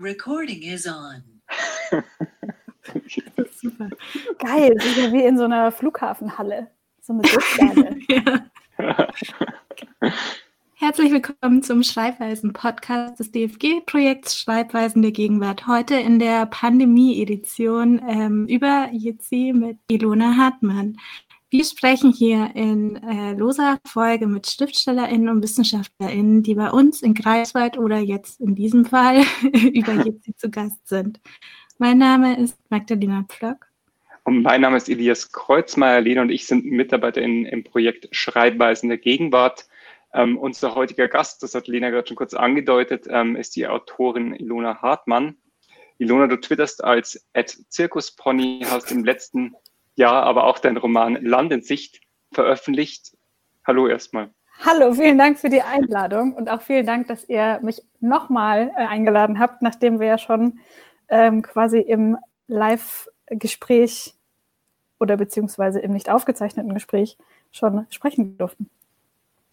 Recording 0.00 0.62
is 0.62 0.86
on. 0.86 1.22
Super. 3.54 3.90
Geil, 4.38 4.74
das 4.74 4.86
ist 4.86 4.96
ja 4.96 5.12
wie 5.12 5.22
in 5.22 5.36
so 5.36 5.44
einer 5.44 5.70
Flughafenhalle. 5.70 6.70
So 7.02 7.12
eine 7.12 7.22
ja. 8.08 8.46
Herzlich 10.76 11.12
willkommen 11.12 11.62
zum 11.62 11.82
Schreibweisen-Podcast 11.82 13.20
des 13.20 13.30
DFG-Projekts 13.30 14.38
Schreibweisen 14.38 15.02
der 15.02 15.12
Gegenwart. 15.12 15.66
Heute 15.66 15.96
in 15.96 16.18
der 16.18 16.46
Pandemie-Edition 16.46 18.00
ähm, 18.08 18.46
über 18.46 18.88
Jitsi 18.92 19.52
mit 19.54 19.76
Ilona 19.90 20.34
Hartmann. 20.38 20.96
Wir 21.52 21.64
sprechen 21.64 22.12
hier 22.12 22.52
in 22.54 22.94
äh, 23.02 23.32
loser 23.32 23.80
Folge 23.84 24.28
mit 24.28 24.46
SchriftstellerInnen 24.46 25.28
und 25.28 25.42
WissenschaftlerInnen, 25.42 26.44
die 26.44 26.54
bei 26.54 26.70
uns 26.70 27.02
in 27.02 27.12
Greifswald 27.12 27.76
oder 27.76 27.98
jetzt 27.98 28.40
in 28.40 28.54
diesem 28.54 28.84
Fall 28.84 29.24
über 29.72 29.94
Jitsi 29.94 30.32
zu 30.36 30.48
Gast 30.48 30.86
sind. 30.86 31.20
Mein 31.78 31.98
Name 31.98 32.38
ist 32.38 32.56
Magdalena 32.70 33.24
Pflock. 33.28 33.66
Und 34.22 34.42
mein 34.42 34.60
Name 34.60 34.76
ist 34.76 34.88
Elias 34.88 35.32
Kreuzmeier. 35.32 36.00
Lena 36.00 36.22
und 36.22 36.30
ich 36.30 36.46
sind 36.46 36.66
MitarbeiterInnen 36.66 37.46
im 37.46 37.64
Projekt 37.64 38.06
Schreibweisen 38.12 38.88
der 38.88 38.98
Gegenwart. 38.98 39.66
Ähm, 40.14 40.38
unser 40.38 40.76
heutiger 40.76 41.08
Gast, 41.08 41.42
das 41.42 41.56
hat 41.56 41.66
Lena 41.66 41.90
gerade 41.90 42.06
schon 42.06 42.16
kurz 42.16 42.32
angedeutet, 42.32 43.06
ähm, 43.10 43.34
ist 43.34 43.56
die 43.56 43.66
Autorin 43.66 44.34
Ilona 44.36 44.82
Hartmann. 44.82 45.36
Ilona, 45.98 46.28
du 46.28 46.36
twitterst 46.36 46.84
als 46.84 47.26
Zirkuspony, 47.68 48.64
hast 48.70 48.92
im 48.92 49.04
letzten 49.04 49.56
Jahr 49.94 50.22
aber 50.22 50.44
auch 50.44 50.58
deinen 50.58 50.76
Roman 50.76 51.14
Land 51.24 51.52
in 51.52 51.62
Sicht 51.62 52.00
veröffentlicht. 52.32 53.16
Hallo 53.66 53.86
erstmal. 53.86 54.30
Hallo, 54.64 54.92
vielen 54.92 55.16
Dank 55.16 55.38
für 55.38 55.48
die 55.48 55.62
Einladung 55.62 56.34
und 56.34 56.50
auch 56.50 56.60
vielen 56.60 56.84
Dank, 56.84 57.08
dass 57.08 57.28
ihr 57.28 57.60
mich 57.62 57.82
nochmal 58.00 58.72
äh, 58.76 58.86
eingeladen 58.86 59.38
habt, 59.38 59.62
nachdem 59.62 60.00
wir 60.00 60.06
ja 60.06 60.18
schon 60.18 60.60
ähm, 61.08 61.42
quasi 61.42 61.78
im 61.78 62.18
Live-Gespräch 62.46 64.14
oder 64.98 65.16
beziehungsweise 65.16 65.80
im 65.80 65.92
nicht 65.92 66.10
aufgezeichneten 66.10 66.74
Gespräch 66.74 67.16
schon 67.50 67.86
sprechen 67.90 68.36
durften. 68.36 68.68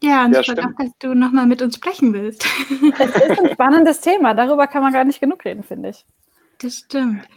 Ja, 0.04 0.26
und 0.26 0.34
ja, 0.34 0.42
ich 0.42 0.52
auch, 0.52 0.76
dass 0.78 0.92
du 1.00 1.16
nochmal 1.16 1.48
mit 1.48 1.62
uns 1.62 1.76
sprechen 1.76 2.14
willst. 2.14 2.46
Es 3.00 3.16
ist 3.16 3.40
ein 3.40 3.50
spannendes 3.54 4.02
Thema, 4.02 4.34
darüber 4.34 4.68
kann 4.68 4.84
man 4.84 4.94
gar 4.94 5.06
nicht 5.06 5.20
genug 5.20 5.44
reden, 5.46 5.64
finde 5.64 5.90
ich. 5.90 6.06
Das 6.60 6.80
stimmt. 6.80 7.28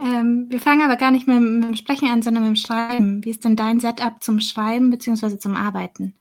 Ähm, 0.00 0.46
wir 0.48 0.60
fangen 0.60 0.82
aber 0.82 0.96
gar 0.96 1.10
nicht 1.10 1.26
mit, 1.26 1.40
mit, 1.40 1.64
dem 1.64 1.76
Sprechen 1.76 2.08
an, 2.08 2.22
sondern 2.22 2.44
mit 2.44 2.52
dem 2.52 2.56
Schreiben. 2.56 3.24
Wie 3.24 3.30
ist 3.30 3.44
denn 3.44 3.56
dein 3.56 3.80
Setup 3.80 4.22
zum 4.22 4.40
Schreiben 4.40 4.90
bzw. 4.90 5.38
zum 5.38 5.56
Arbeiten? 5.56 6.14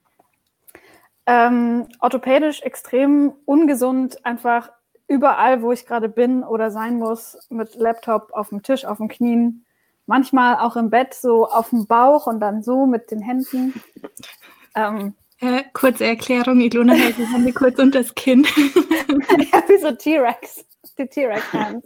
Ähm, 1.26 1.88
orthopädisch 2.00 2.62
extrem 2.62 3.34
ungesund, 3.46 4.26
einfach 4.26 4.72
überall, 5.08 5.62
wo 5.62 5.72
ich 5.72 5.86
gerade 5.86 6.10
bin 6.10 6.44
oder 6.44 6.72
sein 6.72 6.98
muss, 6.98 7.38
mit 7.50 7.76
Laptop 7.76 8.32
auf 8.34 8.50
dem 8.50 8.64
Tisch, 8.64 8.84
auf 8.84 8.98
den 8.98 9.08
Knien, 9.08 9.66
manchmal 10.08 10.58
auch 10.58 10.76
im 10.76 10.90
Bett, 10.90 11.14
so 11.14 11.48
auf 11.48 11.70
dem 11.70 11.86
Bauch 11.86 12.28
und 12.28 12.40
dann 12.40 12.64
so 12.64 12.86
mit 12.86 13.12
den 13.12 13.22
Händen. 13.22 13.82
Ähm, 14.76 15.14
äh, 15.40 15.64
kurze 15.74 16.06
Erklärung, 16.06 16.60
Ilona 16.60 16.94
hält 16.94 17.18
die 17.18 17.26
Hände 17.26 17.54
kurz 17.54 17.80
unter 17.80 18.00
das 18.00 18.14
Kinn. 18.14 18.44
ja, 18.58 19.64
wie 19.68 19.78
so 19.80 19.92
T-Rex, 19.92 20.66
die 20.98 21.08
T-Rex-Hand. 21.08 21.86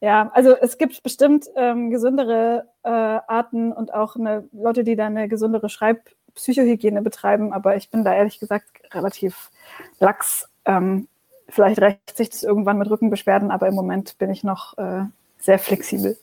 Ja, 0.00 0.30
also 0.32 0.56
es 0.56 0.78
gibt 0.78 1.02
bestimmt 1.02 1.46
ähm, 1.56 1.90
gesündere 1.90 2.66
äh, 2.82 2.88
Arten 2.88 3.72
und 3.72 3.92
auch 3.92 4.16
eine, 4.16 4.48
Leute, 4.52 4.82
die 4.82 4.96
da 4.96 5.06
eine 5.06 5.28
gesündere 5.28 5.68
Schreibpsychohygiene 5.68 7.02
betreiben, 7.02 7.52
aber 7.52 7.76
ich 7.76 7.90
bin 7.90 8.02
da 8.02 8.14
ehrlich 8.14 8.38
gesagt 8.38 8.82
relativ 8.94 9.50
lax. 9.98 10.48
Ähm, 10.64 11.06
vielleicht 11.50 11.80
rächt 11.80 12.16
sich 12.16 12.30
das 12.30 12.42
irgendwann 12.42 12.78
mit 12.78 12.88
Rückenbeschwerden, 12.88 13.50
aber 13.50 13.68
im 13.68 13.74
Moment 13.74 14.16
bin 14.16 14.30
ich 14.30 14.42
noch 14.42 14.78
äh, 14.78 15.02
sehr 15.38 15.58
flexibel. 15.58 16.16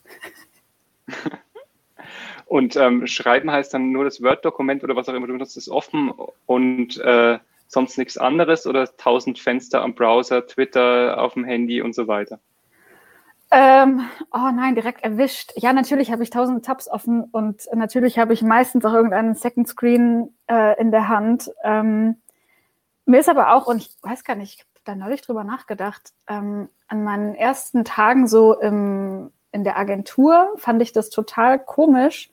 Und 2.47 2.77
ähm, 2.77 3.05
schreiben 3.07 3.51
heißt 3.51 3.73
dann 3.73 3.91
nur 3.91 4.05
das 4.05 4.21
Word-Dokument 4.21 4.83
oder 4.83 4.95
was 4.95 5.09
auch 5.09 5.13
immer 5.13 5.27
du 5.27 5.33
benutzt, 5.33 5.57
ist 5.57 5.67
offen 5.67 6.13
und 6.45 6.97
äh, 6.97 7.39
sonst 7.67 7.97
nichts 7.97 8.17
anderes 8.17 8.65
oder 8.65 8.87
tausend 8.95 9.37
Fenster 9.37 9.81
am 9.81 9.93
Browser, 9.93 10.47
Twitter 10.47 11.21
auf 11.21 11.33
dem 11.33 11.43
Handy 11.43 11.81
und 11.81 11.93
so 11.93 12.07
weiter? 12.07 12.39
Ähm, 13.49 14.01
oh 14.33 14.51
nein, 14.53 14.75
direkt 14.75 15.03
erwischt. 15.03 15.53
Ja, 15.55 15.71
natürlich 15.71 16.11
habe 16.11 16.23
ich 16.23 16.29
tausende 16.29 16.61
Tabs 16.61 16.89
offen 16.89 17.23
und 17.23 17.67
natürlich 17.73 18.19
habe 18.19 18.33
ich 18.33 18.41
meistens 18.41 18.83
auch 18.83 18.93
irgendeinen 18.93 19.35
Second 19.35 19.67
Screen 19.67 20.35
äh, 20.47 20.79
in 20.79 20.91
der 20.91 21.07
Hand. 21.07 21.49
Ähm, 21.63 22.17
mir 23.05 23.19
ist 23.21 23.29
aber 23.29 23.53
auch, 23.53 23.67
und 23.67 23.77
ich 23.77 23.95
weiß 24.01 24.25
gar 24.25 24.35
nicht, 24.35 24.55
ich 24.55 24.59
habe 24.59 24.69
da 24.83 24.95
neulich 24.95 25.21
drüber 25.21 25.45
nachgedacht, 25.45 26.11
ähm, 26.27 26.67
an 26.89 27.03
meinen 27.05 27.35
ersten 27.35 27.85
Tagen 27.85 28.27
so 28.27 28.59
im, 28.59 29.31
in 29.53 29.63
der 29.63 29.77
Agentur 29.77 30.53
fand 30.57 30.81
ich 30.81 30.91
das 30.91 31.09
total 31.09 31.57
komisch, 31.57 32.29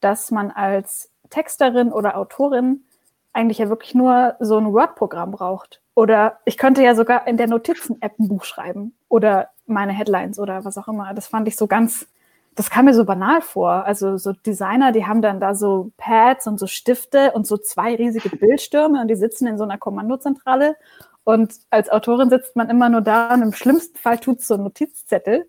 dass 0.00 0.30
man 0.30 0.52
als 0.52 1.10
Texterin 1.30 1.92
oder 1.92 2.16
Autorin 2.16 2.84
eigentlich 3.32 3.58
ja 3.58 3.68
wirklich 3.68 3.94
nur 3.94 4.36
so 4.38 4.58
ein 4.58 4.72
Word-Programm 4.72 5.32
braucht. 5.32 5.80
Oder 5.94 6.38
ich 6.44 6.56
könnte 6.56 6.82
ja 6.82 6.94
sogar 6.94 7.26
in 7.26 7.36
der 7.36 7.48
Notizen-App 7.48 8.18
ein 8.18 8.28
Buch 8.28 8.44
schreiben 8.44 8.94
oder 9.08 9.48
meine 9.66 9.92
Headlines 9.92 10.38
oder 10.38 10.64
was 10.64 10.78
auch 10.78 10.88
immer. 10.88 11.14
Das 11.14 11.28
fand 11.28 11.48
ich 11.48 11.56
so 11.56 11.66
ganz, 11.66 12.06
das 12.54 12.70
kam 12.70 12.86
mir 12.86 12.94
so 12.94 13.04
banal 13.04 13.42
vor. 13.42 13.84
Also 13.84 14.16
so 14.16 14.32
Designer, 14.32 14.92
die 14.92 15.06
haben 15.06 15.22
dann 15.22 15.40
da 15.40 15.54
so 15.54 15.90
Pads 15.96 16.46
und 16.46 16.58
so 16.58 16.66
Stifte 16.66 17.32
und 17.32 17.46
so 17.46 17.56
zwei 17.56 17.94
riesige 17.94 18.30
Bildstürme 18.36 19.00
und 19.00 19.08
die 19.08 19.16
sitzen 19.16 19.46
in 19.46 19.58
so 19.58 19.64
einer 19.64 19.78
Kommandozentrale. 19.78 20.76
Und 21.24 21.54
als 21.70 21.88
Autorin 21.90 22.30
sitzt 22.30 22.56
man 22.56 22.68
immer 22.68 22.88
nur 22.88 23.00
da 23.00 23.32
und 23.34 23.42
im 23.42 23.52
schlimmsten 23.52 23.96
Fall 23.96 24.18
tut 24.18 24.40
es 24.40 24.48
so 24.48 24.56
Notizzettel. 24.56 25.48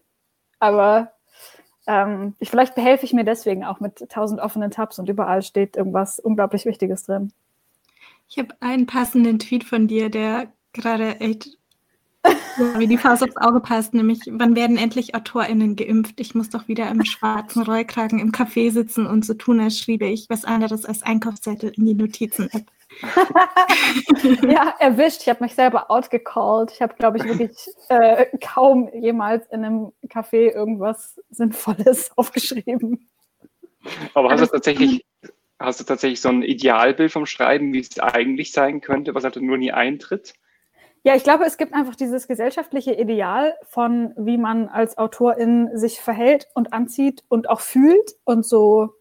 Aber 0.59 1.11
ähm, 1.87 2.35
ich, 2.39 2.49
vielleicht 2.49 2.75
behelfe 2.75 3.05
ich 3.05 3.13
mir 3.13 3.25
deswegen 3.25 3.65
auch 3.65 3.79
mit 3.79 4.09
tausend 4.09 4.39
offenen 4.39 4.71
Tabs 4.71 4.99
und 4.99 5.09
überall 5.09 5.41
steht 5.41 5.75
irgendwas 5.75 6.19
unglaublich 6.19 6.65
Wichtiges 6.65 7.03
drin. 7.03 7.33
Ich 8.29 8.37
habe 8.39 8.55
einen 8.61 8.85
passenden 8.85 9.39
Tweet 9.39 9.63
von 9.63 9.87
dir, 9.87 10.09
der 10.09 10.47
gerade 10.71 11.19
echt 11.19 11.57
wie 12.77 12.87
die 12.87 12.97
Faust 12.97 13.23
aufs 13.23 13.37
Auge 13.37 13.59
passt, 13.59 13.93
nämlich 13.93 14.19
wann 14.27 14.55
werden 14.55 14.77
endlich 14.77 15.15
AutorInnen 15.15 15.75
geimpft? 15.75 16.19
Ich 16.19 16.35
muss 16.35 16.49
doch 16.49 16.67
wieder 16.67 16.89
im 16.89 17.03
schwarzen 17.05 17.63
Rollkragen 17.63 18.19
im 18.19 18.31
Café 18.31 18.71
sitzen 18.71 19.05
und 19.05 19.25
so 19.25 19.33
tun, 19.33 19.59
als 19.59 19.79
schriebe 19.79 20.05
ich 20.05 20.29
was 20.29 20.45
anderes 20.45 20.85
als 20.85 21.03
Einkaufszettel 21.03 21.73
in 21.75 21.85
die 21.85 21.93
Notizen-App. 21.93 22.65
ja, 24.43 24.75
erwischt. 24.79 25.21
Ich 25.21 25.29
habe 25.29 25.43
mich 25.43 25.55
selber 25.55 25.89
outgecalled. 25.89 26.71
Ich 26.71 26.81
habe, 26.81 26.93
glaube 26.95 27.17
ich, 27.17 27.23
wirklich 27.23 27.57
äh, 27.89 28.25
kaum 28.39 28.89
jemals 28.93 29.45
in 29.51 29.63
einem 29.63 29.91
Café 30.07 30.51
irgendwas 30.51 31.19
Sinnvolles 31.29 32.11
aufgeschrieben. 32.15 33.09
Aber 34.13 34.31
hast 34.31 34.41
du 34.41 34.47
tatsächlich, 34.47 35.05
hast 35.59 35.79
du 35.79 35.83
tatsächlich 35.83 36.21
so 36.21 36.29
ein 36.29 36.41
Idealbild 36.41 37.11
vom 37.11 37.25
Schreiben, 37.25 37.73
wie 37.73 37.79
es 37.79 37.99
eigentlich 37.99 38.51
sein 38.51 38.81
könnte, 38.81 39.13
was 39.13 39.23
halt 39.23 39.35
nur 39.35 39.57
nie 39.57 39.71
eintritt? 39.71 40.33
Ja, 41.05 41.15
ich 41.15 41.23
glaube, 41.23 41.43
es 41.43 41.57
gibt 41.57 41.73
einfach 41.73 41.95
dieses 41.95 42.29
gesellschaftliche 42.29 42.93
Ideal 42.93 43.57
von, 43.63 44.13
wie 44.15 44.37
man 44.37 44.69
als 44.69 44.97
Autorin 44.97 45.69
sich 45.77 45.99
verhält 45.99 46.47
und 46.53 46.71
anzieht 46.71 47.25
und 47.27 47.49
auch 47.49 47.59
fühlt 47.59 48.15
und 48.23 48.45
so, 48.45 48.93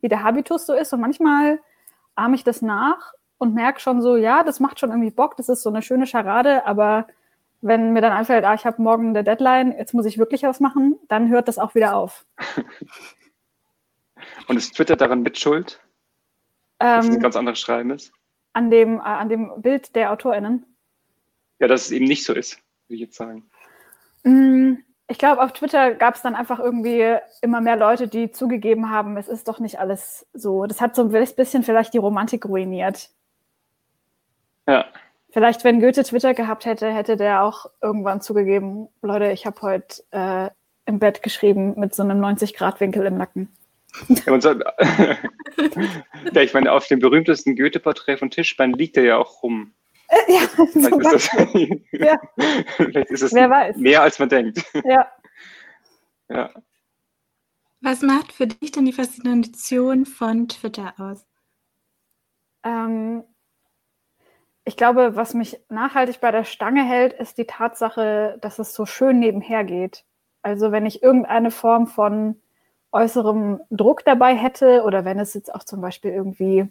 wie 0.00 0.08
der 0.08 0.22
Habitus 0.22 0.64
so 0.64 0.72
ist. 0.72 0.94
Und 0.94 1.00
manchmal 1.00 1.60
ahme 2.14 2.34
ich 2.34 2.44
das 2.44 2.62
nach 2.62 3.12
und 3.36 3.54
merke 3.54 3.80
schon 3.80 4.00
so, 4.00 4.16
ja, 4.16 4.42
das 4.42 4.58
macht 4.58 4.80
schon 4.80 4.90
irgendwie 4.90 5.10
Bock, 5.10 5.36
das 5.36 5.50
ist 5.50 5.62
so 5.62 5.68
eine 5.68 5.82
schöne 5.82 6.06
Scharade, 6.06 6.64
aber 6.64 7.08
wenn 7.60 7.92
mir 7.92 8.00
dann 8.00 8.12
einfällt, 8.12 8.44
ah, 8.44 8.54
ich 8.54 8.64
habe 8.64 8.80
morgen 8.80 9.08
eine 9.08 9.24
Deadline, 9.24 9.72
jetzt 9.72 9.92
muss 9.92 10.06
ich 10.06 10.16
wirklich 10.16 10.44
was 10.44 10.60
machen, 10.60 10.98
dann 11.08 11.28
hört 11.28 11.48
das 11.48 11.58
auch 11.58 11.74
wieder 11.74 11.96
auf. 11.96 12.24
und 14.48 14.56
ist 14.56 14.76
Twitter 14.76 14.96
daran 14.96 15.22
mitschuld? 15.22 15.80
Ähm, 16.80 16.96
dass 16.96 17.08
es 17.08 17.14
ein 17.14 17.20
ganz 17.20 17.36
anderes 17.36 17.58
Schreiben 17.58 17.90
ist? 17.90 18.12
An 18.54 18.70
dem, 18.70 18.98
äh, 18.98 19.02
an 19.02 19.28
dem 19.28 19.60
Bild 19.60 19.94
der 19.94 20.12
AutorInnen? 20.12 20.73
Ja, 21.64 21.68
dass 21.68 21.86
es 21.86 21.92
eben 21.92 22.04
nicht 22.04 22.26
so 22.26 22.34
ist, 22.34 22.58
würde 22.88 22.96
ich 22.96 23.00
jetzt 23.00 23.16
sagen. 23.16 23.48
Mm, 24.22 24.74
ich 25.08 25.16
glaube, 25.16 25.40
auf 25.40 25.54
Twitter 25.54 25.94
gab 25.94 26.14
es 26.14 26.20
dann 26.20 26.34
einfach 26.34 26.60
irgendwie 26.60 27.16
immer 27.40 27.62
mehr 27.62 27.76
Leute, 27.76 28.06
die 28.06 28.30
zugegeben 28.30 28.90
haben, 28.90 29.16
es 29.16 29.28
ist 29.28 29.48
doch 29.48 29.60
nicht 29.60 29.78
alles 29.78 30.26
so. 30.34 30.66
Das 30.66 30.82
hat 30.82 30.94
so 30.94 31.04
ein 31.04 31.08
bisschen 31.08 31.62
vielleicht 31.62 31.94
die 31.94 31.98
Romantik 31.98 32.44
ruiniert. 32.44 33.08
Ja. 34.68 34.84
Vielleicht, 35.30 35.64
wenn 35.64 35.80
Goethe 35.80 36.04
Twitter 36.04 36.34
gehabt 36.34 36.66
hätte, 36.66 36.92
hätte 36.92 37.16
der 37.16 37.42
auch 37.42 37.70
irgendwann 37.80 38.20
zugegeben, 38.20 38.88
Leute, 39.00 39.32
ich 39.32 39.46
habe 39.46 39.62
heute 39.62 40.04
äh, 40.10 40.50
im 40.84 40.98
Bett 40.98 41.22
geschrieben 41.22 41.80
mit 41.80 41.94
so 41.94 42.02
einem 42.02 42.22
90-Grad-Winkel 42.22 43.06
im 43.06 43.16
Nacken. 43.16 43.48
Ja, 44.26 44.38
so, 44.38 44.50
ja, 46.34 46.42
ich 46.42 46.52
meine, 46.52 46.72
auf 46.72 46.86
dem 46.88 46.98
berühmtesten 46.98 47.56
Goethe-Porträt 47.56 48.18
von 48.18 48.30
Tischbein 48.30 48.74
liegt 48.74 48.98
er 48.98 49.04
ja 49.04 49.16
auch 49.16 49.42
rum. 49.42 49.72
Äh, 50.08 50.32
ja, 50.32 50.40
vielleicht, 50.48 51.14
ist 51.14 51.32
das, 51.32 51.32
ja. 51.92 52.20
vielleicht 52.76 53.10
ist 53.10 53.22
es 53.22 53.32
Wer 53.32 53.50
weiß. 53.50 53.76
mehr, 53.76 54.02
als 54.02 54.18
man 54.18 54.28
denkt. 54.28 54.62
Ja. 54.84 55.08
ja. 56.28 56.50
Was 57.80 58.02
macht 58.02 58.32
für 58.32 58.46
dich 58.46 58.72
denn 58.72 58.86
die 58.86 58.92
Faszination 58.92 60.06
von 60.06 60.48
Twitter 60.48 60.94
aus? 60.98 61.26
Ähm, 62.62 63.24
ich 64.64 64.76
glaube, 64.76 65.16
was 65.16 65.34
mich 65.34 65.60
nachhaltig 65.68 66.20
bei 66.20 66.30
der 66.30 66.44
Stange 66.44 66.84
hält, 66.84 67.12
ist 67.12 67.36
die 67.36 67.46
Tatsache, 67.46 68.38
dass 68.40 68.58
es 68.58 68.74
so 68.74 68.86
schön 68.86 69.18
nebenher 69.18 69.64
geht. 69.64 70.04
Also 70.42 70.72
wenn 70.72 70.86
ich 70.86 71.02
irgendeine 71.02 71.50
Form 71.50 71.86
von 71.86 72.40
äußerem 72.92 73.60
Druck 73.70 74.04
dabei 74.04 74.34
hätte 74.34 74.82
oder 74.84 75.04
wenn 75.04 75.18
es 75.18 75.34
jetzt 75.34 75.54
auch 75.54 75.64
zum 75.64 75.80
Beispiel 75.80 76.12
irgendwie 76.12 76.68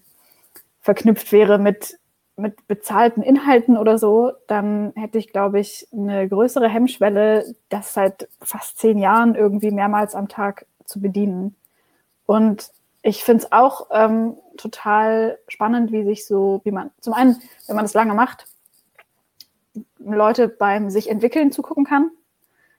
verknüpft 0.80 1.32
wäre 1.32 1.60
mit, 1.60 2.00
mit 2.36 2.68
bezahlten 2.68 3.22
Inhalten 3.22 3.78
oder 3.78 3.98
so, 3.98 4.32
dann 4.48 4.92
hätte 4.96 5.18
ich, 5.18 5.32
glaube 5.32 5.60
ich, 5.60 5.88
eine 5.94 6.28
größere 6.28 6.68
Hemmschwelle, 6.68 7.56
das 7.70 7.94
seit 7.94 8.28
fast 8.42 8.80
zehn 8.80 8.98
Jahren 8.98 9.36
irgendwie 9.36 9.72
mehrmals 9.72 10.16
am 10.16 10.28
Tag 10.28 10.66
zu 10.86 11.00
bedienen. 11.00 11.56
Und 12.26 12.72
ich 13.04 13.24
finde 13.24 13.44
es 13.44 13.52
auch 13.52 13.88
ähm, 13.92 14.38
total 14.58 15.38
spannend, 15.48 15.92
wie 15.92 16.04
sich 16.04 16.26
so, 16.26 16.62
wie 16.64 16.72
man, 16.72 16.92
zum 17.02 17.14
einen, 17.14 17.42
wenn 17.68 17.76
man 17.76 17.86
das 17.86 17.94
lange 17.94 18.14
macht, 18.14 18.48
Leute 20.00 20.48
beim 20.48 20.90
sich 20.90 21.10
entwickeln 21.10 21.52
zugucken 21.52 21.86
kann. 21.86 22.12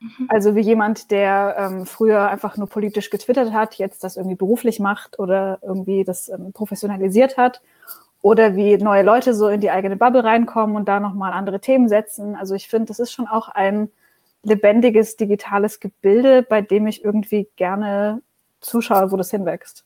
Mhm. 0.01 0.29
Also 0.29 0.55
wie 0.55 0.61
jemand, 0.61 1.11
der 1.11 1.57
ähm, 1.59 1.87
früher 1.87 2.29
einfach 2.29 2.57
nur 2.57 2.69
politisch 2.69 3.11
getwittert 3.11 3.53
hat, 3.53 3.75
jetzt 3.77 4.05
das 4.05 4.17
irgendwie 4.17 4.37
beruflich 4.37 4.81
macht 4.81 5.19
oder 5.19 5.59
irgendwie 5.63 6.05
das 6.05 6.29
ähm, 6.29 6.53
professionalisiert 6.53 7.37
hat. 7.37 7.63
Oder 8.25 8.57
wie 8.57 8.79
neue 8.79 9.03
Leute 9.03 9.35
so 9.35 9.49
in 9.49 9.61
die 9.61 9.71
eigene 9.71 9.97
Bubble 9.97 10.25
reinkommen 10.25 10.77
und 10.77 10.89
da 10.89 10.99
nochmal 10.99 11.35
andere 11.35 11.61
Themen 11.61 11.91
setzen. 11.91 12.37
Also 12.37 12.55
ich 12.55 12.69
finde, 12.69 12.87
das 12.87 12.99
ist 12.99 13.13
schon 13.13 13.27
auch 13.27 13.51
ein 13.51 13.91
lebendiges 14.43 15.17
digitales 15.19 15.79
Gebilde, 15.79 16.43
bei 16.43 16.63
dem 16.63 16.87
ich 16.87 17.05
irgendwie 17.05 17.49
gerne 17.57 18.23
zuschaue, 18.63 19.13
wo 19.13 19.19
das 19.19 19.31
hinwächst. 19.31 19.85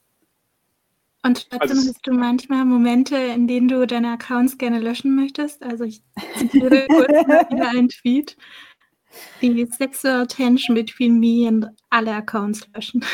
Und 1.24 1.50
trotzdem 1.50 1.78
also, 1.78 1.88
hast 1.88 2.06
du 2.06 2.12
manchmal 2.12 2.64
Momente, 2.64 3.16
in 3.16 3.48
denen 3.48 3.66
du 3.66 3.84
deine 3.88 4.12
Accounts 4.12 4.56
gerne 4.56 4.78
löschen 4.78 5.16
möchtest. 5.16 5.64
Also 5.64 5.82
ich 5.82 6.00
zitiere 6.36 6.86
kurz 6.88 7.08
wieder 7.08 7.70
einen 7.70 7.88
Tweet. 7.88 8.36
Die 9.42 9.66
sexual 9.66 10.28
tension 10.28 10.76
between 10.76 11.18
me 11.18 11.48
and 11.48 11.66
alle 11.90 12.14
Accounts 12.14 12.68
löschen. 12.72 13.04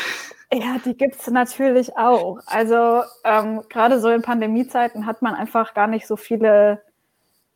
Ja, 0.53 0.77
die 0.83 0.95
gibt 0.95 1.15
es 1.19 1.27
natürlich 1.27 1.97
auch. 1.97 2.39
Also 2.45 3.01
ähm, 3.23 3.61
gerade 3.69 3.99
so 3.99 4.09
in 4.09 4.21
Pandemiezeiten 4.21 5.05
hat 5.05 5.21
man 5.21 5.33
einfach 5.33 5.73
gar 5.73 5.87
nicht 5.87 6.07
so 6.07 6.15
viele, 6.17 6.81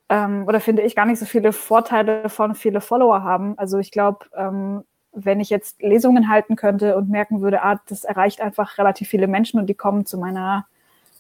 ähm, 0.10 0.46
oder 0.48 0.60
finde 0.60 0.82
ich 0.82 0.96
gar 0.96 1.06
nicht 1.06 1.20
so 1.20 1.26
viele 1.26 1.54
Vorteile 1.54 2.30
von 2.30 2.56
viele 2.56 2.82
Follower 2.82 3.24
haben. 3.24 3.58
Also 3.58 3.78
ich 3.80 3.92
glaube, 3.92 4.26
ähm, 4.36 4.84
wenn 5.14 5.40
ich 5.40 5.50
jetzt 5.50 5.82
Lesungen 5.82 6.30
halten 6.30 6.56
könnte 6.56 6.98
und 6.98 7.10
merken 7.10 7.42
würde, 7.42 7.64
ah, 7.64 7.80
das 7.88 8.04
erreicht 8.04 8.42
einfach 8.42 8.78
relativ 8.78 9.10
viele 9.10 9.28
Menschen 9.28 9.60
und 9.60 9.68
die 9.68 9.76
kommen 9.76 10.06
zu 10.06 10.18
meiner 10.18 10.66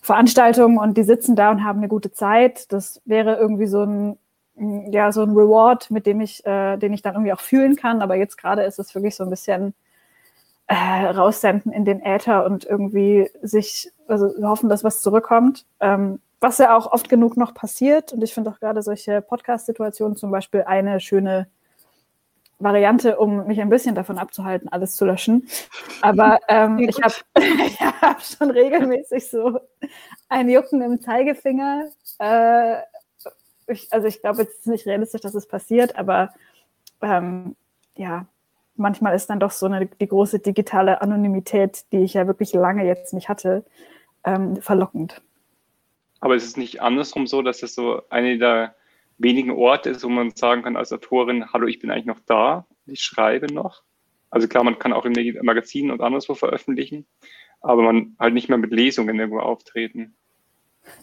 Veranstaltung 0.01 0.77
und 0.77 0.97
die 0.97 1.03
sitzen 1.03 1.35
da 1.35 1.51
und 1.51 1.63
haben 1.63 1.79
eine 1.79 1.87
gute 1.87 2.11
Zeit, 2.11 2.71
das 2.71 3.01
wäre 3.05 3.35
irgendwie 3.37 3.67
so 3.67 3.83
ein, 3.83 4.17
ja, 4.91 5.11
so 5.11 5.21
ein 5.23 5.31
Reward, 5.31 5.91
mit 5.91 6.05
dem 6.05 6.21
ich, 6.21 6.45
äh, 6.45 6.77
den 6.77 6.93
ich 6.93 7.01
dann 7.01 7.15
irgendwie 7.15 7.33
auch 7.33 7.39
fühlen 7.39 7.75
kann. 7.75 8.01
Aber 8.01 8.15
jetzt 8.15 8.37
gerade 8.37 8.63
ist 8.63 8.79
es 8.79 8.93
wirklich 8.95 9.15
so 9.15 9.23
ein 9.23 9.29
bisschen 9.29 9.73
äh, 10.69 11.07
raussenden 11.07 11.73
in 11.73 11.83
den 11.83 11.99
Äther 12.01 12.45
und 12.45 12.63
irgendwie 12.63 13.29
sich, 13.41 13.91
also 14.07 14.31
hoffen, 14.47 14.69
dass 14.69 14.83
was 14.83 15.01
zurückkommt. 15.01 15.65
Ähm, 15.79 16.19
was 16.39 16.59
ja 16.59 16.77
auch 16.77 16.91
oft 16.91 17.09
genug 17.09 17.35
noch 17.37 17.53
passiert. 17.53 18.13
Und 18.13 18.23
ich 18.23 18.33
finde 18.33 18.51
auch 18.51 18.59
gerade 18.59 18.81
solche 18.81 19.21
Podcast-Situationen 19.21 20.15
zum 20.15 20.31
Beispiel 20.31 20.61
eine 20.61 20.99
schöne 20.99 21.47
Variante, 22.59 23.17
um 23.17 23.47
mich 23.47 23.59
ein 23.59 23.69
bisschen 23.69 23.95
davon 23.95 24.19
abzuhalten, 24.19 24.69
alles 24.69 24.95
zu 24.95 25.05
löschen. 25.05 25.49
Aber 26.01 26.39
ähm, 26.47 26.79
ich 26.79 27.01
habe 27.01 27.15
hab 28.01 28.21
schon 28.21 28.51
regelmäßig 28.51 29.29
so 29.29 29.59
ein 30.29 30.49
Jucken 30.49 30.81
im 30.81 31.01
Zeigefinger. 31.01 31.89
Äh, 32.19 32.75
ich, 33.67 33.91
also 33.91 34.07
ich 34.07 34.21
glaube, 34.21 34.43
es 34.43 34.49
ist 34.49 34.67
nicht 34.67 34.85
realistisch, 34.85 35.21
dass 35.21 35.33
es 35.33 35.47
passiert, 35.47 35.97
aber 35.97 36.33
ähm, 37.01 37.55
ja, 37.95 38.27
manchmal 38.79 39.15
ist 39.15 39.29
dann 39.29 39.39
doch 39.39 39.51
so 39.51 39.65
eine, 39.65 39.85
die 39.85 40.07
große 40.07 40.39
digitale 40.39 41.01
Anonymität, 41.01 41.85
die 41.91 41.99
ich 41.99 42.13
ja 42.13 42.27
wirklich 42.27 42.53
lange 42.53 42.85
jetzt 42.85 43.13
nicht 43.13 43.29
hatte, 43.29 43.63
ähm, 44.23 44.57
verlockend. 44.57 45.21
Aber 46.19 46.35
ist 46.35 46.45
es 46.45 46.57
nicht 46.57 46.81
andersrum 46.81 47.27
so, 47.27 47.41
dass 47.41 47.63
es 47.63 47.75
so 47.75 48.01
eine 48.09 48.37
der 48.37 48.75
wenigen 49.17 49.51
Orte 49.51 49.89
ist, 49.89 50.03
wo 50.03 50.09
man 50.09 50.31
sagen 50.31 50.63
kann 50.63 50.77
als 50.77 50.91
Autorin, 50.91 51.51
hallo, 51.51 51.67
ich 51.67 51.79
bin 51.79 51.91
eigentlich 51.91 52.05
noch 52.05 52.19
da, 52.25 52.65
ich 52.85 53.01
schreibe 53.01 53.53
noch. 53.53 53.83
Also 54.29 54.47
klar, 54.47 54.63
man 54.63 54.79
kann 54.79 54.93
auch 54.93 55.05
in 55.05 55.13
Magazinen 55.41 55.91
und 55.91 56.01
anderswo 56.01 56.35
veröffentlichen, 56.35 57.05
aber 57.61 57.81
man 57.83 58.15
halt 58.19 58.33
nicht 58.33 58.49
mehr 58.49 58.57
mit 58.57 58.71
Lesungen 58.71 59.19
irgendwo 59.19 59.39
auftreten. 59.39 60.15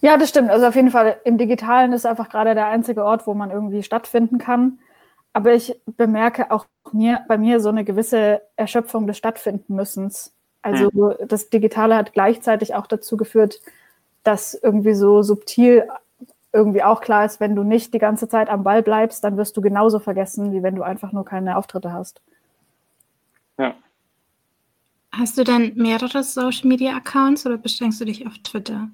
Ja, 0.00 0.16
das 0.16 0.30
stimmt. 0.30 0.50
Also 0.50 0.66
auf 0.66 0.74
jeden 0.74 0.90
Fall 0.90 1.20
im 1.24 1.38
Digitalen 1.38 1.92
ist 1.92 2.06
einfach 2.06 2.28
gerade 2.28 2.54
der 2.54 2.68
einzige 2.68 3.04
Ort, 3.04 3.26
wo 3.26 3.34
man 3.34 3.50
irgendwie 3.50 3.82
stattfinden 3.82 4.38
kann. 4.38 4.78
Aber 5.36 5.52
ich 5.52 5.78
bemerke 5.84 6.50
auch 6.50 6.64
mir, 6.92 7.20
bei 7.28 7.36
mir 7.36 7.60
so 7.60 7.68
eine 7.68 7.84
gewisse 7.84 8.40
Erschöpfung 8.56 9.06
des 9.06 9.18
Stattfindenmüssens. 9.18 10.32
Also 10.62 10.90
hm. 10.90 11.28
das 11.28 11.50
Digitale 11.50 11.94
hat 11.94 12.14
gleichzeitig 12.14 12.74
auch 12.74 12.86
dazu 12.86 13.18
geführt, 13.18 13.60
dass 14.22 14.54
irgendwie 14.54 14.94
so 14.94 15.22
subtil 15.22 15.86
irgendwie 16.54 16.82
auch 16.82 17.02
klar 17.02 17.26
ist, 17.26 17.38
wenn 17.38 17.54
du 17.54 17.64
nicht 17.64 17.92
die 17.92 17.98
ganze 17.98 18.28
Zeit 18.28 18.48
am 18.48 18.64
Ball 18.64 18.82
bleibst, 18.82 19.24
dann 19.24 19.36
wirst 19.36 19.54
du 19.58 19.60
genauso 19.60 19.98
vergessen, 19.98 20.54
wie 20.54 20.62
wenn 20.62 20.74
du 20.74 20.82
einfach 20.82 21.12
nur 21.12 21.26
keine 21.26 21.58
Auftritte 21.58 21.92
hast. 21.92 22.22
Ja. 23.58 23.74
Hast 25.12 25.36
du 25.36 25.44
dann 25.44 25.72
mehrere 25.74 26.24
Social 26.24 26.66
Media 26.66 26.96
Accounts 26.96 27.44
oder 27.44 27.58
beschränkst 27.58 28.00
du 28.00 28.06
dich 28.06 28.26
auf 28.26 28.38
Twitter? 28.38 28.88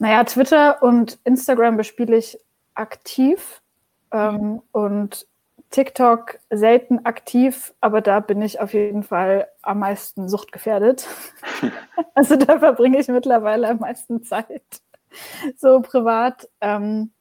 Naja, 0.00 0.24
Twitter 0.24 0.82
und 0.82 1.20
Instagram 1.22 1.76
bespiele 1.76 2.16
ich 2.16 2.36
aktiv 2.74 3.61
ähm, 4.12 4.62
und 4.72 5.26
TikTok 5.70 6.38
selten 6.50 7.04
aktiv, 7.06 7.74
aber 7.80 8.00
da 8.02 8.20
bin 8.20 8.42
ich 8.42 8.60
auf 8.60 8.74
jeden 8.74 9.02
Fall 9.02 9.48
am 9.62 9.78
meisten 9.80 10.28
suchtgefährdet. 10.28 11.08
also 12.14 12.36
da 12.36 12.58
verbringe 12.58 12.98
ich 12.98 13.08
mittlerweile 13.08 13.68
am 13.68 13.78
meisten 13.78 14.22
Zeit. 14.22 14.82
so 15.56 15.80
privat. 15.80 16.48
Ähm, 16.60 17.12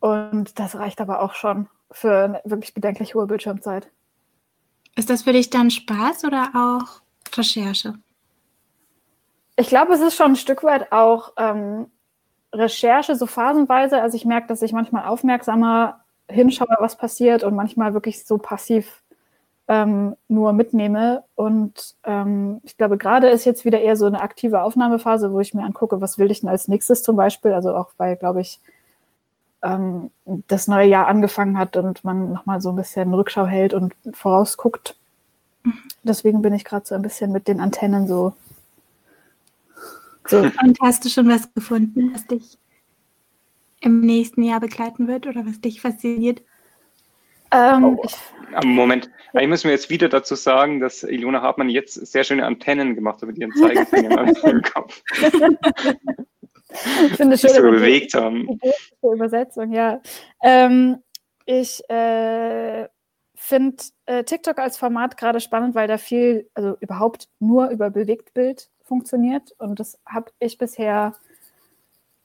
und 0.00 0.58
das 0.58 0.76
reicht 0.76 1.00
aber 1.00 1.20
auch 1.20 1.34
schon 1.34 1.68
für 1.90 2.24
eine 2.24 2.40
wirklich 2.44 2.74
bedenklich 2.74 3.14
hohe 3.14 3.26
Bildschirmzeit. 3.26 3.90
Ist 4.94 5.10
das 5.10 5.22
für 5.22 5.32
dich 5.32 5.50
dann 5.50 5.70
Spaß 5.70 6.24
oder 6.24 6.50
auch 6.54 7.02
Recherche? 7.36 7.94
Ich 9.56 9.68
glaube, 9.68 9.94
es 9.94 10.00
ist 10.00 10.16
schon 10.16 10.32
ein 10.32 10.36
Stück 10.36 10.62
weit 10.62 10.92
auch 10.92 11.32
ähm, 11.38 11.90
Recherche, 12.56 13.16
so 13.16 13.26
phasenweise. 13.26 14.00
Also 14.00 14.16
ich 14.16 14.24
merke, 14.24 14.48
dass 14.48 14.62
ich 14.62 14.72
manchmal 14.72 15.06
aufmerksamer 15.06 16.00
hinschaue, 16.28 16.76
was 16.80 16.96
passiert 16.96 17.44
und 17.44 17.54
manchmal 17.54 17.94
wirklich 17.94 18.24
so 18.24 18.38
passiv 18.38 19.02
ähm, 19.68 20.16
nur 20.28 20.52
mitnehme. 20.52 21.24
Und 21.34 21.94
ähm, 22.04 22.60
ich 22.64 22.76
glaube, 22.76 22.98
gerade 22.98 23.28
ist 23.28 23.44
jetzt 23.44 23.64
wieder 23.64 23.80
eher 23.80 23.96
so 23.96 24.06
eine 24.06 24.20
aktive 24.20 24.62
Aufnahmephase, 24.62 25.32
wo 25.32 25.40
ich 25.40 25.54
mir 25.54 25.64
angucke, 25.64 26.00
was 26.00 26.18
will 26.18 26.30
ich 26.30 26.40
denn 26.40 26.48
als 26.48 26.68
nächstes 26.68 27.02
zum 27.02 27.16
Beispiel. 27.16 27.52
Also 27.52 27.74
auch 27.74 27.90
weil, 27.96 28.16
glaube 28.16 28.40
ich, 28.40 28.60
ähm, 29.62 30.10
das 30.24 30.68
neue 30.68 30.88
Jahr 30.88 31.08
angefangen 31.08 31.58
hat 31.58 31.76
und 31.76 32.04
man 32.04 32.32
nochmal 32.32 32.60
so 32.60 32.70
ein 32.70 32.76
bisschen 32.76 33.12
Rückschau 33.12 33.46
hält 33.46 33.74
und 33.74 33.94
vorausguckt. 34.12 34.96
Mhm. 35.64 35.78
Deswegen 36.02 36.42
bin 36.42 36.54
ich 36.54 36.64
gerade 36.64 36.86
so 36.86 36.94
ein 36.94 37.02
bisschen 37.02 37.32
mit 37.32 37.48
den 37.48 37.60
Antennen 37.60 38.06
so. 38.06 38.34
So. 40.28 40.38
Und 40.62 40.78
hast 40.82 41.04
du 41.04 41.08
schon 41.08 41.28
was 41.28 41.52
gefunden, 41.54 42.12
was 42.12 42.26
dich 42.26 42.58
im 43.80 44.00
nächsten 44.00 44.42
Jahr 44.42 44.60
begleiten 44.60 45.08
wird 45.08 45.26
oder 45.26 45.46
was 45.46 45.60
dich 45.60 45.80
fasziniert? 45.80 46.42
Ähm, 47.52 47.84
oh, 47.84 48.02
ich, 48.04 48.14
Moment, 48.64 49.10
ich 49.32 49.48
muss 49.48 49.64
mir 49.64 49.70
jetzt 49.70 49.90
wieder 49.90 50.08
dazu 50.08 50.34
sagen, 50.34 50.80
dass 50.80 51.04
Ilona 51.04 51.42
Hartmann 51.42 51.68
jetzt 51.68 51.94
sehr 51.94 52.24
schöne 52.24 52.44
Antennen 52.44 52.94
gemacht 52.94 53.22
hat 53.22 53.28
mit 53.28 53.38
ihren 53.38 53.52
Zeigefingern 53.52 54.18
an 54.18 54.34
ihrem 54.34 54.62
Kopf. 54.62 55.02
ich 55.12 57.14
finde 57.14 57.34
es 57.34 57.40
schön, 57.40 57.50
sogar 57.50 57.70
bewegt 57.70 58.14
haben. 58.14 58.58
Die 58.62 59.06
Übersetzung, 59.06 59.72
ja. 59.72 60.00
Ähm, 60.42 60.98
ich 61.44 61.88
äh, 61.88 62.88
finde 63.36 63.76
äh, 64.06 64.24
TikTok 64.24 64.58
als 64.58 64.76
Format 64.76 65.16
gerade 65.16 65.40
spannend, 65.40 65.76
weil 65.76 65.86
da 65.86 65.98
viel, 65.98 66.50
also 66.54 66.76
überhaupt 66.80 67.28
nur 67.38 67.68
über 67.68 67.90
Bewegtbild 67.90 68.70
funktioniert. 68.86 69.54
Und 69.58 69.78
das 69.80 69.98
habe 70.06 70.30
ich 70.38 70.58
bisher 70.58 71.14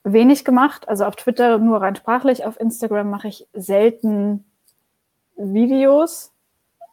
wenig 0.04 0.44
gemacht. 0.44 0.88
Also 0.88 1.04
auf 1.04 1.16
Twitter 1.16 1.58
nur 1.58 1.80
rein 1.80 1.96
sprachlich, 1.96 2.44
auf 2.44 2.58
Instagram 2.58 3.10
mache 3.10 3.28
ich 3.28 3.46
selten 3.52 4.44
Videos 5.36 6.32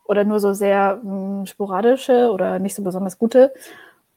oder 0.05 0.23
nur 0.23 0.39
so 0.39 0.53
sehr 0.53 0.99
mh, 1.03 1.11
hm, 1.11 1.45
sporadische 1.45 2.31
oder 2.31 2.59
nicht 2.59 2.75
so 2.75 2.83
besonders 2.83 3.17
gute. 3.17 3.53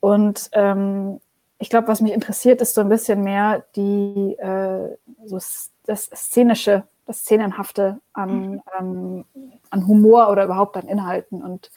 Und 0.01 0.51
ähm, 0.53 1.21
ich 1.59 1.71
glaube, 1.71 1.89
was 1.89 2.01
mich 2.01 2.13
interessiert, 2.13 2.61
ist 2.61 2.75
so 2.75 2.81
ein 2.81 2.89
bisschen 2.89 3.23
mehr 3.23 3.65
die 3.77 4.37
äh, 4.39 4.97
so 5.25 5.39
das 5.87 6.05
Szenische, 6.05 6.85
das 7.07 7.19
Szenenhafte 7.21 8.01
an, 8.13 8.63
an, 8.77 9.25
an 9.71 9.87
Humor 9.87 10.31
oder 10.31 10.45
überhaupt 10.45 10.77
an 10.77 10.89
Inhalten. 10.89 11.43
Und 11.43 11.71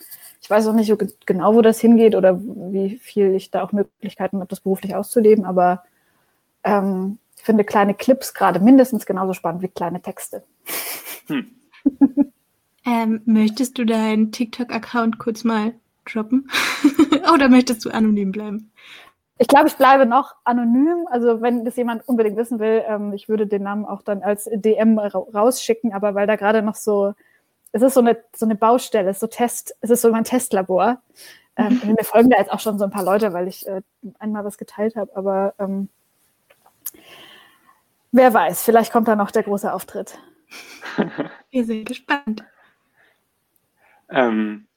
ich 0.46 0.50
weiß 0.52 0.68
auch 0.68 0.74
nicht 0.74 0.86
so 0.86 0.98
genau, 1.26 1.56
wo 1.56 1.64
das 1.64 1.80
hingeht 1.80 2.14
oder 2.14 2.40
wie 2.40 3.00
viel 3.00 3.34
ich 3.34 3.50
da 3.50 3.64
auch 3.64 3.72
Möglichkeiten 3.72 4.38
habe, 4.38 4.48
das 4.48 4.60
beruflich 4.60 4.94
auszuleben, 4.94 5.44
aber 5.44 5.84
ähm, 6.64 7.18
finde 7.36 7.64
kleine 7.64 7.96
Clips 7.96 8.36
gerade 8.36 8.60
mindestens 8.60 9.08
genauso 9.08 9.34
spannend 9.34 9.64
wie 9.64 9.70
kleine 9.70 10.04
Texte. 10.04 10.44
Hm. 11.26 11.48
ähm, 12.86 13.22
möchtest 13.26 13.80
du 13.80 13.86
deinen 13.86 14.32
TikTok-Account 14.32 15.18
kurz 15.18 15.44
mal 15.44 15.74
droppen? 16.06 16.48
Oder 17.34 17.50
möchtest 17.50 17.84
du 17.84 17.90
anonym 17.90 18.32
bleiben? 18.32 18.72
Ich 19.40 19.48
glaube, 19.48 19.68
ich 19.68 19.78
bleibe 19.78 20.06
noch 20.06 20.36
anonym. 20.44 21.08
Also 21.10 21.42
wenn 21.42 21.66
das 21.66 21.76
jemand 21.76 22.08
unbedingt 22.08 22.38
wissen 22.38 22.60
will, 22.60 22.84
ähm, 22.88 23.14
ich 23.14 23.28
würde 23.28 23.48
den 23.48 23.64
Namen 23.64 23.86
auch 23.86 24.04
dann 24.04 24.22
als 24.22 24.48
DM 24.54 25.00
ra 25.00 25.18
rausschicken, 25.18 25.92
aber 25.92 26.14
weil 26.14 26.28
da 26.28 26.36
gerade 26.36 26.62
noch 26.62 26.76
so, 26.76 27.16
es 27.76 27.82
ist 27.82 27.96
so 27.96 28.00
eine, 28.00 28.18
so 28.34 28.46
eine 28.46 28.56
Baustelle, 28.56 29.14
so 29.14 29.28
Test, 29.28 29.76
es 29.82 29.90
ist 29.90 30.02
so 30.02 30.10
mein 30.10 30.24
Testlabor. 30.24 31.02
Ähm, 31.58 31.82
mir 31.84 32.06
folgen 32.06 32.30
da 32.30 32.38
jetzt 32.38 32.50
auch 32.50 32.62
schon 32.62 32.80
so 32.80 32.86
ein 32.86 32.90
paar 32.92 33.04
Leute, 33.04 33.34
weil 33.34 33.50
ich 33.50 33.68
äh, 33.68 33.82
einmal 34.18 34.46
was 34.46 34.58
geteilt 34.58 34.96
habe, 34.96 35.14
aber 35.14 35.56
ähm, 35.60 35.90
wer 38.14 38.34
weiß, 38.34 38.64
vielleicht 38.64 38.94
kommt 38.94 39.10
da 39.10 39.18
noch 39.18 39.30
der 39.30 39.44
große 39.44 39.74
Auftritt. 39.74 40.18
Wir 41.52 41.66
sind 41.66 41.86
gespannt. 41.86 42.46
Ähm, 44.08 44.68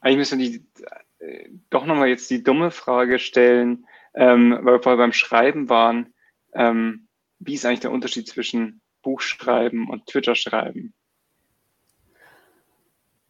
eigentlich 0.00 0.18
müssen 0.18 0.38
wir 0.38 0.50
die, 0.50 0.66
äh, 1.18 1.48
doch 1.70 1.84
nochmal 1.84 2.08
jetzt 2.08 2.30
die 2.30 2.44
dumme 2.44 2.70
Frage 2.70 3.18
stellen, 3.18 3.88
ähm, 4.14 4.56
weil 4.62 4.74
wir 4.74 4.82
vorher 4.82 4.98
beim 4.98 5.12
Schreiben 5.12 5.68
waren. 5.68 6.14
Ähm, 6.54 7.08
wie 7.40 7.54
ist 7.54 7.66
eigentlich 7.66 7.80
der 7.80 7.90
Unterschied 7.90 8.28
zwischen 8.28 8.82
Buchschreiben 9.02 9.88
und 9.88 10.06
Twitter-Schreiben? 10.06 10.94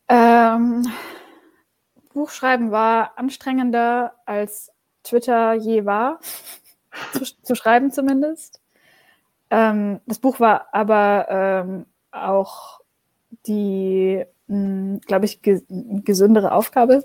Ähm, 0.08 0.86
Buchschreiben 2.12 2.70
war 2.70 3.12
anstrengender 3.16 4.14
als 4.25 4.72
Twitter 5.02 5.54
je 5.54 5.84
war, 5.84 6.20
zu, 7.12 7.25
zu, 7.42 7.54
schreiben 7.54 7.90
zumindest. 7.90 8.60
Ähm, 9.50 10.00
das 10.06 10.18
Buch 10.18 10.40
war 10.40 10.68
aber 10.72 11.26
ähm, 11.28 11.86
auch 12.10 12.80
die, 13.46 14.25
hm, 14.48 15.00
glaube 15.06 15.26
ich, 15.26 15.42
ge 15.42 15.62
gesündere 15.68 16.52
Aufgabe. 16.52 17.04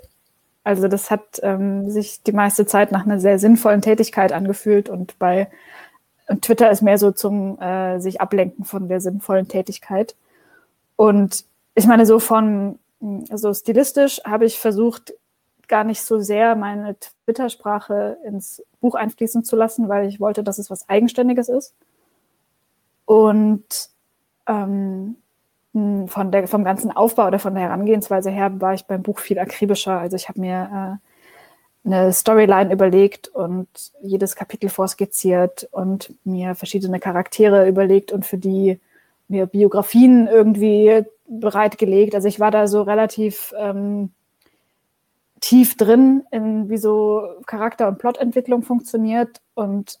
Also 0.64 0.88
das 0.88 1.10
hat 1.10 1.40
ähm, 1.42 1.90
sich 1.90 2.22
die 2.22 2.32
meiste 2.32 2.66
Zeit 2.66 2.92
nach 2.92 3.04
einer 3.04 3.20
sehr 3.20 3.38
sinnvollen 3.38 3.82
Tätigkeit 3.82 4.32
angefühlt 4.32 4.88
und 4.88 5.18
bei 5.18 5.50
Twitter 6.40 6.70
ist 6.70 6.82
mehr 6.82 6.98
so 6.98 7.10
zum 7.10 7.60
äh, 7.60 7.98
sich 8.00 8.20
ablenken 8.20 8.64
von 8.64 8.88
der 8.88 9.00
sinnvollen 9.00 9.48
Tätigkeit. 9.48 10.14
Und 10.96 11.44
ich 11.74 11.86
meine, 11.86 12.06
so 12.06 12.18
von 12.18 12.78
also 13.30 13.52
stilistisch 13.52 14.20
habe 14.24 14.44
ich 14.44 14.58
versucht, 14.58 15.14
gar 15.68 15.84
nicht 15.84 16.02
so 16.02 16.20
sehr 16.20 16.54
meine 16.54 16.96
Twitter-Sprache 17.24 18.18
ins 18.24 18.62
Buch 18.80 18.94
einfließen 18.94 19.44
zu 19.44 19.56
lassen, 19.56 19.88
weil 19.88 20.06
ich 20.06 20.20
wollte, 20.20 20.42
dass 20.42 20.58
es 20.58 20.70
was 20.70 20.88
Eigenständiges 20.88 21.48
ist. 21.48 21.74
Und 23.06 23.64
ähm, 24.46 25.16
von 25.72 26.30
der, 26.30 26.46
vom 26.46 26.64
ganzen 26.64 26.90
Aufbau 26.90 27.28
oder 27.28 27.38
von 27.38 27.54
der 27.54 27.64
Herangehensweise 27.64 28.30
her 28.30 28.60
war 28.60 28.74
ich 28.74 28.84
beim 28.84 29.02
Buch 29.02 29.18
viel 29.18 29.38
akribischer. 29.38 29.98
Also 29.98 30.16
ich 30.16 30.28
habe 30.28 30.40
mir 30.40 31.00
äh, 31.84 31.88
eine 31.88 32.12
Storyline 32.12 32.72
überlegt 32.72 33.28
und 33.28 33.68
jedes 34.02 34.36
Kapitel 34.36 34.68
vorskizziert 34.68 35.68
und 35.72 36.14
mir 36.24 36.54
verschiedene 36.54 37.00
Charaktere 37.00 37.66
überlegt 37.66 38.12
und 38.12 38.26
für 38.26 38.38
die 38.38 38.78
mir 39.28 39.46
Biografien 39.46 40.28
irgendwie 40.28 41.04
bereitgelegt. 41.40 42.14
Also 42.14 42.28
ich 42.28 42.40
war 42.40 42.50
da 42.50 42.66
so 42.66 42.82
relativ 42.82 43.54
ähm, 43.56 44.10
tief 45.40 45.76
drin, 45.76 46.24
in 46.30 46.68
wie 46.68 46.76
so 46.76 47.28
Charakter- 47.46 47.88
und 47.88 47.98
Plotentwicklung 47.98 48.62
funktioniert. 48.62 49.40
Und 49.54 49.98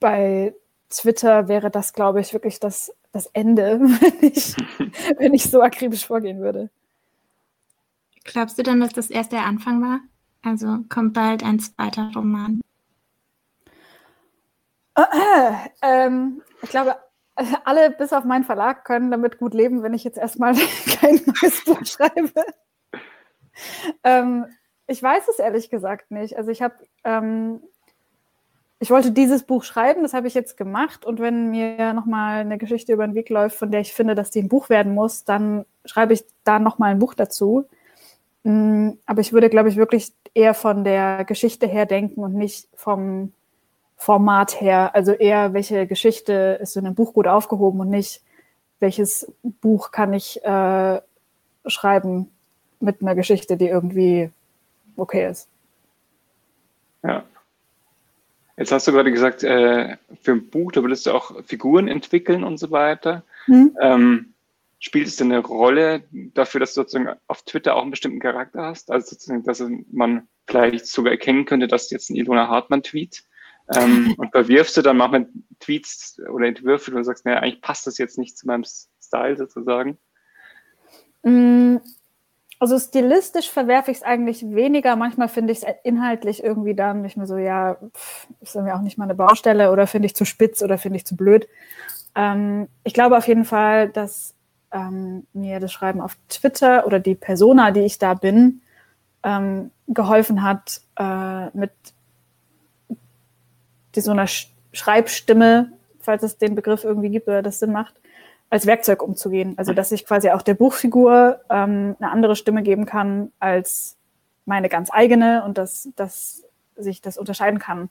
bei 0.00 0.54
Twitter 0.90 1.48
wäre 1.48 1.70
das, 1.70 1.92
glaube 1.92 2.20
ich, 2.20 2.32
wirklich 2.32 2.60
das, 2.60 2.92
das 3.12 3.26
Ende, 3.32 3.80
wenn 3.80 4.30
ich, 4.30 4.54
wenn 5.18 5.34
ich 5.34 5.50
so 5.50 5.62
akribisch 5.62 6.06
vorgehen 6.06 6.40
würde. 6.40 6.70
Glaubst 8.24 8.58
du 8.58 8.62
dann, 8.62 8.80
dass 8.80 8.92
das 8.92 9.10
erst 9.10 9.32
der 9.32 9.44
Anfang 9.44 9.80
war? 9.82 10.00
Also 10.42 10.78
kommt 10.88 11.14
bald 11.14 11.42
ein 11.42 11.58
zweiter 11.58 12.10
Roman? 12.14 12.60
Äh, 14.96 15.02
äh, 15.02 15.52
ähm, 15.82 16.42
ich 16.62 16.70
glaube, 16.70 16.96
alle 17.64 17.90
bis 17.90 18.12
auf 18.12 18.24
meinen 18.24 18.44
Verlag 18.44 18.84
können 18.84 19.10
damit 19.10 19.38
gut 19.38 19.54
leben, 19.54 19.82
wenn 19.82 19.94
ich 19.94 20.04
jetzt 20.04 20.18
erstmal 20.18 20.54
kein 21.00 21.20
neues 21.26 21.64
Buch 21.64 21.84
schreibe. 21.84 22.44
ähm, 24.04 24.46
ich 24.86 25.02
weiß 25.02 25.28
es 25.28 25.38
ehrlich 25.38 25.70
gesagt 25.70 26.10
nicht. 26.10 26.36
Also 26.36 26.50
ich 26.50 26.62
habe, 26.62 26.74
ähm, 27.04 27.60
ich 28.78 28.90
wollte 28.90 29.10
dieses 29.10 29.42
Buch 29.42 29.64
schreiben, 29.64 30.02
das 30.02 30.14
habe 30.14 30.28
ich 30.28 30.34
jetzt 30.34 30.56
gemacht. 30.56 31.04
Und 31.04 31.20
wenn 31.20 31.50
mir 31.50 31.92
nochmal 31.92 32.40
eine 32.40 32.58
Geschichte 32.58 32.92
über 32.92 33.06
den 33.06 33.14
Weg 33.14 33.28
läuft, 33.30 33.56
von 33.56 33.70
der 33.70 33.80
ich 33.80 33.94
finde, 33.94 34.14
dass 34.14 34.30
die 34.30 34.42
ein 34.42 34.48
Buch 34.48 34.68
werden 34.68 34.94
muss, 34.94 35.24
dann 35.24 35.64
schreibe 35.84 36.12
ich 36.12 36.24
da 36.44 36.58
nochmal 36.58 36.92
ein 36.92 36.98
Buch 36.98 37.14
dazu. 37.14 37.66
Mm, 38.44 38.90
aber 39.06 39.20
ich 39.20 39.32
würde, 39.32 39.50
glaube 39.50 39.68
ich, 39.68 39.76
wirklich 39.76 40.12
eher 40.34 40.54
von 40.54 40.84
der 40.84 41.24
Geschichte 41.24 41.66
her 41.66 41.86
denken 41.86 42.22
und 42.22 42.34
nicht 42.34 42.68
vom 42.74 43.32
Format 43.96 44.60
her. 44.60 44.94
Also 44.94 45.12
eher, 45.12 45.52
welche 45.54 45.86
Geschichte 45.86 46.58
ist 46.60 46.76
in 46.76 46.86
einem 46.86 46.94
Buch 46.94 47.14
gut 47.14 47.26
aufgehoben 47.26 47.80
und 47.80 47.88
nicht, 47.88 48.22
welches 48.78 49.32
Buch 49.42 49.90
kann 49.90 50.12
ich 50.12 50.44
äh, 50.44 51.00
schreiben 51.66 52.30
mit 52.80 53.00
einer 53.00 53.14
Geschichte, 53.14 53.56
die 53.56 53.68
irgendwie 53.68 54.30
okay 54.96 55.28
ist. 55.30 55.48
Ja. 57.02 57.24
Jetzt 58.58 58.72
hast 58.72 58.86
du 58.86 58.92
gerade 58.92 59.12
gesagt, 59.12 59.42
äh, 59.42 59.96
für 60.22 60.32
ein 60.32 60.48
Buch, 60.48 60.72
da 60.72 60.82
würdest 60.82 61.06
du 61.06 61.12
auch 61.12 61.42
Figuren 61.44 61.88
entwickeln 61.88 62.42
und 62.42 62.58
so 62.58 62.70
weiter. 62.70 63.22
Hm. 63.44 63.76
Ähm, 63.80 64.34
spielt 64.78 65.08
es 65.08 65.16
denn 65.16 65.32
eine 65.32 65.44
Rolle 65.44 66.04
dafür, 66.10 66.60
dass 66.60 66.72
du 66.74 66.80
sozusagen 66.82 67.18
auf 67.26 67.42
Twitter 67.42 67.76
auch 67.76 67.82
einen 67.82 67.90
bestimmten 67.90 68.20
Charakter 68.20 68.62
hast? 68.62 68.90
Also 68.90 69.10
sozusagen, 69.10 69.42
dass 69.44 69.62
man 69.90 70.26
vielleicht 70.46 70.86
sogar 70.86 71.12
erkennen 71.12 71.44
könnte, 71.44 71.66
dass 71.66 71.90
jetzt 71.90 72.10
ein 72.10 72.16
Ilona 72.16 72.48
Hartmann 72.48 72.82
tweet. 72.82 73.24
Ähm, 73.74 74.14
und 74.16 74.30
verwirfst 74.30 74.76
du 74.76 74.82
dann 74.82 74.96
manchmal 74.96 75.28
Tweets 75.60 76.20
oder 76.32 76.46
Entwürfe, 76.46 76.90
du 76.90 77.02
sagst, 77.02 77.24
naja, 77.24 77.38
eigentlich 77.40 77.62
passt 77.62 77.86
das 77.86 77.98
jetzt 77.98 78.18
nicht 78.18 78.38
zu 78.38 78.46
meinem 78.46 78.64
Style 79.02 79.36
sozusagen? 79.36 79.98
Mm, 81.22 81.78
also 82.60 82.78
stilistisch 82.78 83.50
verwerfe 83.50 83.90
ich 83.90 83.98
es 83.98 84.02
eigentlich 84.02 84.42
weniger. 84.42 84.96
Manchmal 84.96 85.28
finde 85.28 85.52
ich 85.52 85.62
es 85.62 85.74
inhaltlich 85.82 86.42
irgendwie 86.42 86.74
dann 86.74 87.02
nicht 87.02 87.16
mehr 87.16 87.26
so, 87.26 87.36
ja, 87.36 87.76
pff, 87.94 88.28
ist 88.40 88.54
irgendwie 88.54 88.72
auch 88.72 88.82
nicht 88.82 88.98
mal 88.98 89.04
eine 89.04 89.14
Baustelle 89.14 89.72
oder 89.72 89.86
finde 89.86 90.06
ich 90.06 90.14
zu 90.14 90.24
spitz 90.24 90.62
oder 90.62 90.78
finde 90.78 90.98
ich 90.98 91.06
zu 91.06 91.16
blöd. 91.16 91.48
Ähm, 92.14 92.68
ich 92.84 92.94
glaube 92.94 93.16
auf 93.16 93.26
jeden 93.28 93.44
Fall, 93.44 93.88
dass 93.88 94.34
ähm, 94.72 95.26
mir 95.32 95.60
das 95.60 95.72
Schreiben 95.72 96.00
auf 96.00 96.16
Twitter 96.28 96.86
oder 96.86 96.98
die 96.98 97.14
Persona, 97.14 97.72
die 97.72 97.80
ich 97.80 97.98
da 97.98 98.14
bin, 98.14 98.62
ähm, 99.22 99.70
geholfen 99.88 100.42
hat, 100.42 100.80
äh, 100.98 101.56
mit 101.56 101.72
so 104.00 104.12
einer 104.12 104.26
Schreibstimme, 104.72 105.72
falls 106.00 106.22
es 106.22 106.38
den 106.38 106.54
Begriff 106.54 106.84
irgendwie 106.84 107.10
gibt 107.10 107.28
oder 107.28 107.42
das 107.42 107.58
Sinn 107.58 107.72
macht, 107.72 107.94
als 108.50 108.66
Werkzeug 108.66 109.02
umzugehen. 109.02 109.54
Also 109.56 109.72
dass 109.72 109.92
ich 109.92 110.06
quasi 110.06 110.30
auch 110.30 110.42
der 110.42 110.54
Buchfigur 110.54 111.40
ähm, 111.50 111.96
eine 111.98 112.10
andere 112.10 112.36
Stimme 112.36 112.62
geben 112.62 112.86
kann 112.86 113.32
als 113.40 113.96
meine 114.44 114.68
ganz 114.68 114.90
eigene 114.92 115.44
und 115.44 115.58
dass, 115.58 115.88
dass 115.96 116.44
sich 116.76 117.02
das 117.02 117.18
unterscheiden 117.18 117.58
kann 117.58 117.88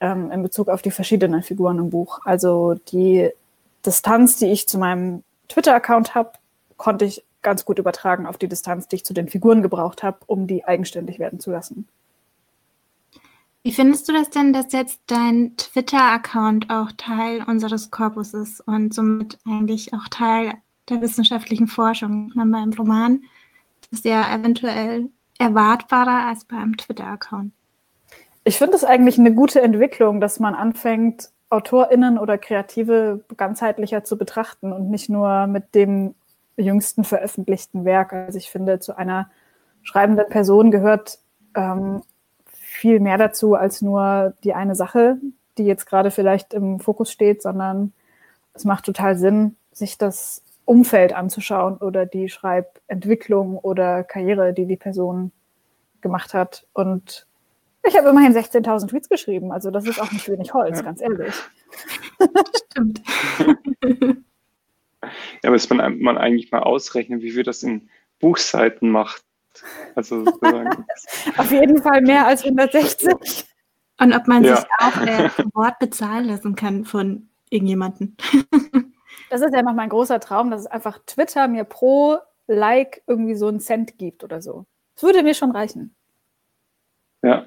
ähm, 0.00 0.30
in 0.30 0.42
Bezug 0.42 0.68
auf 0.68 0.82
die 0.82 0.90
verschiedenen 0.90 1.42
Figuren 1.42 1.78
im 1.78 1.90
Buch. 1.90 2.20
Also 2.24 2.74
die 2.74 3.30
Distanz, 3.84 4.36
die 4.36 4.46
ich 4.46 4.68
zu 4.68 4.78
meinem 4.78 5.22
Twitter-Account 5.48 6.14
habe, 6.14 6.32
konnte 6.76 7.04
ich 7.04 7.24
ganz 7.42 7.64
gut 7.64 7.78
übertragen 7.78 8.26
auf 8.26 8.36
die 8.36 8.48
Distanz, 8.48 8.88
die 8.88 8.96
ich 8.96 9.04
zu 9.04 9.14
den 9.14 9.28
Figuren 9.28 9.62
gebraucht 9.62 10.02
habe, 10.02 10.18
um 10.26 10.46
die 10.46 10.64
eigenständig 10.64 11.18
werden 11.18 11.40
zu 11.40 11.50
lassen. 11.50 11.88
Wie 13.62 13.72
findest 13.72 14.08
du 14.08 14.12
das 14.14 14.30
denn, 14.30 14.54
dass 14.54 14.72
jetzt 14.72 15.00
dein 15.06 15.54
Twitter-Account 15.56 16.70
auch 16.70 16.92
Teil 16.96 17.44
unseres 17.46 17.90
Korpus 17.90 18.32
ist 18.32 18.60
und 18.66 18.94
somit 18.94 19.38
eigentlich 19.46 19.92
auch 19.92 20.08
Teil 20.08 20.54
der 20.88 21.02
wissenschaftlichen 21.02 21.66
Forschung? 21.66 22.32
Meine, 22.34 22.52
beim 22.52 22.72
Roman 22.72 23.22
ist 23.90 24.06
ja 24.06 24.34
eventuell 24.34 25.10
erwartbarer 25.38 26.28
als 26.28 26.46
beim 26.46 26.76
Twitter-Account. 26.76 27.52
Ich 28.44 28.56
finde 28.56 28.76
es 28.76 28.84
eigentlich 28.84 29.18
eine 29.18 29.34
gute 29.34 29.60
Entwicklung, 29.60 30.20
dass 30.20 30.40
man 30.40 30.54
anfängt, 30.54 31.30
AutorInnen 31.50 32.16
oder 32.16 32.38
Kreative 32.38 33.24
ganzheitlicher 33.36 34.04
zu 34.04 34.16
betrachten 34.16 34.72
und 34.72 34.88
nicht 34.88 35.10
nur 35.10 35.46
mit 35.46 35.74
dem 35.74 36.14
jüngsten 36.56 37.04
veröffentlichten 37.04 37.84
Werk. 37.84 38.12
Also 38.12 38.38
ich 38.38 38.50
finde, 38.50 38.78
zu 38.78 38.96
einer 38.96 39.30
schreibenden 39.82 40.28
Person 40.28 40.70
gehört 40.70 41.18
ähm, 41.54 42.02
viel 42.70 43.00
mehr 43.00 43.18
dazu 43.18 43.54
als 43.54 43.82
nur 43.82 44.34
die 44.44 44.54
eine 44.54 44.76
Sache, 44.76 45.16
die 45.58 45.64
jetzt 45.64 45.86
gerade 45.86 46.12
vielleicht 46.12 46.54
im 46.54 46.78
Fokus 46.78 47.10
steht, 47.10 47.42
sondern 47.42 47.92
es 48.54 48.64
macht 48.64 48.84
total 48.84 49.18
Sinn, 49.18 49.56
sich 49.72 49.98
das 49.98 50.44
Umfeld 50.64 51.12
anzuschauen 51.12 51.78
oder 51.78 52.06
die 52.06 52.28
Schreibentwicklung 52.28 53.58
oder 53.58 54.04
Karriere, 54.04 54.52
die 54.52 54.66
die 54.66 54.76
Person 54.76 55.32
gemacht 56.00 56.32
hat. 56.32 56.64
Und 56.72 57.26
ich 57.82 57.96
habe 57.96 58.10
immerhin 58.10 58.34
16.000 58.34 58.88
Tweets 58.88 59.08
geschrieben, 59.08 59.50
also 59.50 59.72
das 59.72 59.86
ist 59.86 60.00
auch 60.00 60.12
nicht 60.12 60.28
wenig 60.28 60.54
Holz, 60.54 60.78
ja. 60.78 60.84
ganz 60.84 61.00
ehrlich. 61.00 61.34
Stimmt. 62.70 63.02
ja, 65.42 65.50
muss 65.50 65.68
man, 65.70 65.98
man 65.98 66.18
eigentlich 66.18 66.52
mal 66.52 66.62
ausrechnen, 66.62 67.20
wie 67.20 67.32
viel 67.32 67.42
das 67.42 67.64
in 67.64 67.90
Buchseiten 68.20 68.90
macht. 68.90 69.24
Also 69.94 70.24
Auf 71.36 71.50
jeden 71.50 71.82
Fall 71.82 72.00
mehr 72.02 72.26
als 72.26 72.44
160. 72.44 73.46
Und 74.00 74.14
ob 74.14 74.26
man 74.26 74.44
ja. 74.44 74.56
sich 74.56 74.66
auch 74.78 75.00
äh, 75.02 75.30
Wort 75.54 75.78
bezahlen 75.78 76.24
lassen 76.26 76.54
kann 76.54 76.84
von 76.84 77.28
irgendjemandem. 77.50 78.16
das 79.30 79.42
ist 79.42 79.54
ja 79.54 79.62
noch 79.62 79.74
mein 79.74 79.90
großer 79.90 80.20
Traum, 80.20 80.50
dass 80.50 80.62
es 80.62 80.66
einfach 80.66 80.98
Twitter 81.06 81.48
mir 81.48 81.64
pro 81.64 82.18
Like 82.46 83.02
irgendwie 83.06 83.34
so 83.34 83.48
einen 83.48 83.60
Cent 83.60 83.98
gibt 83.98 84.24
oder 84.24 84.40
so. 84.40 84.66
Das 84.94 85.04
würde 85.04 85.22
mir 85.22 85.34
schon 85.34 85.52
reichen. 85.52 85.94
Ja. 87.22 87.46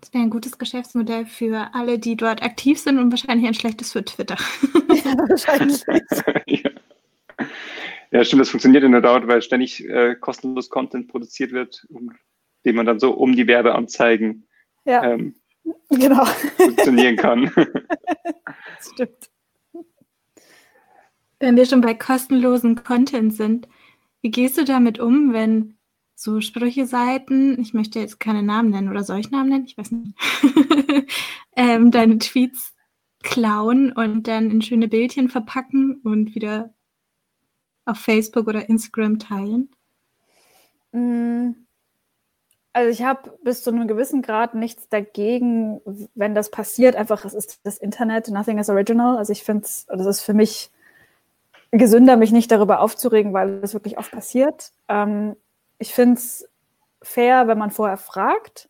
Das 0.00 0.12
wäre 0.12 0.24
ein 0.24 0.30
gutes 0.30 0.58
Geschäftsmodell 0.58 1.26
für 1.26 1.70
alle, 1.74 1.98
die 1.98 2.16
dort 2.16 2.42
aktiv 2.42 2.80
sind 2.80 2.98
und 2.98 3.10
wahrscheinlich 3.10 3.46
ein 3.46 3.54
schlechtes 3.54 3.92
für 3.92 4.04
Twitter. 4.04 4.36
ja, 4.72 5.16
wahrscheinlich. 5.28 5.84
ja. 6.46 6.70
Ja, 8.12 8.24
stimmt, 8.24 8.42
das 8.42 8.50
funktioniert 8.50 8.84
in 8.84 8.92
der 8.92 9.00
Dauer, 9.00 9.26
weil 9.26 9.40
ständig 9.40 9.88
äh, 9.88 10.14
kostenlos 10.14 10.68
Content 10.68 11.08
produziert 11.08 11.52
wird, 11.52 11.86
um, 11.88 12.12
den 12.64 12.76
man 12.76 12.84
dann 12.84 13.00
so 13.00 13.12
um 13.12 13.34
die 13.34 13.46
Werbeanzeigen 13.46 14.46
ja. 14.84 15.02
ähm, 15.02 15.34
genau. 15.88 16.24
funktionieren 16.56 17.16
kann. 17.16 17.50
das 17.54 18.90
stimmt. 18.92 19.30
Wenn 21.38 21.56
wir 21.56 21.64
schon 21.64 21.80
bei 21.80 21.94
kostenlosen 21.94 22.84
Content 22.84 23.34
sind, 23.34 23.66
wie 24.20 24.30
gehst 24.30 24.58
du 24.58 24.64
damit 24.64 25.00
um, 25.00 25.32
wenn 25.32 25.78
so 26.14 26.40
Sprüche-Seiten, 26.40 27.58
ich 27.60 27.72
möchte 27.72 27.98
jetzt 27.98 28.20
keine 28.20 28.42
Namen 28.42 28.70
nennen 28.70 28.90
oder 28.90 29.04
soll 29.04 29.18
ich 29.18 29.30
Namen 29.30 29.48
nennen? 29.48 29.64
Ich 29.64 29.78
weiß 29.78 29.90
nicht, 29.90 30.14
ähm, 31.56 31.90
deine 31.90 32.18
Tweets 32.18 32.74
klauen 33.22 33.90
und 33.90 34.28
dann 34.28 34.50
in 34.50 34.60
schöne 34.60 34.86
Bildchen 34.86 35.30
verpacken 35.30 36.00
und 36.04 36.34
wieder 36.34 36.74
auf 37.84 37.98
Facebook 37.98 38.46
oder 38.48 38.68
Instagram 38.68 39.18
teilen? 39.18 39.70
Mm, 40.92 41.52
also 42.72 42.90
ich 42.90 43.02
habe 43.02 43.38
bis 43.42 43.62
zu 43.62 43.70
einem 43.70 43.86
gewissen 43.86 44.22
Grad 44.22 44.54
nichts 44.54 44.88
dagegen, 44.88 45.80
wenn 46.14 46.34
das 46.34 46.50
passiert. 46.50 46.96
Einfach, 46.96 47.24
es 47.24 47.34
ist 47.34 47.60
das 47.64 47.78
Internet, 47.78 48.28
nothing 48.28 48.58
is 48.58 48.70
original. 48.70 49.18
Also 49.18 49.32
ich 49.32 49.44
finde 49.44 49.64
es, 49.64 49.86
das 49.86 50.06
ist 50.06 50.22
für 50.22 50.34
mich 50.34 50.70
gesünder, 51.70 52.16
mich 52.16 52.32
nicht 52.32 52.50
darüber 52.50 52.80
aufzuregen, 52.80 53.32
weil 53.32 53.60
es 53.62 53.74
wirklich 53.74 53.98
oft 53.98 54.10
passiert. 54.10 54.72
Ähm, 54.88 55.36
ich 55.78 55.92
finde 55.92 56.14
es 56.14 56.48
fair, 57.02 57.46
wenn 57.48 57.58
man 57.58 57.70
vorher 57.70 57.96
fragt. 57.96 58.68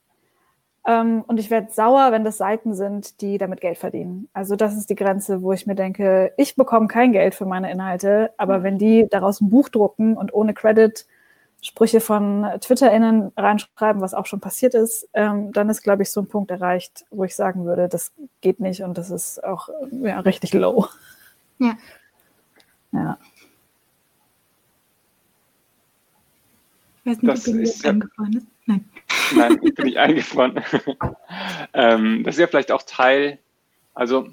Ähm, 0.86 1.22
und 1.26 1.38
ich 1.38 1.50
werde 1.50 1.72
sauer, 1.72 2.10
wenn 2.10 2.24
das 2.24 2.38
Seiten 2.38 2.74
sind, 2.74 3.20
die 3.20 3.38
damit 3.38 3.60
Geld 3.60 3.78
verdienen. 3.78 4.28
Also 4.32 4.56
das 4.56 4.76
ist 4.76 4.90
die 4.90 4.96
Grenze, 4.96 5.42
wo 5.42 5.52
ich 5.52 5.66
mir 5.66 5.76
denke, 5.76 6.32
ich 6.36 6.56
bekomme 6.56 6.88
kein 6.88 7.12
Geld 7.12 7.34
für 7.34 7.46
meine 7.46 7.70
Inhalte, 7.70 8.32
aber 8.36 8.58
mhm. 8.58 8.62
wenn 8.64 8.78
die 8.78 9.06
daraus 9.08 9.40
ein 9.40 9.50
Buch 9.50 9.68
drucken 9.68 10.16
und 10.16 10.34
ohne 10.34 10.54
Credit 10.54 11.06
Sprüche 11.64 12.00
von 12.00 12.44
TwitterInnen 12.60 13.30
reinschreiben, 13.36 14.02
was 14.02 14.14
auch 14.14 14.26
schon 14.26 14.40
passiert 14.40 14.74
ist, 14.74 15.08
ähm, 15.14 15.52
dann 15.52 15.70
ist, 15.70 15.82
glaube 15.82 16.02
ich, 16.02 16.10
so 16.10 16.20
ein 16.20 16.26
Punkt 16.26 16.50
erreicht, 16.50 17.04
wo 17.10 17.22
ich 17.22 17.36
sagen 17.36 17.64
würde, 17.64 17.88
das 17.88 18.12
geht 18.40 18.58
nicht 18.58 18.82
und 18.82 18.98
das 18.98 19.10
ist 19.10 19.44
auch 19.44 19.68
ja, 19.92 20.18
richtig 20.20 20.52
low. 20.54 20.88
Ja. 21.60 21.76
Ja. 22.90 23.18
Ich 27.04 27.12
weiß 27.12 27.22
nicht, 27.22 27.32
das 27.32 27.48
ob 27.48 27.54
ist, 27.54 27.86
eingefroren 27.86 28.32
ist. 28.32 28.46
Nein. 28.66 28.84
Nein, 29.34 29.58
ich 29.62 29.74
bin 29.74 29.86
nicht 29.86 29.98
eingefroren. 29.98 30.62
ähm, 31.74 32.24
das 32.24 32.36
ist 32.36 32.40
ja 32.40 32.46
vielleicht 32.46 32.72
auch 32.72 32.82
Teil, 32.82 33.38
also 33.94 34.28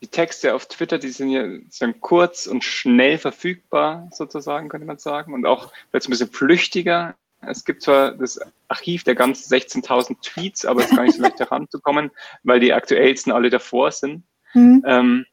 die 0.00 0.08
Texte 0.08 0.54
auf 0.54 0.66
Twitter, 0.66 0.98
die 0.98 1.10
sind 1.10 1.30
ja 1.30 1.46
sind 1.68 2.00
kurz 2.00 2.46
und 2.46 2.64
schnell 2.64 3.18
verfügbar, 3.18 4.08
sozusagen, 4.12 4.68
könnte 4.68 4.86
man 4.86 4.98
sagen, 4.98 5.34
und 5.34 5.46
auch 5.46 5.72
vielleicht 5.90 6.08
ein 6.08 6.10
bisschen 6.10 6.30
flüchtiger. 6.30 7.14
Es 7.42 7.64
gibt 7.64 7.82
zwar 7.82 8.12
das 8.12 8.40
Archiv 8.68 9.04
der 9.04 9.14
ganzen 9.14 9.52
16.000 9.52 10.16
Tweets, 10.22 10.64
aber 10.64 10.80
es 10.80 10.90
ist 10.90 10.96
gar 10.96 11.04
nicht 11.04 11.16
so 11.16 11.22
leicht 11.22 11.38
heranzukommen, 11.40 12.10
weil 12.42 12.60
die 12.60 12.72
aktuellsten 12.72 13.32
alle 13.32 13.50
davor 13.50 13.92
sind. 13.92 14.24
Mhm. 14.54 14.82
Ähm, 14.86 15.26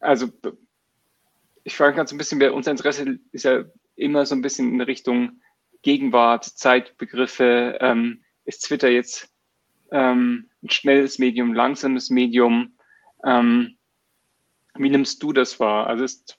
also, 0.00 0.28
ich 1.62 1.76
frage 1.76 1.96
ganz 1.96 2.10
ein 2.10 2.18
bisschen, 2.18 2.42
unser 2.50 2.72
Interesse 2.72 3.18
ist 3.30 3.44
ja 3.44 3.64
immer 3.94 4.26
so 4.26 4.34
ein 4.34 4.42
bisschen 4.42 4.72
in 4.72 4.80
Richtung 4.80 5.40
Gegenwart, 5.82 6.44
Zeitbegriffe. 6.44 7.78
Ähm, 7.80 8.24
ist 8.44 8.64
Twitter 8.66 8.88
jetzt 8.88 9.32
ähm, 9.90 10.50
ein 10.62 10.70
schnelles 10.70 11.18
Medium, 11.18 11.54
langsames 11.54 12.10
Medium. 12.10 12.76
Ähm, 13.24 13.76
wie 14.74 14.90
nimmst 14.90 15.22
du 15.22 15.32
das 15.32 15.60
wahr? 15.60 15.86
Also 15.86 16.04
ist 16.04 16.38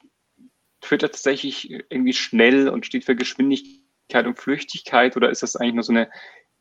Twitter 0.82 1.10
tatsächlich 1.10 1.70
irgendwie 1.90 2.14
schnell 2.14 2.68
und 2.68 2.86
steht 2.86 3.06
für 3.06 3.16
Geschwindigkeit 3.16 4.26
und 4.26 4.40
Flüchtigkeit 4.40 5.16
oder 5.16 5.30
ist 5.30 5.44
das 5.44 5.56
eigentlich 5.56 5.76
nur 5.76 5.84
so 5.84 5.94
eine 5.94 6.10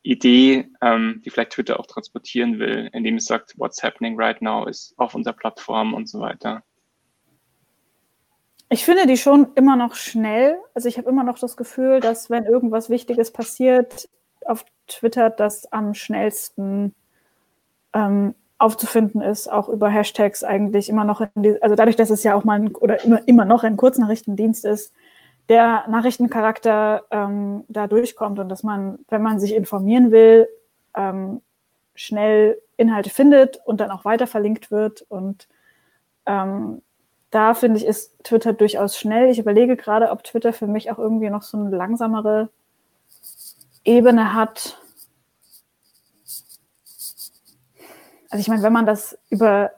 Idee, 0.03 0.69
ähm, 0.81 1.23
die 1.25 1.31
vielleicht 1.31 1.53
Twitter 1.53 1.79
auch 1.79 1.87
transportieren 1.87 2.59
will, 2.59 2.91
indem 2.93 3.17
es 3.17 3.27
sagt, 3.27 3.55
what's 3.57 3.83
happening 3.83 4.19
right 4.21 4.41
now 4.43 4.67
ist 4.67 4.95
auf 4.99 5.15
unserer 5.15 5.35
Plattform 5.35 5.95
und 5.95 6.09
so 6.09 6.21
weiter? 6.21 6.65
Ich 8.73 8.87
finde 8.87 9.07
die 9.07 9.19
schon 9.19 9.49
immer 9.55 9.77
noch 9.77 9.95
schnell. 9.95 10.57
Also 10.73 10.89
ich 10.89 10.97
habe 10.97 11.11
immer 11.11 11.25
noch 11.25 11.39
das 11.39 11.59
Gefühl, 11.59 12.01
dass 12.01 12.31
wenn 12.31 12.47
irgendwas 12.47 12.89
Wichtiges 12.89 13.31
passiert, 13.31 14.09
auf 14.47 14.65
Twitter 14.87 15.29
das 15.29 15.71
am 15.71 15.93
schnellsten 15.93 16.95
ähm, 17.93 18.35
aufzufinden 18.57 19.21
ist, 19.21 19.53
auch 19.53 19.69
über 19.69 19.91
Hashtags 19.91 20.43
eigentlich 20.43 20.89
immer 20.89 21.05
noch, 21.05 21.21
die, 21.35 21.63
also 21.63 21.77
dadurch, 21.77 21.97
dass 21.97 22.09
es 22.09 22.23
ja 22.23 22.35
auch 22.35 22.45
mal 22.45 22.61
ein, 22.61 22.75
oder 22.75 23.05
immer, 23.05 23.21
immer 23.29 23.45
noch 23.45 23.63
ein 23.63 23.77
Kurznachrichtendienst 23.77 24.65
ist, 24.65 24.95
der 25.51 25.85
Nachrichtencharakter 25.89 27.05
ähm, 27.11 27.65
da 27.69 27.87
durchkommt 27.87 28.39
und 28.39 28.49
dass 28.49 28.63
man, 28.63 29.01
wenn 29.09 29.21
man 29.21 29.39
sich 29.39 29.55
informieren 29.55 30.13
will, 30.13 30.49
ähm, 30.97 31.43
schnell 31.95 32.59
Inhalte 32.79 33.11
findet 33.11 33.61
und 33.67 33.83
dann 33.83 33.91
auch 33.91 34.07
weiter 34.07 34.27
verlinkt 34.27 34.71
wird. 34.71 35.05
Und 35.11 35.47
ähm, 36.25 36.81
da 37.33 37.55
finde 37.55 37.79
ich, 37.79 37.87
ist 37.87 38.23
Twitter 38.23 38.53
durchaus 38.53 38.97
schnell. 38.97 39.31
Ich 39.31 39.39
überlege 39.39 39.77
gerade, 39.77 40.11
ob 40.11 40.23
Twitter 40.23 40.53
für 40.53 40.67
mich 40.67 40.91
auch 40.91 40.99
irgendwie 40.99 41.31
noch 41.31 41.43
so 41.43 41.59
eine 41.59 41.75
langsamere 41.75 42.51
Ebene 43.85 44.35
hat. 44.35 44.79
Also 48.29 48.41
ich 48.41 48.49
meine, 48.49 48.63
wenn 48.63 48.73
man 48.73 48.87
das 48.87 49.19
über 49.31 49.73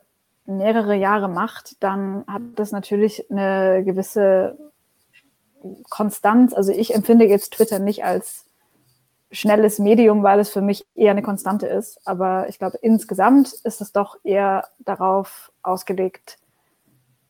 mehrere 0.47 0.97
Jahre 0.97 1.29
macht, 1.29 1.83
dann 1.83 2.25
hat 2.27 2.43
das 2.57 2.73
natürlich 2.73 3.31
eine 3.31 3.85
gewisse 3.85 4.59
Konstanz. 5.89 6.55
Also 6.55 6.73
ich 6.73 6.93
empfinde 6.93 7.25
jetzt 7.25 7.55
Twitter 7.55 7.79
nicht 7.79 8.05
als 8.05 8.47
schnelles 9.31 9.79
Medium, 9.79 10.25
weil 10.25 10.41
es 10.41 10.51
für 10.51 10.61
mich 10.61 10.85
eher 10.97 11.13
eine 11.13 11.23
Konstante 11.23 11.69
ist. 11.69 12.01
Aber 12.05 12.49
ich 12.49 12.59
glaube, 12.59 12.79
insgesamt 12.83 13.53
ist 13.53 13.81
es 13.81 13.93
doch 13.93 14.19
eher 14.25 14.69
darauf 14.81 15.53
ausgelegt, 15.63 16.39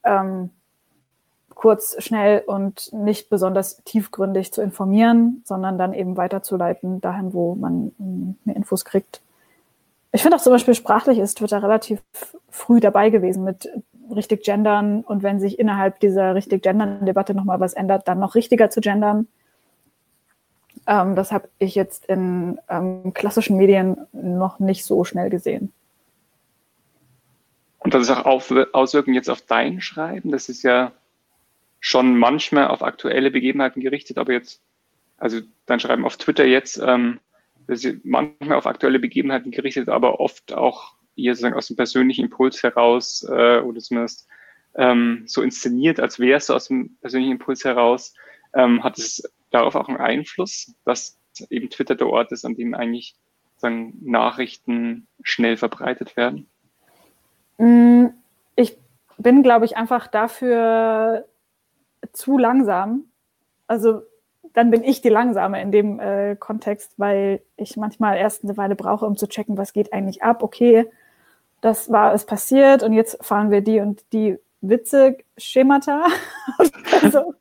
ähm, 0.05 0.51
kurz, 1.55 1.97
schnell 2.03 2.43
und 2.47 2.93
nicht 2.93 3.31
besonders 3.31 3.83
tiefgründig 3.85 4.53
zu 4.53 4.61
informieren, 4.61 5.43
sondern 5.45 5.79
dann 5.79 5.95
eben 5.95 6.17
weiterzuleiten 6.17 7.01
dahin, 7.01 7.33
wo 7.33 7.55
man 7.55 7.93
mm, 7.99 8.37
mehr 8.45 8.57
Infos 8.57 8.85
kriegt. 8.85 9.23
Ich 10.13 10.23
finde 10.23 10.37
auch 10.37 10.43
zum 10.43 10.53
Beispiel 10.53 10.75
sprachlich 10.75 11.19
ist 11.19 11.39
Twitter 11.39 11.63
relativ 11.63 12.03
früh 12.51 12.81
dabei 12.81 13.11
gewesen 13.11 13.45
mit 13.45 13.69
richtig 14.15 14.45
gendern 14.45 15.01
und 15.01 15.23
wenn 15.23 15.41
sich 15.41 15.59
innerhalb 15.59 16.01
dieser 16.01 16.35
richtig 16.35 16.63
gendern 16.63 17.05
Debatte 17.05 17.35
nochmal 17.35 17.61
was 17.61 17.73
ändert, 17.73 18.07
dann 18.07 18.21
noch 18.21 18.35
richtiger 18.35 18.71
zu 18.71 18.81
gendern. 18.81 19.27
Ähm, 20.87 21.17
das 21.17 21.33
habe 21.33 21.49
ich 21.59 21.75
jetzt 21.75 22.07
in 22.07 22.61
ähm, 22.69 23.13
klassischen 23.15 23.57
Medien 23.57 23.97
noch 24.13 24.59
nicht 24.59 24.85
so 24.85 25.05
schnell 25.05 25.31
gesehen. 25.31 25.73
Und 27.85 27.93
das 27.93 28.09
ist 28.09 28.11
auch 28.11 28.25
Auswirkungen 28.73 29.15
jetzt 29.15 29.29
auf 29.29 29.43
dein 29.43 29.83
Schreiben. 29.83 30.33
Das 30.33 30.49
ist 30.49 30.63
ja 30.63 30.93
schon 31.81 32.17
manchmal 32.17 32.69
auf 32.69 32.83
aktuelle 32.83 33.31
Begebenheiten 33.31 33.83
gerichtet, 33.83 34.17
aber 34.17 34.33
jetzt, 34.33 34.63
also 35.19 35.41
dein 35.67 35.81
Schreiben 35.81 36.07
auf 36.07 36.17
Twitter 36.17 36.47
jetzt, 36.47 36.79
ähm, 36.79 37.21
das 37.67 37.85
ist 37.85 38.03
manchmal 38.05 38.57
auf 38.57 38.67
aktuelle 38.67 38.99
Begebenheiten 38.99 39.51
gerichtet, 39.51 39.91
aber 39.91 40.19
oft 40.19 40.55
auch 40.55 40.95
eher 41.15 41.35
sozusagen 41.35 41.57
aus 41.57 41.67
dem 41.67 41.77
persönlichen 41.77 42.25
Impuls 42.25 42.63
heraus 42.63 43.23
äh, 43.29 43.61
oder 43.61 43.81
zumindest 43.81 44.29
ähm, 44.77 45.25
so 45.27 45.43
inszeniert, 45.43 46.01
als 46.01 46.19
wäre 46.19 46.39
es 46.39 46.49
aus 46.49 46.69
dem 46.69 46.97
persönlichen 47.03 47.33
Impuls 47.33 47.67
heraus. 47.67 48.15
Ähm, 48.55 48.83
hat 48.83 48.97
es 48.97 49.31
darauf 49.51 49.75
auch 49.75 49.89
einen 49.89 49.99
Einfluss, 49.99 50.75
dass 50.87 51.19
eben 51.51 51.69
Twitter 51.69 51.97
der 51.97 52.09
Ort 52.09 52.33
ist, 52.33 52.47
an 52.47 52.55
dem 52.55 52.73
eigentlich 52.73 53.15
sagen, 53.59 53.99
Nachrichten 54.01 55.07
schnell 55.23 55.59
verbreitet 55.59 56.17
werden? 56.17 56.49
Mm, 57.59 58.07
ich 58.57 58.79
bin, 59.19 59.43
glaube 59.43 59.65
ich, 59.65 59.77
einfach 59.77 60.07
dafür 60.07 61.27
zu 62.13 62.39
langsam. 62.39 63.05
Also 63.67 64.03
dann 64.55 64.71
bin 64.71 64.85
ich 64.85 65.03
die 65.03 65.09
Langsame 65.09 65.61
in 65.61 65.73
dem 65.73 66.01
äh, 66.01 66.37
Kontext, 66.37 66.93
weil 66.97 67.43
ich 67.57 67.77
manchmal 67.77 68.17
erst 68.17 68.45
eine 68.45 68.57
Weile 68.57 68.77
brauche, 68.77 69.07
um 69.07 69.17
zu 69.17 69.27
checken, 69.27 69.59
was 69.59 69.73
geht 69.73 69.93
eigentlich 69.93 70.23
ab. 70.23 70.43
Okay, 70.43 70.87
das 71.61 71.91
war 71.91 72.15
es 72.15 72.25
passiert 72.27 72.83
und 72.83 72.93
jetzt 72.93 73.25
fahren 73.25 73.51
wir 73.51 73.63
die 73.63 73.81
und 73.81 74.05
die 74.13 74.39
Witze-Schemata. 74.61 76.07
also, 77.03 77.35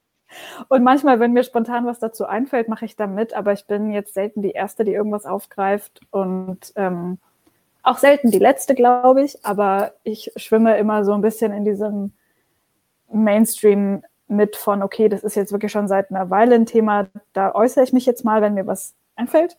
und 0.70 0.84
manchmal, 0.84 1.20
wenn 1.20 1.34
mir 1.34 1.44
spontan 1.44 1.86
was 1.86 2.00
dazu 2.00 2.26
einfällt, 2.26 2.68
mache 2.68 2.86
ich 2.86 2.96
da 2.96 3.06
mit, 3.06 3.34
aber 3.34 3.54
ich 3.54 3.68
bin 3.68 3.92
jetzt 3.92 4.14
selten 4.14 4.42
die 4.42 4.52
Erste, 4.52 4.84
die 4.84 4.94
irgendwas 4.94 5.26
aufgreift 5.26 6.02
und 6.10 6.74
ähm, 6.76 7.20
auch 7.84 7.98
selten 7.98 8.32
die 8.32 8.40
Letzte, 8.40 8.76
glaube 8.76 9.24
ich, 9.24 9.46
aber 9.46 9.94
ich 10.04 10.32
schwimme 10.38 10.78
immer 10.78 11.04
so 11.04 11.14
ein 11.14 11.22
bisschen 11.22 11.52
in 11.52 11.66
diesem 11.66 12.14
Mainstream 13.12 14.04
mit 14.28 14.56
von, 14.56 14.82
okay, 14.82 15.10
das 15.10 15.24
ist 15.24 15.36
jetzt 15.36 15.52
wirklich 15.52 15.72
schon 15.72 15.88
seit 15.88 16.10
einer 16.10 16.30
Weile 16.30 16.56
ein 16.56 16.66
Thema, 16.66 17.08
da 17.34 17.54
äußere 17.54 17.84
ich 17.84 17.94
mich 17.94 18.06
jetzt 18.06 18.24
mal, 18.24 18.42
wenn 18.42 18.54
mir 18.54 18.66
was 18.66 18.96
einfällt. 19.16 19.58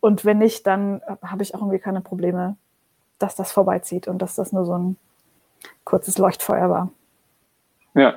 Und 0.00 0.24
wenn 0.24 0.38
nicht, 0.38 0.66
dann 0.66 1.00
habe 1.22 1.42
ich 1.42 1.54
auch 1.54 1.60
irgendwie 1.60 1.78
keine 1.78 2.02
Probleme, 2.02 2.56
dass 3.18 3.36
das 3.36 3.52
vorbeizieht 3.52 4.08
und 4.08 4.18
dass 4.18 4.34
das 4.34 4.52
nur 4.52 4.66
so 4.66 4.76
ein 4.76 4.96
kurzes 5.84 6.18
Leuchtfeuer 6.18 6.68
war. 6.68 6.90
Ja. 7.94 8.14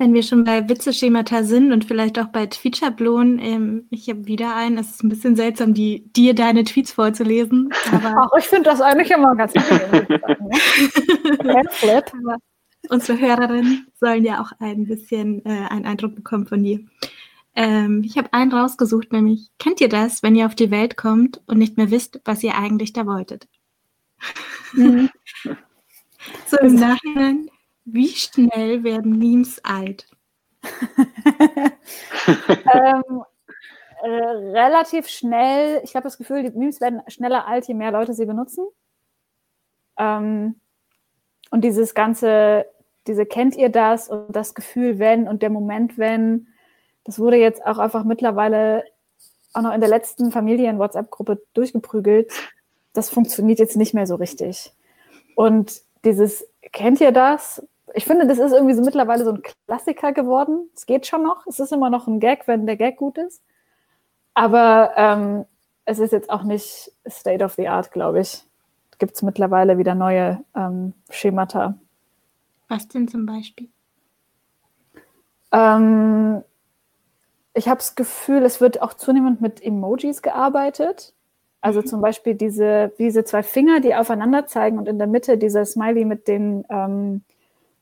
Wenn 0.00 0.14
wir 0.14 0.22
schon 0.22 0.44
bei 0.44 0.66
Witzeschemata 0.66 1.42
sind 1.42 1.74
und 1.74 1.84
vielleicht 1.84 2.18
auch 2.18 2.28
bei 2.28 2.46
Tweetschablonen, 2.46 3.38
ähm, 3.38 3.86
ich 3.90 4.08
habe 4.08 4.26
wieder 4.26 4.56
einen, 4.56 4.78
es 4.78 4.92
ist 4.92 5.04
ein 5.04 5.10
bisschen 5.10 5.36
seltsam, 5.36 5.74
die, 5.74 6.10
dir 6.14 6.34
deine 6.34 6.64
Tweets 6.64 6.92
vorzulesen. 6.92 7.70
Ach, 7.92 8.30
ich 8.38 8.46
finde 8.46 8.70
das 8.70 8.80
eigentlich 8.80 9.10
immer 9.10 9.36
ganz 9.36 9.52
angenehm. 9.54 10.06
aber 11.42 12.36
unsere 12.88 13.20
Hörerinnen 13.20 13.88
sollen 14.00 14.24
ja 14.24 14.40
auch 14.40 14.52
ein 14.58 14.86
bisschen 14.86 15.44
äh, 15.44 15.66
einen 15.68 15.84
Eindruck 15.84 16.14
bekommen 16.14 16.46
von 16.46 16.62
dir. 16.62 16.80
Ähm, 17.54 18.02
ich 18.02 18.16
habe 18.16 18.32
einen 18.32 18.54
rausgesucht, 18.54 19.12
nämlich, 19.12 19.50
kennt 19.58 19.82
ihr 19.82 19.90
das, 19.90 20.22
wenn 20.22 20.34
ihr 20.34 20.46
auf 20.46 20.54
die 20.54 20.70
Welt 20.70 20.96
kommt 20.96 21.42
und 21.46 21.58
nicht 21.58 21.76
mehr 21.76 21.90
wisst, 21.90 22.22
was 22.24 22.42
ihr 22.42 22.56
eigentlich 22.56 22.94
da 22.94 23.04
wolltet? 23.04 23.48
Mhm. 24.72 25.10
so 26.46 26.56
im 26.56 26.76
Nachhinein, 26.76 27.50
wie 27.84 28.08
schnell 28.08 28.84
werden 28.84 29.18
Memes 29.18 29.60
alt? 29.64 30.06
ähm, 32.74 33.24
äh, 34.02 34.08
relativ 34.08 35.08
schnell. 35.08 35.80
Ich 35.84 35.94
habe 35.94 36.04
das 36.04 36.18
Gefühl, 36.18 36.42
die 36.42 36.56
Memes 36.56 36.80
werden 36.80 37.02
schneller 37.08 37.46
alt, 37.46 37.66
je 37.66 37.74
mehr 37.74 37.92
Leute 37.92 38.14
sie 38.14 38.26
benutzen. 38.26 38.66
Ähm, 39.98 40.60
und 41.50 41.62
dieses 41.62 41.94
ganze, 41.94 42.66
diese 43.06 43.26
kennt 43.26 43.56
ihr 43.56 43.68
das 43.68 44.08
und 44.08 44.34
das 44.34 44.54
Gefühl, 44.54 44.98
wenn 44.98 45.28
und 45.28 45.42
der 45.42 45.50
Moment, 45.50 45.98
wenn, 45.98 46.48
das 47.04 47.18
wurde 47.18 47.36
jetzt 47.36 47.64
auch 47.64 47.78
einfach 47.78 48.04
mittlerweile 48.04 48.84
auch 49.52 49.62
noch 49.62 49.74
in 49.74 49.80
der 49.80 49.90
letzten 49.90 50.30
Familien-WhatsApp-Gruppe 50.30 51.42
durchgeprügelt. 51.54 52.32
Das 52.92 53.10
funktioniert 53.10 53.58
jetzt 53.58 53.76
nicht 53.76 53.94
mehr 53.94 54.06
so 54.06 54.14
richtig. 54.14 54.72
Und 55.34 55.82
dieses, 56.04 56.48
kennt 56.72 57.00
ihr 57.00 57.12
das? 57.12 57.66
Ich 57.94 58.04
finde, 58.04 58.26
das 58.26 58.38
ist 58.38 58.52
irgendwie 58.52 58.74
so 58.74 58.82
mittlerweile 58.82 59.24
so 59.24 59.32
ein 59.32 59.42
Klassiker 59.66 60.12
geworden. 60.12 60.70
Es 60.74 60.86
geht 60.86 61.06
schon 61.06 61.22
noch. 61.22 61.46
Es 61.46 61.60
ist 61.60 61.72
immer 61.72 61.90
noch 61.90 62.06
ein 62.06 62.20
Gag, 62.20 62.46
wenn 62.46 62.66
der 62.66 62.76
Gag 62.76 62.96
gut 62.96 63.18
ist. 63.18 63.42
Aber 64.34 64.92
ähm, 64.96 65.44
es 65.84 65.98
ist 65.98 66.12
jetzt 66.12 66.30
auch 66.30 66.44
nicht 66.44 66.92
State 67.08 67.44
of 67.44 67.54
the 67.54 67.68
Art, 67.68 67.90
glaube 67.90 68.20
ich. 68.20 68.44
Gibt 68.98 69.14
es 69.14 69.22
mittlerweile 69.22 69.78
wieder 69.78 69.94
neue 69.94 70.44
ähm, 70.54 70.92
Schemata. 71.08 71.74
Was 72.68 72.86
denn 72.86 73.08
zum 73.08 73.26
Beispiel? 73.26 73.68
Ähm, 75.52 76.44
ich 77.54 77.68
habe 77.68 77.78
das 77.78 77.94
Gefühl, 77.94 78.44
es 78.44 78.60
wird 78.60 78.82
auch 78.82 78.94
zunehmend 78.94 79.40
mit 79.40 79.62
Emojis 79.62 80.22
gearbeitet. 80.22 81.14
Also 81.60 81.80
mhm. 81.80 81.86
zum 81.86 82.00
Beispiel 82.00 82.34
diese, 82.34 82.92
diese 82.98 83.24
zwei 83.24 83.42
Finger, 83.42 83.80
die 83.80 83.94
aufeinander 83.94 84.46
zeigen 84.46 84.78
und 84.78 84.88
in 84.88 84.98
der 84.98 85.06
Mitte 85.06 85.36
dieser 85.38 85.64
Smiley 85.64 86.04
mit 86.04 86.28
den 86.28 86.64
ähm, 86.70 87.24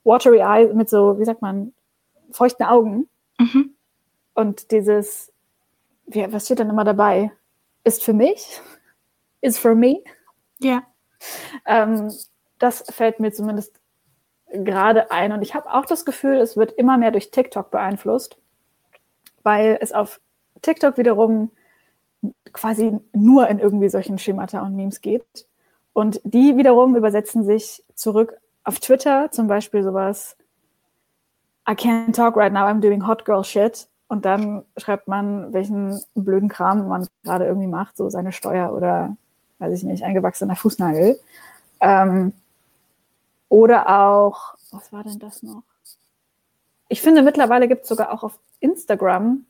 watery 0.04 0.40
eyes, 0.40 0.74
mit 0.74 0.88
so, 0.88 1.18
wie 1.18 1.24
sagt 1.24 1.42
man, 1.42 1.72
feuchten 2.30 2.66
Augen. 2.66 3.08
Mhm. 3.38 3.74
Und 4.34 4.70
dieses, 4.70 5.32
wie, 6.06 6.30
was 6.32 6.44
steht 6.44 6.60
dann 6.60 6.70
immer 6.70 6.84
dabei? 6.84 7.32
Ist 7.84 8.04
für 8.04 8.12
mich? 8.12 8.60
Ist 9.40 9.58
for 9.58 9.74
me? 9.74 10.02
Ja. 10.60 10.82
Ähm, 11.66 12.12
das 12.58 12.84
fällt 12.90 13.20
mir 13.20 13.32
zumindest 13.32 13.80
gerade 14.50 15.10
ein. 15.10 15.32
Und 15.32 15.42
ich 15.42 15.54
habe 15.54 15.72
auch 15.72 15.84
das 15.84 16.04
Gefühl, 16.04 16.36
es 16.36 16.56
wird 16.56 16.72
immer 16.72 16.98
mehr 16.98 17.10
durch 17.10 17.30
TikTok 17.30 17.70
beeinflusst 17.70 18.38
weil 19.48 19.78
es 19.80 19.92
auf 19.92 20.20
TikTok 20.60 20.98
wiederum 20.98 21.50
quasi 22.52 22.98
nur 23.14 23.48
in 23.48 23.58
irgendwie 23.58 23.88
solchen 23.88 24.18
Schemata 24.18 24.60
und 24.60 24.76
Memes 24.76 25.00
geht. 25.00 25.46
Und 25.94 26.20
die 26.24 26.56
wiederum 26.58 26.96
übersetzen 26.96 27.44
sich 27.44 27.82
zurück 27.94 28.38
auf 28.68 28.78
Twitter, 28.80 29.30
zum 29.30 29.48
Beispiel 29.48 29.82
sowas, 29.82 30.36
I 31.68 31.72
can't 31.72 32.14
talk 32.14 32.36
right 32.36 32.52
now, 32.52 32.66
I'm 32.66 32.80
doing 32.80 33.06
hot 33.06 33.24
girl 33.24 33.42
shit. 33.42 33.88
Und 34.08 34.24
dann 34.24 34.64
schreibt 34.76 35.08
man, 35.08 35.52
welchen 35.52 36.00
blöden 36.14 36.48
Kram 36.48 36.86
man 36.86 37.06
gerade 37.24 37.46
irgendwie 37.46 37.66
macht, 37.66 37.96
so 37.96 38.08
seine 38.10 38.32
Steuer 38.32 38.72
oder, 38.74 39.16
weiß 39.58 39.72
ich 39.74 39.84
nicht, 39.84 40.02
eingewachsener 40.02 40.56
Fußnagel. 40.56 41.18
Ähm, 41.80 42.32
oder 43.48 43.88
auch, 43.88 44.54
was 44.70 44.92
war 44.92 45.02
denn 45.02 45.18
das 45.18 45.42
noch? 45.42 45.62
Ich 46.88 47.00
finde, 47.00 47.22
mittlerweile 47.22 47.68
gibt 47.68 47.82
es 47.82 47.88
sogar 47.88 48.12
auch 48.12 48.22
auf 48.22 48.38
Instagram 48.60 49.44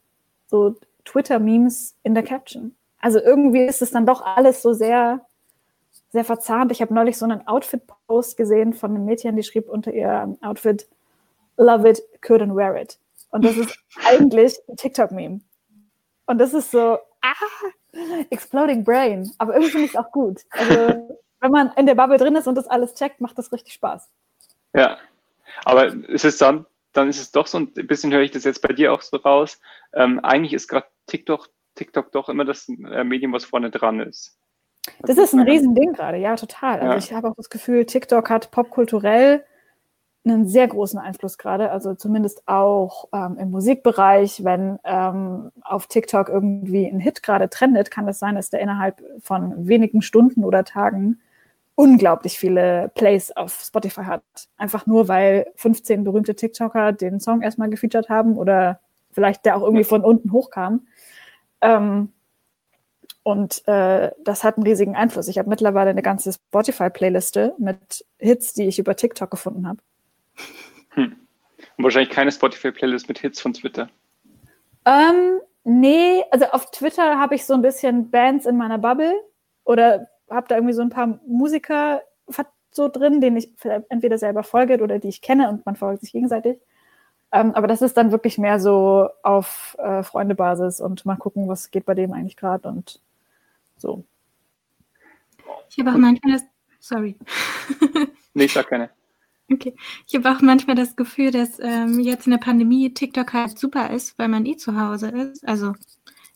so 0.46 0.76
Twitter-Memes 1.04 1.94
in 2.02 2.14
der 2.14 2.24
Caption. 2.24 2.74
Also 3.00 3.20
irgendwie 3.20 3.64
ist 3.64 3.82
es 3.82 3.90
dann 3.90 4.06
doch 4.06 4.24
alles 4.24 4.62
so 4.62 4.72
sehr, 4.72 5.20
sehr 6.10 6.24
verzahnt. 6.24 6.72
Ich 6.72 6.80
habe 6.80 6.94
neulich 6.94 7.18
so 7.18 7.24
einen 7.24 7.46
Outfit-Post 7.46 8.36
gesehen 8.36 8.72
von 8.72 8.94
einem 8.94 9.04
Mädchen, 9.04 9.36
die 9.36 9.42
schrieb 9.42 9.68
unter 9.68 9.92
ihr 9.92 10.36
Outfit, 10.42 10.88
Love 11.56 11.88
it, 11.88 12.02
couldn't 12.22 12.54
wear 12.54 12.80
it. 12.80 12.98
Und 13.30 13.44
das 13.44 13.56
ist 13.56 13.78
eigentlich 14.06 14.56
ein 14.68 14.76
TikTok-Meme. 14.76 15.40
Und 16.26 16.38
das 16.38 16.54
ist 16.54 16.70
so, 16.70 16.98
ah, 17.22 17.92
exploding 18.30 18.84
brain. 18.84 19.30
Aber 19.38 19.54
irgendwie 19.54 19.72
finde 19.72 19.86
ich 19.86 19.94
es 19.94 19.98
auch 19.98 20.12
gut. 20.12 20.42
Also, 20.50 21.18
wenn 21.40 21.50
man 21.50 21.72
in 21.76 21.86
der 21.86 21.94
Bubble 21.94 22.18
drin 22.18 22.36
ist 22.36 22.46
und 22.46 22.54
das 22.54 22.68
alles 22.68 22.94
checkt, 22.94 23.20
macht 23.20 23.38
das 23.38 23.52
richtig 23.52 23.74
Spaß. 23.74 24.08
Ja, 24.74 24.98
aber 25.64 25.86
ist 25.86 26.24
es 26.24 26.38
dann 26.38 26.66
dann 26.92 27.08
ist 27.08 27.20
es 27.20 27.30
doch 27.30 27.46
so 27.46 27.58
ein 27.58 27.72
bisschen, 27.72 28.12
höre 28.12 28.22
ich 28.22 28.30
das 28.30 28.44
jetzt 28.44 28.62
bei 28.62 28.72
dir 28.72 28.92
auch 28.92 29.02
so 29.02 29.16
raus. 29.18 29.60
Ähm, 29.92 30.20
eigentlich 30.20 30.52
ist 30.52 30.68
gerade 30.68 30.86
TikTok, 31.06 31.48
TikTok 31.74 32.12
doch 32.12 32.28
immer 32.28 32.44
das 32.44 32.68
äh, 32.68 33.04
Medium, 33.04 33.32
was 33.32 33.44
vorne 33.44 33.70
dran 33.70 34.00
ist. 34.00 34.37
Das, 35.00 35.16
das 35.16 35.26
ist 35.26 35.34
ein 35.34 35.40
Riesending 35.40 35.92
gerade, 35.92 36.18
ja, 36.18 36.36
total. 36.36 36.80
Also 36.80 36.92
ja. 36.92 36.98
ich 36.98 37.12
habe 37.12 37.28
auch 37.28 37.36
das 37.36 37.50
Gefühl, 37.50 37.84
TikTok 37.86 38.30
hat 38.30 38.50
popkulturell 38.50 39.44
einen 40.24 40.46
sehr 40.46 40.68
großen 40.68 40.98
Einfluss 40.98 41.38
gerade, 41.38 41.70
also 41.70 41.94
zumindest 41.94 42.42
auch 42.46 43.08
ähm, 43.12 43.38
im 43.38 43.50
Musikbereich. 43.50 44.44
Wenn 44.44 44.78
ähm, 44.84 45.50
auf 45.62 45.86
TikTok 45.86 46.28
irgendwie 46.28 46.86
ein 46.86 47.00
Hit 47.00 47.22
gerade 47.22 47.48
trendet, 47.48 47.90
kann 47.90 48.06
das 48.06 48.18
sein, 48.18 48.34
dass 48.34 48.50
der 48.50 48.60
innerhalb 48.60 49.02
von 49.22 49.66
wenigen 49.66 50.02
Stunden 50.02 50.44
oder 50.44 50.64
Tagen 50.64 51.20
unglaublich 51.74 52.38
viele 52.38 52.90
Plays 52.94 53.30
auf 53.30 53.62
Spotify 53.64 54.02
hat. 54.02 54.22
Einfach 54.56 54.86
nur, 54.86 55.06
weil 55.08 55.46
15 55.54 56.02
berühmte 56.02 56.34
TikToker 56.34 56.92
den 56.92 57.20
Song 57.20 57.42
erstmal 57.42 57.70
gefeatured 57.70 58.08
haben 58.08 58.36
oder 58.36 58.80
vielleicht 59.12 59.44
der 59.44 59.56
auch 59.56 59.62
irgendwie 59.62 59.84
von 59.84 60.04
unten 60.04 60.32
hochkam. 60.32 60.88
Ähm, 61.60 62.12
und 63.22 63.66
äh, 63.68 64.10
das 64.22 64.44
hat 64.44 64.56
einen 64.56 64.66
riesigen 64.66 64.96
Einfluss. 64.96 65.28
Ich 65.28 65.38
habe 65.38 65.48
mittlerweile 65.48 65.90
eine 65.90 66.02
ganze 66.02 66.32
Spotify-Playliste 66.32 67.54
mit 67.58 68.04
Hits, 68.18 68.54
die 68.54 68.66
ich 68.66 68.78
über 68.78 68.96
TikTok 68.96 69.30
gefunden 69.30 69.68
habe. 69.68 69.78
Hm. 70.90 71.16
Und 71.76 71.84
wahrscheinlich 71.84 72.10
keine 72.10 72.32
Spotify-Playlist 72.32 73.08
mit 73.08 73.18
Hits 73.18 73.40
von 73.40 73.52
Twitter. 73.52 73.88
Ähm, 74.84 75.40
nee, 75.64 76.24
also 76.30 76.46
auf 76.46 76.70
Twitter 76.70 77.18
habe 77.18 77.34
ich 77.34 77.44
so 77.44 77.54
ein 77.54 77.62
bisschen 77.62 78.10
Bands 78.10 78.46
in 78.46 78.56
meiner 78.56 78.78
Bubble 78.78 79.14
oder 79.64 80.08
habe 80.30 80.48
da 80.48 80.56
irgendwie 80.56 80.74
so 80.74 80.82
ein 80.82 80.90
paar 80.90 81.20
Musiker 81.26 82.02
so 82.70 82.88
drin, 82.88 83.20
denen 83.20 83.36
ich 83.36 83.50
entweder 83.88 84.18
selber 84.18 84.42
folge 84.42 84.82
oder 84.82 84.98
die 84.98 85.08
ich 85.08 85.20
kenne 85.20 85.48
und 85.48 85.66
man 85.66 85.76
folgt 85.76 86.02
sich 86.02 86.12
gegenseitig. 86.12 86.58
Ähm, 87.32 87.54
aber 87.54 87.66
das 87.66 87.82
ist 87.82 87.96
dann 87.96 88.10
wirklich 88.10 88.38
mehr 88.38 88.58
so 88.58 89.08
auf 89.22 89.76
äh, 89.78 90.02
Freundebasis 90.02 90.80
und 90.80 91.04
mal 91.04 91.16
gucken, 91.16 91.48
was 91.48 91.70
geht 91.70 91.84
bei 91.84 91.94
dem 91.94 92.12
eigentlich 92.12 92.36
gerade 92.36 92.68
und 92.68 93.02
so. 93.80 94.04
Ich 95.70 95.78
habe 95.78 95.92
auch 95.92 95.98
manchmal 95.98 96.34
das. 96.34 96.44
Sorry. 96.80 97.16
nee, 98.34 98.44
ich 98.44 98.52
sag 98.52 98.68
keine. 98.68 98.90
Okay. 99.50 99.74
Ich 100.06 100.14
habe 100.14 100.30
auch 100.30 100.42
manchmal 100.42 100.76
das 100.76 100.94
Gefühl, 100.94 101.30
dass 101.30 101.58
ähm, 101.60 102.00
jetzt 102.00 102.26
in 102.26 102.32
der 102.32 102.38
Pandemie 102.38 102.92
TikTok 102.92 103.32
halt 103.32 103.58
super 103.58 103.90
ist, 103.90 104.18
weil 104.18 104.28
man 104.28 104.44
eh 104.44 104.56
zu 104.56 104.78
Hause 104.78 105.08
ist. 105.08 105.46
Also 105.46 105.74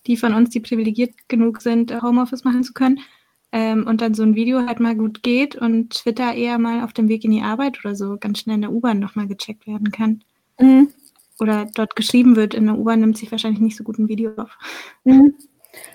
die 0.07 0.16
von 0.16 0.35
uns, 0.35 0.50
die 0.50 0.61
privilegiert 0.61 1.28
genug 1.28 1.61
sind, 1.61 2.02
Homeoffice 2.02 2.44
machen 2.44 2.64
zu 2.64 2.72
können 2.72 3.00
ähm, 3.52 3.87
und 3.87 4.00
dann 4.00 4.14
so 4.14 4.22
ein 4.22 4.35
Video 4.35 4.66
halt 4.66 4.81
mal 4.81 4.96
gut 4.96 5.22
geht 5.22 5.57
und 5.57 5.90
Twitter 5.90 6.35
eher 6.35 6.59
mal 6.59 6.83
auf 6.83 6.92
dem 6.92 7.09
Weg 7.09 7.24
in 7.24 7.31
die 7.31 7.42
Arbeit 7.42 7.78
oder 7.85 7.94
so 7.94 8.16
ganz 8.18 8.40
schnell 8.40 8.57
in 8.57 8.62
der 8.62 8.72
U-Bahn 8.72 8.98
nochmal 8.98 9.28
gecheckt 9.28 9.66
werden 9.66 9.92
kann. 9.92 10.24
Mhm. 10.59 10.88
Oder 11.38 11.66
dort 11.74 11.96
geschrieben 11.96 12.37
wird, 12.37 12.55
in 12.55 12.66
der 12.66 12.78
U-Bahn 12.78 13.00
nimmt 13.00 13.18
sich 13.18 13.31
wahrscheinlich 13.31 13.61
nicht 13.61 13.76
so 13.76 13.85
gut 13.85 13.98
ein 13.98 14.09
Video 14.09 14.33
auf. 14.37 14.57
Mhm. 15.05 15.35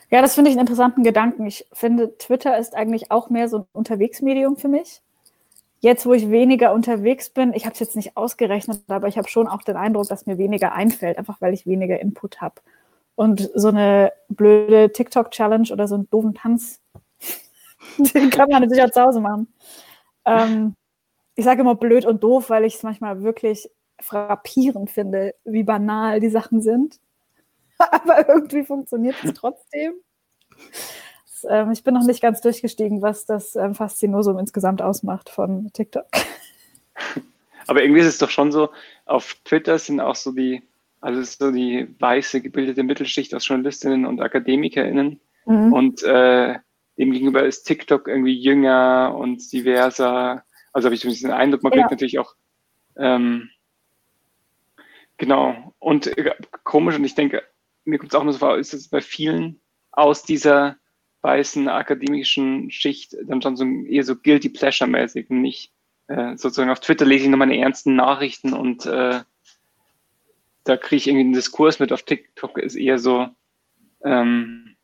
Ja, 0.09 0.21
das 0.21 0.35
finde 0.35 0.49
ich 0.49 0.55
einen 0.57 0.61
interessanten 0.67 1.03
Gedanken. 1.03 1.45
Ich 1.45 1.67
finde, 1.73 2.17
Twitter 2.17 2.57
ist 2.57 2.75
eigentlich 2.75 3.11
auch 3.11 3.29
mehr 3.29 3.49
so 3.49 3.59
ein 3.59 3.65
Unterwegsmedium 3.73 4.57
für 4.57 4.67
mich. 4.69 5.01
jetzt, 5.79 6.05
wo 6.05 6.13
ich 6.13 6.29
weniger 6.31 6.73
unterwegs 6.73 7.29
bin, 7.29 7.53
ich 7.53 7.65
habe 7.65 7.73
es 7.73 7.79
jetzt 7.79 7.95
nicht 7.95 8.17
ausgerechnet, 8.17 8.81
aber 8.87 9.07
ich 9.07 9.17
habe 9.17 9.29
schon 9.29 9.47
auch 9.47 9.61
den 9.63 9.77
Eindruck, 9.77 10.07
dass 10.07 10.25
mir 10.25 10.37
weniger 10.37 10.73
einfällt, 10.73 11.17
einfach 11.17 11.39
weil 11.41 11.53
ich 11.53 11.67
weniger 11.67 11.99
Input 11.99 12.41
habe. 12.41 12.55
Und 13.15 13.49
so 13.55 13.69
eine 13.69 14.11
blöde 14.29 14.91
TikTok-Challenge 14.91 15.71
oder 15.71 15.87
so 15.87 15.95
einen 15.95 16.09
doofen 16.09 16.33
Tanz, 16.35 16.81
den 17.97 18.29
kann 18.29 18.49
man 18.49 18.61
natürlich 18.63 18.83
auch 18.83 18.91
zu 18.91 19.01
Hause 19.01 19.21
machen. 19.21 19.47
Ähm, 20.25 20.75
ich 21.35 21.45
sage 21.45 21.61
immer 21.61 21.75
blöd 21.75 22.05
und 22.05 22.23
doof, 22.23 22.49
weil 22.49 22.65
ich 22.65 22.75
es 22.75 22.83
manchmal 22.83 23.23
wirklich 23.23 23.69
frappierend 24.01 24.91
finde, 24.91 25.35
wie 25.45 25.63
banal 25.63 26.19
die 26.19 26.29
Sachen 26.29 26.61
sind. 26.61 26.99
Aber 27.91 28.27
irgendwie 28.27 28.63
funktioniert 28.63 29.15
es 29.23 29.33
trotzdem. 29.33 29.93
Das, 31.25 31.45
ähm, 31.49 31.71
ich 31.71 31.83
bin 31.83 31.93
noch 31.93 32.05
nicht 32.05 32.21
ganz 32.21 32.41
durchgestiegen, 32.41 33.01
was 33.01 33.25
das 33.25 33.55
ähm, 33.55 33.75
Faszinosum 33.75 34.39
insgesamt 34.39 34.81
ausmacht 34.81 35.29
von 35.29 35.71
TikTok. 35.73 36.05
Aber 37.67 37.83
irgendwie 37.83 38.01
ist 38.01 38.07
es 38.07 38.17
doch 38.17 38.29
schon 38.29 38.51
so, 38.51 38.69
auf 39.05 39.35
Twitter 39.43 39.77
sind 39.77 39.99
auch 39.99 40.15
so 40.15 40.31
die, 40.31 40.63
also 41.01 41.21
so 41.21 41.51
die 41.51 41.87
weiße 41.99 42.41
gebildete 42.41 42.83
Mittelschicht 42.83 43.35
aus 43.35 43.47
Journalistinnen 43.47 44.05
und 44.05 44.21
AkademikerInnen. 44.21 45.19
Mhm. 45.45 45.73
Und 45.73 46.03
äh, 46.03 46.55
demgegenüber 46.97 47.43
ist 47.43 47.63
TikTok 47.63 48.07
irgendwie 48.07 48.33
jünger 48.33 49.15
und 49.17 49.51
diverser. 49.51 50.43
Also 50.71 50.87
habe 50.87 50.95
ich 50.95 51.01
so 51.01 51.09
diesen 51.09 51.31
Eindruck, 51.31 51.63
man 51.63 51.73
ja. 51.73 51.79
kriegt 51.79 51.91
natürlich 51.91 52.19
auch 52.19 52.35
ähm, 52.95 53.49
genau 55.17 55.73
und 55.79 56.07
äh, 56.17 56.35
komisch 56.63 56.95
und 56.95 57.03
ich 57.03 57.15
denke, 57.15 57.43
mir 57.87 57.97
kommt 57.97 58.11
es 58.11 58.19
auch 58.19 58.23
nur 58.23 58.33
so 58.33 58.39
vor, 58.39 58.57
ist 58.57 58.73
es 58.73 58.89
bei 58.89 59.01
vielen 59.01 59.59
aus 59.91 60.23
dieser 60.23 60.77
weißen 61.21 61.67
akademischen 61.67 62.69
Schicht 62.69 63.15
dann 63.25 63.41
schon 63.41 63.55
so 63.55 63.65
eher 63.65 64.03
so 64.03 64.15
guilty 64.15 64.49
pleasure 64.49 64.89
mäßig 64.89 65.29
und 65.29 65.41
nicht 65.41 65.71
äh, 66.07 66.37
sozusagen 66.37 66.69
auf 66.69 66.79
Twitter 66.79 67.05
lese 67.05 67.23
ich 67.23 67.29
nur 67.29 67.39
meine 67.39 67.57
ernsten 67.57 67.95
Nachrichten 67.95 68.53
und 68.53 68.85
äh, 68.85 69.21
da 70.63 70.77
kriege 70.77 70.97
ich 70.97 71.07
irgendwie 71.07 71.23
einen 71.25 71.33
Diskurs 71.33 71.79
mit. 71.79 71.91
Auf 71.93 72.03
TikTok 72.03 72.57
ist 72.57 72.75
eher 72.75 72.99
so, 72.99 73.27
ähm, 74.03 74.75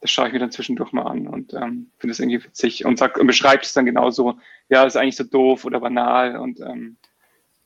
das 0.00 0.10
schaue 0.10 0.28
ich 0.28 0.32
mir 0.34 0.38
dann 0.38 0.52
zwischendurch 0.52 0.92
mal 0.92 1.06
an 1.06 1.26
und 1.26 1.54
ähm, 1.54 1.90
finde 1.98 2.12
es 2.12 2.20
irgendwie 2.20 2.44
witzig 2.44 2.84
und, 2.84 2.98
sag, 2.98 3.18
und 3.18 3.26
beschreibt 3.26 3.64
es 3.64 3.72
dann 3.72 3.86
genauso, 3.86 4.38
ja, 4.68 4.84
das 4.84 4.94
ist 4.94 5.00
eigentlich 5.00 5.16
so 5.16 5.24
doof 5.24 5.64
oder 5.64 5.80
banal 5.80 6.36
und 6.36 6.60
ähm, 6.60 6.96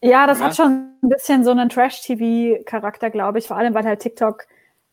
ja, 0.02 0.26
das 0.26 0.40
ja. 0.40 0.46
hat 0.46 0.56
schon 0.56 0.96
ein 1.02 1.08
bisschen 1.08 1.44
so 1.44 1.50
einen 1.50 1.68
Trash-TV-Charakter, 1.68 3.10
glaube 3.10 3.38
ich, 3.38 3.46
vor 3.46 3.56
allem 3.56 3.74
weil 3.74 3.84
halt 3.84 4.00
TikTok 4.00 4.44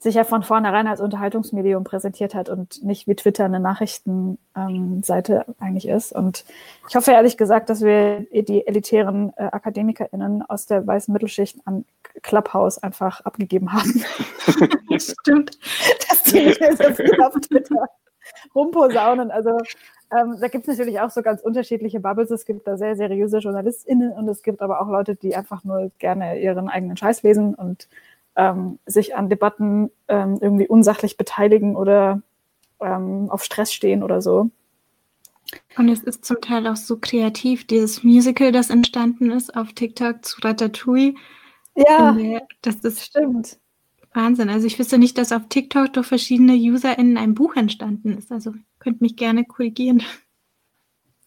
sich 0.01 0.15
ja 0.15 0.23
von 0.23 0.41
vornherein 0.41 0.87
als 0.87 0.99
Unterhaltungsmedium 0.99 1.83
präsentiert 1.83 2.33
hat 2.33 2.49
und 2.49 2.83
nicht 2.83 3.05
wie 3.05 3.13
Twitter 3.13 3.45
eine 3.45 3.59
Nachrichtenseite 3.59 5.45
ähm, 5.47 5.55
eigentlich 5.59 5.87
ist. 5.87 6.11
Und 6.11 6.43
ich 6.89 6.95
hoffe 6.95 7.11
ehrlich 7.11 7.37
gesagt, 7.37 7.69
dass 7.69 7.81
wir 7.81 8.21
die 8.31 8.65
elitären 8.65 9.31
äh, 9.35 9.43
AkademikerInnen 9.43 10.41
aus 10.41 10.65
der 10.65 10.87
weißen 10.87 11.13
Mittelschicht 11.13 11.59
an 11.65 11.85
Clubhouse 12.23 12.79
einfach 12.79 13.21
abgegeben 13.21 13.73
haben. 13.73 14.03
Stimmt. 14.99 15.59
dass 16.09 16.23
die 16.23 16.45
nicht 16.47 16.59
mehr 16.59 16.75
so 16.75 16.93
viel 16.95 17.21
auf 17.21 17.35
Twitter 17.35 17.85
rumposaunen. 18.55 19.29
Also 19.29 19.55
ähm, 20.11 20.37
da 20.41 20.47
gibt 20.47 20.67
es 20.67 20.77
natürlich 20.79 20.99
auch 20.99 21.11
so 21.11 21.21
ganz 21.21 21.41
unterschiedliche 21.41 21.99
Bubbles. 21.99 22.31
Es 22.31 22.47
gibt 22.47 22.67
da 22.67 22.75
sehr 22.75 22.95
seriöse 22.95 23.37
JournalistInnen 23.37 24.13
und 24.13 24.27
es 24.27 24.41
gibt 24.41 24.61
aber 24.61 24.81
auch 24.81 24.89
Leute, 24.89 25.15
die 25.15 25.35
einfach 25.35 25.63
nur 25.63 25.91
gerne 25.99 26.39
ihren 26.39 26.69
eigenen 26.69 26.97
Scheiß 26.97 27.21
lesen 27.21 27.53
und 27.53 27.87
ähm, 28.35 28.79
sich 28.85 29.15
an 29.15 29.29
Debatten 29.29 29.91
ähm, 30.07 30.39
irgendwie 30.41 30.67
unsachlich 30.67 31.17
beteiligen 31.17 31.75
oder 31.75 32.21
ähm, 32.79 33.29
auf 33.29 33.43
Stress 33.43 33.73
stehen 33.73 34.03
oder 34.03 34.21
so. 34.21 34.49
Und 35.77 35.89
es 35.89 36.01
ist 36.03 36.23
zum 36.23 36.39
Teil 36.39 36.67
auch 36.67 36.75
so 36.75 36.97
kreativ, 36.97 37.67
dieses 37.67 38.03
Musical, 38.03 38.51
das 38.51 38.69
entstanden 38.69 39.31
ist 39.31 39.55
auf 39.55 39.73
TikTok 39.73 40.23
zu 40.23 40.39
Ratatouille. 40.41 41.15
Ja, 41.75 42.17
das 42.61 42.75
ist 42.77 43.03
stimmt. 43.03 43.59
Wahnsinn. 44.13 44.49
Also 44.49 44.67
ich 44.67 44.77
wüsste 44.77 44.97
nicht, 44.97 45.17
dass 45.17 45.31
auf 45.31 45.43
TikTok 45.47 45.93
durch 45.93 46.07
verschiedene 46.07 46.53
UserInnen 46.53 47.17
ein 47.17 47.33
Buch 47.33 47.55
entstanden 47.55 48.17
ist. 48.17 48.31
Also 48.31 48.53
könnt 48.79 49.01
mich 49.01 49.15
gerne 49.15 49.45
korrigieren. 49.45 50.03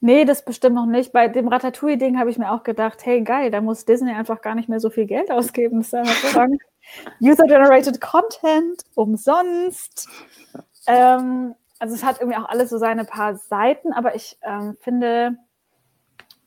Nee, 0.01 0.27
das 0.27 0.45
bestimmt 0.45 0.75
noch 0.75 0.85
nicht. 0.85 1.13
Bei 1.13 1.29
dem 1.29 1.49
Ratatouille-Ding 1.49 2.19
habe 2.19 2.29
ich 2.29 2.37
mir 2.37 2.53
auch 2.53 2.63
gedacht, 2.63 3.07
hey 3.07 3.23
geil, 3.23 3.51
da 3.51 3.63
muss 3.63 3.87
Disney 3.87 4.13
einfach 4.13 4.43
gar 4.43 4.55
nicht 4.55 4.69
mehr 4.69 4.81
so 4.81 4.91
viel 4.91 5.07
Geld 5.07 5.31
ausgeben. 5.31 5.79
Das 5.79 5.87
ist 5.87 5.93
ja 5.93 6.05
hervorragend. 6.05 6.61
User-Generated 7.21 8.01
Content, 8.01 8.83
umsonst. 8.95 10.09
Ähm, 10.87 11.55
also 11.79 11.95
es 11.95 12.05
hat 12.05 12.21
irgendwie 12.21 12.39
auch 12.39 12.49
alles 12.49 12.71
so 12.71 12.79
seine 12.79 13.05
paar 13.05 13.37
Seiten, 13.37 13.93
aber 13.93 14.15
ich 14.15 14.39
ähm, 14.43 14.77
finde, 14.81 15.37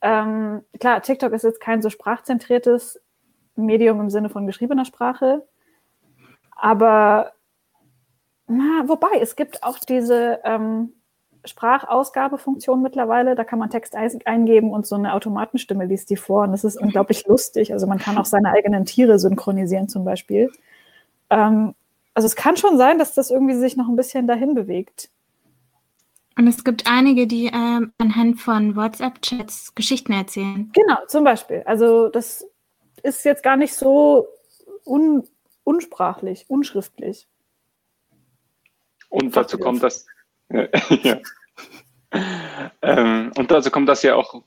ähm, 0.01 0.63
klar, 0.79 1.01
TikTok 1.01 1.33
ist 1.33 1.43
jetzt 1.43 1.59
kein 1.59 1.81
so 1.81 1.89
sprachzentriertes 1.89 3.01
Medium 3.55 3.99
im 3.99 4.09
Sinne 4.09 4.29
von 4.29 4.47
geschriebener 4.47 4.85
Sprache, 4.85 5.47
aber 6.51 7.33
na, 8.47 8.87
wobei, 8.87 9.19
es 9.19 9.35
gibt 9.35 9.63
auch 9.63 9.77
diese 9.77 10.39
ähm, 10.43 10.93
Sprachausgabefunktion 11.47 12.81
mittlerweile. 12.81 13.35
Da 13.35 13.43
kann 13.43 13.59
man 13.59 13.69
Text 13.69 13.95
eingeben 13.95 14.71
und 14.71 14.85
so 14.85 14.95
eine 14.95 15.13
Automatenstimme 15.13 15.85
liest 15.85 16.09
die 16.09 16.17
vor. 16.17 16.43
Und 16.43 16.51
das 16.51 16.63
ist 16.63 16.79
unglaublich 16.79 17.25
lustig. 17.27 17.73
Also 17.73 17.87
man 17.87 17.99
kann 17.99 18.17
auch 18.17 18.25
seine 18.25 18.51
eigenen 18.51 18.85
Tiere 18.85 19.19
synchronisieren 19.19 19.89
zum 19.89 20.05
Beispiel. 20.05 20.51
Ähm, 21.29 21.73
also 22.13 22.25
es 22.25 22.35
kann 22.35 22.57
schon 22.57 22.77
sein, 22.77 22.99
dass 22.99 23.13
das 23.13 23.31
irgendwie 23.31 23.55
sich 23.55 23.77
noch 23.77 23.87
ein 23.87 23.95
bisschen 23.95 24.27
dahin 24.27 24.55
bewegt. 24.55 25.09
Und 26.37 26.47
es 26.47 26.63
gibt 26.63 26.83
einige, 26.85 27.25
die 27.25 27.47
ähm, 27.47 27.93
anhand 27.97 28.39
von 28.39 28.75
WhatsApp-Chats 28.75 29.73
Geschichten 29.73 30.13
erzählen. 30.13 30.71
Genau, 30.73 30.97
zum 31.07 31.23
Beispiel. 31.23 31.63
Also 31.65 32.09
das 32.09 32.45
ist 33.01 33.25
jetzt 33.25 33.41
gar 33.41 33.57
nicht 33.57 33.73
so 33.73 34.27
un 34.85 35.23
unsprachlich, 35.63 36.45
unschriftlich. 36.47 37.27
Und 39.09 39.35
dazu 39.35 39.57
kommt, 39.57 39.83
dass 39.83 40.05
ja. 40.49 41.19
Ähm, 42.81 43.31
und 43.37 43.51
dazu 43.51 43.71
kommt, 43.71 43.89
dass 43.89 44.03
ja 44.03 44.15
auch 44.15 44.43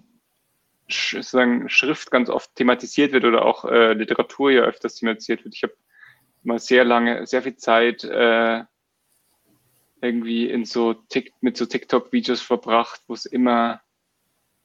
sozusagen 0.88 1.68
Schrift 1.68 2.10
ganz 2.10 2.28
oft 2.28 2.54
thematisiert 2.56 3.12
wird 3.12 3.24
oder 3.24 3.44
auch 3.44 3.64
äh, 3.64 3.92
Literatur 3.92 4.50
ja 4.50 4.62
öfters 4.62 4.96
thematisiert 4.96 5.44
wird. 5.44 5.54
Ich 5.54 5.62
habe 5.62 5.74
mal 6.42 6.58
sehr 6.58 6.84
lange, 6.84 7.26
sehr 7.26 7.42
viel 7.42 7.56
Zeit 7.56 8.04
äh, 8.04 8.64
irgendwie 10.00 10.48
in 10.48 10.64
so 10.64 10.94
Tick, 10.94 11.34
mit 11.40 11.56
so 11.56 11.66
TikTok-Videos 11.66 12.40
verbracht, 12.40 13.02
wo 13.06 13.14
es 13.14 13.26
immer, 13.26 13.82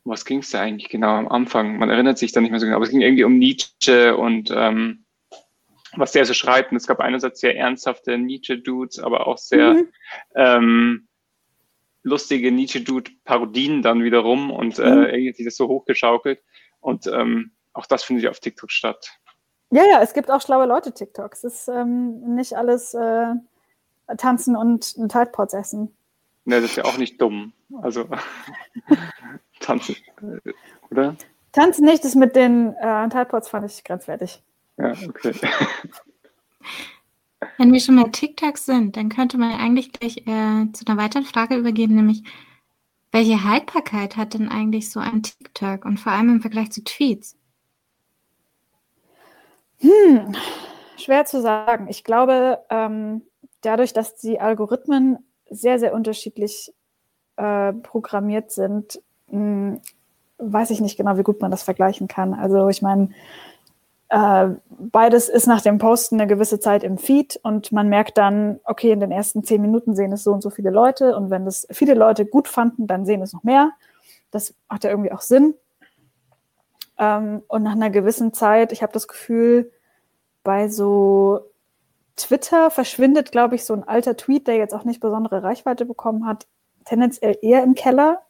was 0.03 0.25
ging 0.25 0.39
es 0.39 0.51
da 0.51 0.61
eigentlich 0.61 0.89
genau 0.89 1.15
am 1.15 1.27
Anfang? 1.27 1.77
Man 1.77 1.89
erinnert 1.89 2.17
sich 2.17 2.31
da 2.31 2.41
nicht 2.41 2.51
mehr 2.51 2.59
so 2.59 2.65
genau, 2.65 2.77
aber 2.77 2.85
es 2.85 2.91
ging 2.91 3.01
irgendwie 3.01 3.23
um 3.25 3.37
Nietzsche 3.37 4.15
und 4.15 4.51
ähm, 4.55 5.05
was 5.97 6.11
der 6.11 6.25
so 6.25 6.33
schreibt. 6.33 6.71
Und 6.71 6.77
es 6.77 6.87
gab 6.87 6.99
einerseits 6.99 7.39
sehr 7.39 7.57
ernsthafte 7.57 8.17
Nietzsche-Dudes, 8.17 8.99
aber 8.99 9.27
auch 9.27 9.37
sehr 9.37 9.73
mhm. 9.73 9.87
ähm, 10.35 11.07
lustige 12.05 12.51
Nietzsche-Dude-Parodien 12.51 13.81
dann 13.81 14.03
wiederum 14.03 14.51
und 14.51 14.79
äh, 14.79 14.89
mhm. 14.89 15.05
irgendwie 15.05 15.43
das 15.43 15.57
so 15.57 15.67
hochgeschaukelt. 15.67 16.39
Und 16.79 17.07
ähm, 17.07 17.51
auch 17.73 17.87
das 17.87 18.03
findet 18.03 18.25
ja 18.25 18.29
auf 18.29 18.39
TikTok 18.39 18.71
statt. 18.71 19.09
Ja, 19.71 19.83
ja, 19.83 20.01
es 20.01 20.13
gibt 20.13 20.29
auch 20.29 20.39
schlaue 20.39 20.67
Leute 20.67 20.93
TikToks. 20.93 21.43
Es 21.43 21.61
ist 21.61 21.67
ähm, 21.67 22.35
nicht 22.35 22.53
alles 22.53 22.93
äh, 22.93 23.33
tanzen 24.17 24.55
und 24.55 24.95
ein 24.97 25.09
Tidepods 25.09 25.55
essen. 25.55 25.97
Ne, 26.45 26.61
das 26.61 26.71
ist 26.71 26.77
ja 26.77 26.85
auch 26.85 26.97
nicht 26.97 27.19
dumm. 27.19 27.53
Also 27.81 28.07
tanzen, 29.59 29.95
äh, 30.21 30.51
oder? 30.91 31.15
Tanzen 31.51 31.85
nicht, 31.85 32.03
das 32.03 32.13
mit 32.13 32.35
den 32.35 32.75
äh, 32.79 33.09
Tidepods 33.09 33.49
fand 33.49 33.69
ich 33.69 33.83
grenzwertig. 33.83 34.43
Ja, 34.77 34.93
okay. 35.07 35.33
Wenn 37.57 37.73
wir 37.73 37.79
schon 37.79 37.95
mal 37.95 38.11
TikToks 38.11 38.65
sind, 38.65 38.97
dann 38.97 39.09
könnte 39.09 39.37
man 39.37 39.51
eigentlich 39.51 39.91
gleich 39.91 40.17
äh, 40.27 40.71
zu 40.73 40.85
einer 40.87 40.97
weiteren 40.97 41.25
Frage 41.25 41.55
übergehen, 41.55 41.95
nämlich 41.95 42.23
welche 43.11 43.43
Haltbarkeit 43.43 44.17
hat 44.17 44.33
denn 44.33 44.49
eigentlich 44.49 44.91
so 44.91 44.99
ein 44.99 45.23
TikTok 45.23 45.85
und 45.85 45.99
vor 45.99 46.11
allem 46.11 46.29
im 46.29 46.41
Vergleich 46.41 46.71
zu 46.71 46.83
Tweets? 46.83 47.37
Hm, 49.79 50.35
schwer 50.97 51.25
zu 51.25 51.41
sagen. 51.41 51.87
Ich 51.87 52.03
glaube, 52.03 52.59
ähm, 52.69 53.21
dadurch, 53.61 53.93
dass 53.93 54.15
die 54.15 54.39
Algorithmen 54.39 55.19
sehr, 55.49 55.79
sehr 55.79 55.93
unterschiedlich 55.93 56.73
äh, 57.37 57.73
programmiert 57.73 58.51
sind, 58.51 59.01
mh, 59.27 59.77
hm, 59.77 59.81
weiß 60.37 60.71
ich 60.71 60.81
nicht 60.81 60.97
genau, 60.97 61.17
wie 61.17 61.23
gut 61.23 61.39
man 61.39 61.51
das 61.51 61.63
vergleichen 61.63 62.07
kann. 62.07 62.33
Also 62.33 62.67
ich 62.67 62.81
meine, 62.81 63.09
äh, 64.09 64.49
beides 64.69 65.29
ist 65.29 65.47
nach 65.47 65.61
dem 65.61 65.77
Posten 65.77 66.19
eine 66.19 66.27
gewisse 66.27 66.59
Zeit 66.59 66.83
im 66.83 66.97
Feed 66.97 67.39
und 67.43 67.71
man 67.71 67.89
merkt 67.89 68.17
dann, 68.17 68.59
okay, 68.63 68.91
in 68.91 68.99
den 68.99 69.11
ersten 69.11 69.43
zehn 69.43 69.61
Minuten 69.61 69.95
sehen 69.95 70.11
es 70.11 70.23
so 70.23 70.31
und 70.31 70.41
so 70.41 70.49
viele 70.49 70.69
Leute 70.69 71.15
und 71.15 71.29
wenn 71.29 71.45
das 71.45 71.67
viele 71.71 71.95
Leute 71.95 72.25
gut 72.25 72.47
fanden, 72.47 72.87
dann 72.87 73.05
sehen 73.05 73.21
es 73.21 73.33
noch 73.33 73.43
mehr. 73.43 73.71
Das 74.31 74.53
macht 74.69 74.83
ja 74.83 74.91
irgendwie 74.91 75.11
auch 75.11 75.21
Sinn. 75.21 75.55
Ähm, 76.97 77.43
und 77.47 77.63
nach 77.63 77.73
einer 77.73 77.89
gewissen 77.89 78.33
Zeit, 78.33 78.71
ich 78.71 78.83
habe 78.83 78.93
das 78.93 79.07
Gefühl, 79.07 79.71
bei 80.43 80.69
so 80.69 81.41
Twitter 82.15 82.69
verschwindet, 82.71 83.31
glaube 83.31 83.55
ich, 83.55 83.65
so 83.65 83.73
ein 83.73 83.83
alter 83.83 84.15
Tweet, 84.15 84.47
der 84.47 84.55
jetzt 84.55 84.73
auch 84.73 84.85
nicht 84.85 85.01
besondere 85.01 85.43
Reichweite 85.43 85.85
bekommen 85.85 86.25
hat, 86.25 86.47
tendenziell 86.85 87.37
eher 87.41 87.63
im 87.63 87.75
Keller 87.75 88.21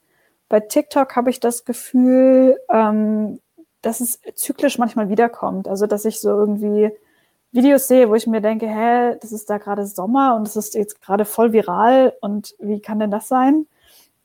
Bei 0.49 0.59
TikTok 0.59 1.15
habe 1.15 1.29
ich 1.29 1.39
das 1.39 1.65
Gefühl, 1.65 2.59
ähm, 2.69 3.39
dass 3.85 4.01
es 4.01 4.19
zyklisch 4.35 4.77
manchmal 4.79 5.09
wiederkommt. 5.09 5.67
Also, 5.67 5.85
dass 5.85 6.05
ich 6.05 6.19
so 6.19 6.29
irgendwie 6.29 6.91
Videos 7.51 7.87
sehe, 7.87 8.09
wo 8.09 8.15
ich 8.15 8.27
mir 8.27 8.41
denke, 8.41 8.67
hä, 8.67 9.17
das 9.21 9.31
ist 9.31 9.49
da 9.49 9.57
gerade 9.59 9.85
Sommer 9.85 10.35
und 10.35 10.47
es 10.47 10.55
ist 10.55 10.75
jetzt 10.75 11.01
gerade 11.01 11.25
voll 11.25 11.53
viral 11.53 12.13
und 12.21 12.55
wie 12.59 12.79
kann 12.81 12.99
denn 12.99 13.11
das 13.11 13.27
sein? 13.27 13.67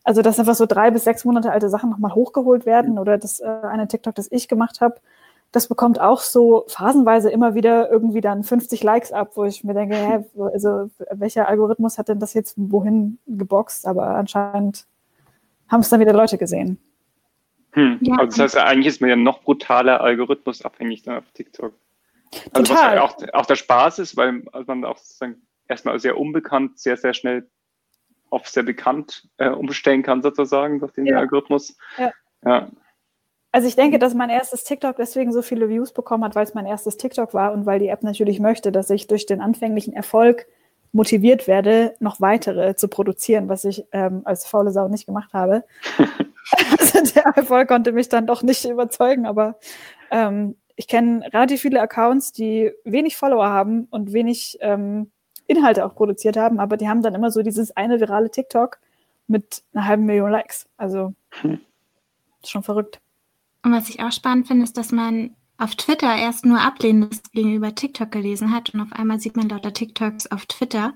Also, 0.02 0.22
dass 0.22 0.38
einfach 0.38 0.54
so 0.54 0.66
drei 0.66 0.90
bis 0.90 1.04
sechs 1.04 1.24
Monate 1.24 1.52
alte 1.52 1.68
Sachen 1.68 1.90
nochmal 1.90 2.14
hochgeholt 2.14 2.64
werden 2.66 2.98
oder 2.98 3.18
das 3.18 3.40
äh, 3.40 3.46
eine 3.46 3.86
TikTok, 3.86 4.14
das 4.14 4.28
ich 4.30 4.48
gemacht 4.48 4.80
habe, 4.80 4.96
das 5.52 5.66
bekommt 5.68 6.00
auch 6.00 6.20
so 6.20 6.64
phasenweise 6.68 7.30
immer 7.30 7.54
wieder 7.54 7.90
irgendwie 7.90 8.20
dann 8.20 8.44
50 8.44 8.82
Likes 8.82 9.12
ab, 9.12 9.32
wo 9.34 9.44
ich 9.44 9.64
mir 9.64 9.74
denke, 9.74 9.96
hä, 9.96 10.24
also 10.52 10.90
welcher 11.10 11.48
Algorithmus 11.48 11.98
hat 11.98 12.08
denn 12.08 12.20
das 12.20 12.34
jetzt 12.34 12.54
wohin 12.56 13.18
geboxt? 13.26 13.86
Aber 13.86 14.14
anscheinend 14.16 14.86
haben 15.68 15.80
es 15.80 15.88
dann 15.88 16.00
wieder 16.00 16.12
Leute 16.12 16.38
gesehen. 16.38 16.78
Hm. 17.72 17.98
Ja. 18.00 18.16
Also 18.16 18.42
das 18.42 18.56
heißt, 18.56 18.66
eigentlich 18.66 18.86
ist 18.86 19.00
man 19.00 19.10
ja 19.10 19.16
noch 19.16 19.42
brutaler 19.42 20.00
algorithmusabhängig 20.00 21.02
dann 21.02 21.18
auf 21.18 21.30
TikTok. 21.34 21.72
Also 22.52 22.74
Total. 22.74 22.96
was 22.96 23.02
auch, 23.02 23.34
auch 23.34 23.46
der 23.46 23.56
Spaß 23.56 23.98
ist, 24.00 24.16
weil 24.16 24.42
man 24.66 24.84
auch 24.84 24.98
sozusagen 24.98 25.42
erstmal 25.68 25.98
sehr 25.98 26.18
unbekannt, 26.18 26.78
sehr, 26.78 26.96
sehr 26.96 27.14
schnell 27.14 27.48
auf 28.30 28.48
sehr 28.48 28.62
bekannt 28.62 29.28
äh, 29.38 29.48
umstellen 29.48 30.02
kann, 30.02 30.22
sozusagen, 30.22 30.78
durch 30.78 30.92
den 30.92 31.06
ja. 31.06 31.18
Algorithmus. 31.18 31.76
Ja. 31.98 32.12
ja. 32.44 32.68
Also 33.52 33.66
ich 33.66 33.74
denke, 33.74 33.98
dass 33.98 34.14
mein 34.14 34.30
erstes 34.30 34.62
TikTok 34.62 34.96
deswegen 34.96 35.32
so 35.32 35.42
viele 35.42 35.68
Views 35.68 35.92
bekommen 35.92 36.24
hat, 36.24 36.36
weil 36.36 36.44
es 36.44 36.54
mein 36.54 36.66
erstes 36.66 36.96
TikTok 36.96 37.34
war 37.34 37.52
und 37.52 37.66
weil 37.66 37.80
die 37.80 37.88
App 37.88 38.04
natürlich 38.04 38.38
möchte, 38.38 38.70
dass 38.70 38.90
ich 38.90 39.08
durch 39.08 39.26
den 39.26 39.40
anfänglichen 39.40 39.92
Erfolg 39.92 40.46
motiviert 40.92 41.48
werde, 41.48 41.94
noch 41.98 42.20
weitere 42.20 42.76
zu 42.76 42.88
produzieren, 42.88 43.48
was 43.48 43.64
ich 43.64 43.84
ähm, 43.92 44.22
als 44.24 44.46
faule 44.46 44.70
Sau 44.70 44.88
nicht 44.88 45.06
gemacht 45.06 45.32
habe. 45.32 45.64
also 46.78 47.12
der 47.14 47.24
Erfolg 47.26 47.68
konnte 47.68 47.92
mich 47.92 48.08
dann 48.08 48.26
doch 48.26 48.42
nicht 48.42 48.64
überzeugen, 48.64 49.26
aber 49.26 49.58
ähm, 50.10 50.56
ich 50.76 50.88
kenne 50.88 51.30
relativ 51.32 51.60
viele 51.60 51.80
Accounts, 51.80 52.32
die 52.32 52.72
wenig 52.84 53.16
Follower 53.16 53.48
haben 53.48 53.86
und 53.90 54.12
wenig 54.12 54.58
ähm, 54.60 55.10
Inhalte 55.46 55.84
auch 55.84 55.94
produziert 55.94 56.36
haben, 56.36 56.60
aber 56.60 56.76
die 56.76 56.88
haben 56.88 57.02
dann 57.02 57.14
immer 57.14 57.30
so 57.30 57.42
dieses 57.42 57.76
eine 57.76 58.00
virale 58.00 58.30
TikTok 58.30 58.78
mit 59.26 59.62
einer 59.72 59.86
halben 59.86 60.04
Million 60.04 60.30
Likes. 60.30 60.68
Also 60.76 61.14
hm. 61.42 61.60
schon 62.44 62.62
verrückt. 62.62 63.00
Und 63.62 63.72
was 63.72 63.88
ich 63.88 64.00
auch 64.00 64.12
spannend 64.12 64.48
finde, 64.48 64.64
ist, 64.64 64.76
dass 64.76 64.92
man 64.92 65.36
auf 65.58 65.76
Twitter 65.76 66.16
erst 66.16 66.46
nur 66.46 66.60
Ablehnendes 66.60 67.22
gegenüber 67.32 67.74
TikTok 67.74 68.10
gelesen 68.10 68.52
hat 68.54 68.72
und 68.72 68.80
auf 68.80 68.92
einmal 68.92 69.20
sieht 69.20 69.36
man 69.36 69.48
lauter 69.48 69.72
TikToks 69.72 70.30
auf 70.32 70.46
Twitter. 70.46 70.94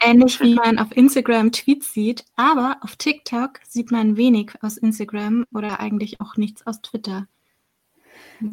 Ähnlich 0.00 0.40
wie 0.40 0.54
man 0.54 0.78
auf 0.78 0.96
Instagram 0.96 1.52
Tweets 1.52 1.92
sieht, 1.92 2.24
aber 2.36 2.76
auf 2.82 2.96
TikTok 2.96 3.60
sieht 3.66 3.90
man 3.90 4.16
wenig 4.16 4.52
aus 4.62 4.76
Instagram 4.76 5.44
oder 5.52 5.80
eigentlich 5.80 6.20
auch 6.20 6.36
nichts 6.36 6.66
aus 6.66 6.82
Twitter. 6.82 7.26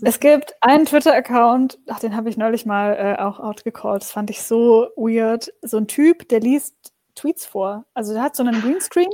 Es 0.01 0.19
gibt 0.19 0.53
einen 0.61 0.85
Twitter-Account, 0.85 1.79
den 2.01 2.15
habe 2.15 2.29
ich 2.29 2.37
neulich 2.37 2.65
mal 2.65 2.93
äh, 2.93 3.21
auch 3.21 3.39
outgecallt. 3.39 4.01
Das 4.01 4.11
fand 4.11 4.29
ich 4.29 4.41
so 4.41 4.89
weird. 4.95 5.51
So 5.61 5.77
ein 5.77 5.87
Typ, 5.87 6.29
der 6.29 6.39
liest 6.39 6.93
Tweets 7.15 7.45
vor. 7.45 7.85
Also 7.93 8.13
der 8.13 8.23
hat 8.23 8.35
so 8.35 8.43
einen 8.43 8.61
Greenscreen 8.61 9.09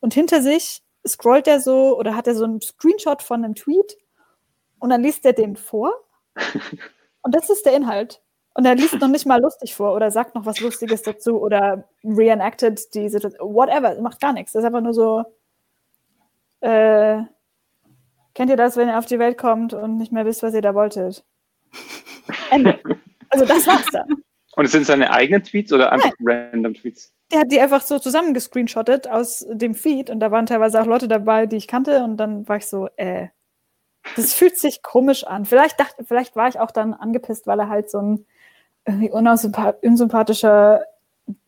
und 0.00 0.14
hinter 0.14 0.42
sich 0.42 0.82
scrollt 1.06 1.46
er 1.46 1.60
so 1.60 1.98
oder 1.98 2.14
hat 2.14 2.26
er 2.26 2.34
so 2.34 2.44
einen 2.44 2.60
Screenshot 2.60 3.22
von 3.22 3.44
einem 3.44 3.54
Tweet 3.54 3.96
und 4.78 4.90
dann 4.90 5.02
liest 5.02 5.24
er 5.24 5.32
den 5.32 5.56
vor. 5.56 5.92
Und 7.22 7.34
das 7.34 7.50
ist 7.50 7.66
der 7.66 7.74
Inhalt. 7.74 8.22
Und 8.58 8.64
er 8.64 8.74
liest 8.74 8.98
noch 8.98 9.06
nicht 9.06 9.24
mal 9.24 9.40
lustig 9.40 9.76
vor 9.76 9.94
oder 9.94 10.10
sagt 10.10 10.34
noch 10.34 10.44
was 10.44 10.58
Lustiges 10.58 11.02
dazu 11.02 11.40
oder 11.40 11.88
reenacted 12.02 12.92
die 12.92 13.08
Situation. 13.08 13.54
Whatever, 13.54 14.00
macht 14.00 14.20
gar 14.20 14.32
nichts. 14.32 14.50
Das 14.50 14.64
ist 14.64 14.66
einfach 14.66 14.80
nur 14.80 14.94
so. 14.94 15.22
Äh, 16.58 17.22
kennt 18.34 18.50
ihr 18.50 18.56
das, 18.56 18.76
wenn 18.76 18.88
ihr 18.88 18.98
auf 18.98 19.06
die 19.06 19.20
Welt 19.20 19.38
kommt 19.38 19.74
und 19.74 19.96
nicht 19.96 20.10
mehr 20.10 20.26
wisst, 20.26 20.42
was 20.42 20.54
ihr 20.54 20.60
da 20.60 20.74
wolltet? 20.74 21.24
Ende. 22.50 22.80
Also 23.28 23.44
das 23.44 23.64
war's 23.68 23.86
dann. 23.92 24.24
Und 24.56 24.64
es 24.64 24.72
sind 24.72 24.86
seine 24.86 25.12
eigenen 25.12 25.44
Tweets 25.44 25.72
oder 25.72 25.92
einfach 25.92 26.10
Nein. 26.18 26.50
random 26.50 26.74
Tweets? 26.74 27.14
der 27.30 27.40
hat 27.40 27.52
die 27.52 27.60
einfach 27.60 27.82
so 27.82 28.00
zusammengescreenshottet 28.00 29.06
aus 29.06 29.46
dem 29.48 29.76
Feed 29.76 30.10
und 30.10 30.18
da 30.18 30.32
waren 30.32 30.46
teilweise 30.46 30.80
auch 30.80 30.86
Leute 30.86 31.06
dabei, 31.06 31.46
die 31.46 31.58
ich 31.58 31.68
kannte 31.68 32.02
und 32.02 32.16
dann 32.16 32.48
war 32.48 32.56
ich 32.56 32.66
so, 32.66 32.88
äh, 32.96 33.28
das 34.16 34.32
fühlt 34.34 34.56
sich 34.56 34.82
komisch 34.82 35.24
an. 35.24 35.44
Vielleicht 35.44 35.78
dachte, 35.78 36.04
vielleicht 36.04 36.34
war 36.34 36.48
ich 36.48 36.58
auch 36.58 36.70
dann 36.72 36.94
angepisst, 36.94 37.46
weil 37.46 37.60
er 37.60 37.68
halt 37.68 37.88
so 37.88 38.00
ein 38.00 38.26
irgendwie 38.88 39.10
unsympathischer 39.10 40.82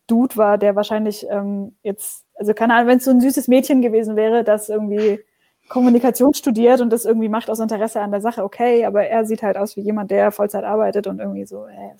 Dude 0.05 0.37
war, 0.37 0.57
der 0.57 0.75
wahrscheinlich 0.75 1.25
ähm, 1.29 1.75
jetzt, 1.81 2.25
also 2.35 2.53
keine 2.53 2.75
Ahnung, 2.75 2.87
wenn 2.87 2.97
es 2.99 3.05
so 3.05 3.11
ein 3.11 3.21
süßes 3.21 3.47
Mädchen 3.47 3.81
gewesen 3.81 4.15
wäre, 4.15 4.43
das 4.43 4.69
irgendwie 4.69 5.19
Kommunikation 5.67 6.33
studiert 6.33 6.81
und 6.81 6.91
das 6.91 7.05
irgendwie 7.05 7.29
macht 7.29 7.49
aus 7.49 7.59
Interesse 7.59 8.01
an 8.01 8.11
der 8.11 8.21
Sache, 8.21 8.43
okay, 8.43 8.85
aber 8.85 9.05
er 9.07 9.25
sieht 9.25 9.41
halt 9.41 9.57
aus 9.57 9.75
wie 9.75 9.81
jemand, 9.81 10.11
der 10.11 10.31
Vollzeit 10.31 10.63
arbeitet 10.63 11.07
und 11.07 11.19
irgendwie 11.19 11.45
so, 11.45 11.65
äh, 11.65 11.95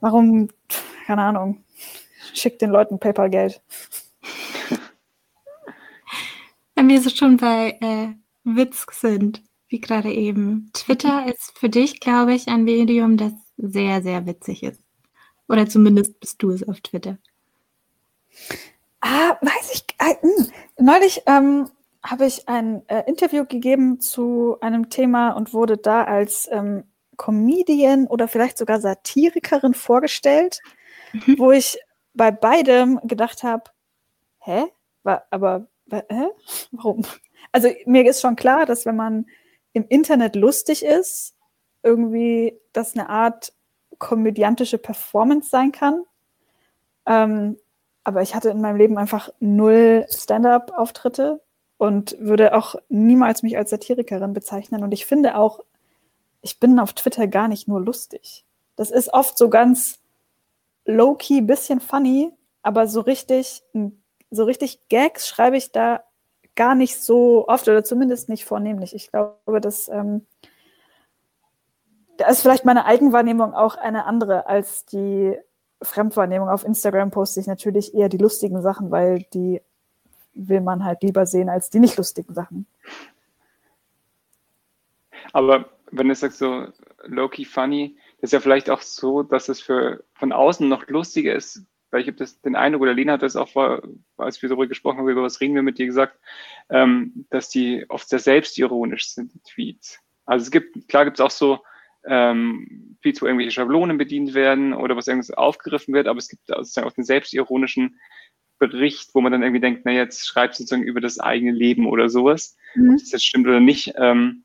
warum, 0.00 0.48
keine 1.06 1.22
Ahnung, 1.22 1.64
schickt 2.34 2.62
den 2.62 2.70
Leuten 2.70 2.98
PayPal-Geld. 2.98 3.60
Wenn 6.76 6.88
wir 6.88 7.00
so 7.00 7.10
schon 7.10 7.38
bei 7.38 7.76
äh, 7.80 8.08
Witz 8.44 8.86
sind, 8.92 9.42
wie 9.68 9.80
gerade 9.80 10.12
eben. 10.12 10.70
Twitter 10.72 11.26
ist 11.26 11.58
für 11.58 11.68
dich, 11.68 11.98
glaube 11.98 12.34
ich, 12.34 12.46
ein 12.48 12.64
Medium, 12.64 13.16
das 13.16 13.32
sehr, 13.58 14.02
sehr 14.02 14.24
witzig 14.26 14.62
ist. 14.62 14.80
Oder 15.48 15.68
zumindest 15.68 16.18
bist 16.20 16.42
du 16.42 16.50
es 16.50 16.66
auf 16.66 16.80
Twitter. 16.80 17.18
Ah, 19.00 19.36
weiß 19.40 19.72
ich. 19.72 19.84
Äh, 19.98 20.14
neulich 20.78 21.22
ähm, 21.26 21.68
habe 22.02 22.26
ich 22.26 22.48
ein 22.48 22.86
äh, 22.88 23.02
Interview 23.06 23.44
gegeben 23.44 24.00
zu 24.00 24.56
einem 24.60 24.90
Thema 24.90 25.30
und 25.30 25.52
wurde 25.52 25.76
da 25.76 26.04
als 26.04 26.48
ähm, 26.50 26.84
Comedian 27.16 28.06
oder 28.06 28.28
vielleicht 28.28 28.58
sogar 28.58 28.80
Satirikerin 28.80 29.74
vorgestellt, 29.74 30.60
mhm. 31.12 31.38
wo 31.38 31.52
ich 31.52 31.78
bei 32.14 32.30
beidem 32.30 33.00
gedacht 33.04 33.42
habe, 33.42 33.64
hä? 34.40 34.66
War, 35.02 35.26
aber 35.30 35.68
hä? 35.90 36.28
Warum? 36.72 37.04
Also 37.52 37.68
mir 37.86 38.08
ist 38.08 38.20
schon 38.20 38.36
klar, 38.36 38.66
dass 38.66 38.86
wenn 38.86 38.96
man 38.96 39.26
im 39.72 39.86
Internet 39.88 40.36
lustig 40.36 40.84
ist, 40.84 41.34
irgendwie 41.88 42.54
das 42.72 42.94
eine 42.94 43.08
Art 43.08 43.52
komödiantische 43.98 44.78
Performance 44.78 45.48
sein 45.48 45.72
kann. 45.72 46.04
Ähm, 47.06 47.56
aber 48.04 48.22
ich 48.22 48.34
hatte 48.34 48.50
in 48.50 48.60
meinem 48.60 48.76
Leben 48.76 48.98
einfach 48.98 49.30
null 49.40 50.06
Stand-up-Auftritte 50.10 51.40
und 51.78 52.16
würde 52.20 52.54
auch 52.54 52.74
niemals 52.88 53.42
mich 53.42 53.56
als 53.56 53.70
Satirikerin 53.70 54.32
bezeichnen. 54.34 54.82
Und 54.82 54.92
ich 54.92 55.06
finde 55.06 55.36
auch, 55.36 55.60
ich 56.42 56.60
bin 56.60 56.78
auf 56.78 56.92
Twitter 56.92 57.26
gar 57.26 57.48
nicht 57.48 57.68
nur 57.68 57.80
lustig. 57.80 58.44
Das 58.76 58.90
ist 58.90 59.12
oft 59.12 59.36
so 59.38 59.48
ganz 59.48 59.98
low-key, 60.84 61.40
bisschen 61.40 61.80
funny, 61.80 62.30
aber 62.62 62.86
so 62.86 63.00
richtig, 63.00 63.62
so 64.30 64.44
richtig 64.44 64.88
Gags 64.88 65.26
schreibe 65.26 65.56
ich 65.56 65.72
da 65.72 66.02
gar 66.54 66.74
nicht 66.74 67.00
so 67.00 67.46
oft 67.48 67.68
oder 67.68 67.84
zumindest 67.84 68.28
nicht 68.28 68.44
vornehmlich. 68.44 68.94
Ich 68.94 69.10
glaube, 69.10 69.60
dass 69.60 69.88
ähm, 69.88 70.26
da 72.18 72.28
ist 72.28 72.42
vielleicht 72.42 72.64
meine 72.64 72.84
Eigenwahrnehmung 72.84 73.54
auch 73.54 73.76
eine 73.76 74.04
andere 74.04 74.46
als 74.46 74.84
die 74.84 75.36
Fremdwahrnehmung. 75.80 76.48
Auf 76.48 76.64
Instagram 76.64 77.10
poste 77.10 77.40
ich 77.40 77.46
natürlich 77.46 77.94
eher 77.94 78.08
die 78.08 78.18
lustigen 78.18 78.60
Sachen, 78.60 78.90
weil 78.90 79.24
die 79.32 79.62
will 80.34 80.60
man 80.60 80.84
halt 80.84 81.02
lieber 81.02 81.26
sehen 81.26 81.48
als 81.48 81.70
die 81.70 81.78
nicht 81.78 81.96
lustigen 81.96 82.34
Sachen. 82.34 82.66
Aber 85.32 85.70
wenn 85.90 86.08
du 86.08 86.14
sagst 86.14 86.38
so 86.38 86.66
low-key 87.04 87.44
funny, 87.44 87.96
ist 88.20 88.32
ja 88.32 88.40
vielleicht 88.40 88.68
auch 88.68 88.82
so, 88.82 89.22
dass 89.22 89.48
es 89.48 89.60
für 89.60 90.04
von 90.14 90.32
außen 90.32 90.68
noch 90.68 90.88
lustiger 90.88 91.34
ist, 91.34 91.62
weil 91.90 92.00
ich 92.00 92.08
habe 92.08 92.16
das 92.16 92.40
den 92.40 92.56
Eindruck, 92.56 92.82
oder 92.82 92.94
Lena 92.94 93.14
hat 93.14 93.22
das 93.22 93.36
auch 93.36 93.48
vor, 93.48 93.82
als 94.16 94.42
wir 94.42 94.48
darüber 94.48 94.66
gesprochen 94.66 94.98
haben, 94.98 95.08
über 95.08 95.22
was 95.22 95.40
reden 95.40 95.54
wir 95.54 95.62
mit 95.62 95.78
dir 95.78 95.86
gesagt, 95.86 96.18
ähm, 96.68 97.26
dass 97.30 97.48
die 97.48 97.86
oft 97.88 98.08
sehr 98.08 98.18
selbstironisch 98.18 99.10
sind, 99.10 99.32
die 99.34 99.40
Tweets. 99.40 100.00
Also 100.26 100.42
es 100.42 100.50
gibt, 100.50 100.88
klar 100.88 101.04
gibt 101.04 101.18
es 101.18 101.24
auch 101.24 101.30
so 101.30 101.60
ähm, 102.06 102.96
Tweets, 103.02 103.22
wo 103.22 103.26
irgendwelche 103.26 103.52
Schablonen 103.52 103.98
bedient 103.98 104.34
werden 104.34 104.72
oder 104.74 104.96
was 104.96 105.06
irgendwas 105.08 105.30
aufgegriffen 105.30 105.94
wird, 105.94 106.06
aber 106.06 106.18
es 106.18 106.28
gibt 106.28 106.46
sozusagen 106.46 106.86
auch 106.86 106.92
den 106.92 107.04
selbstironischen 107.04 107.98
Bericht, 108.58 109.14
wo 109.14 109.20
man 109.20 109.32
dann 109.32 109.42
irgendwie 109.42 109.60
denkt, 109.60 109.82
na 109.84 109.92
jetzt 109.92 110.26
schreibt 110.26 110.56
sozusagen 110.56 110.82
über 110.82 111.00
das 111.00 111.20
eigene 111.20 111.52
Leben 111.52 111.86
oder 111.86 112.08
sowas, 112.08 112.56
mhm. 112.74 112.90
ob 112.90 112.98
das 112.98 113.12
jetzt 113.12 113.24
stimmt 113.24 113.46
oder 113.46 113.60
nicht. 113.60 113.94
Ähm, 113.96 114.44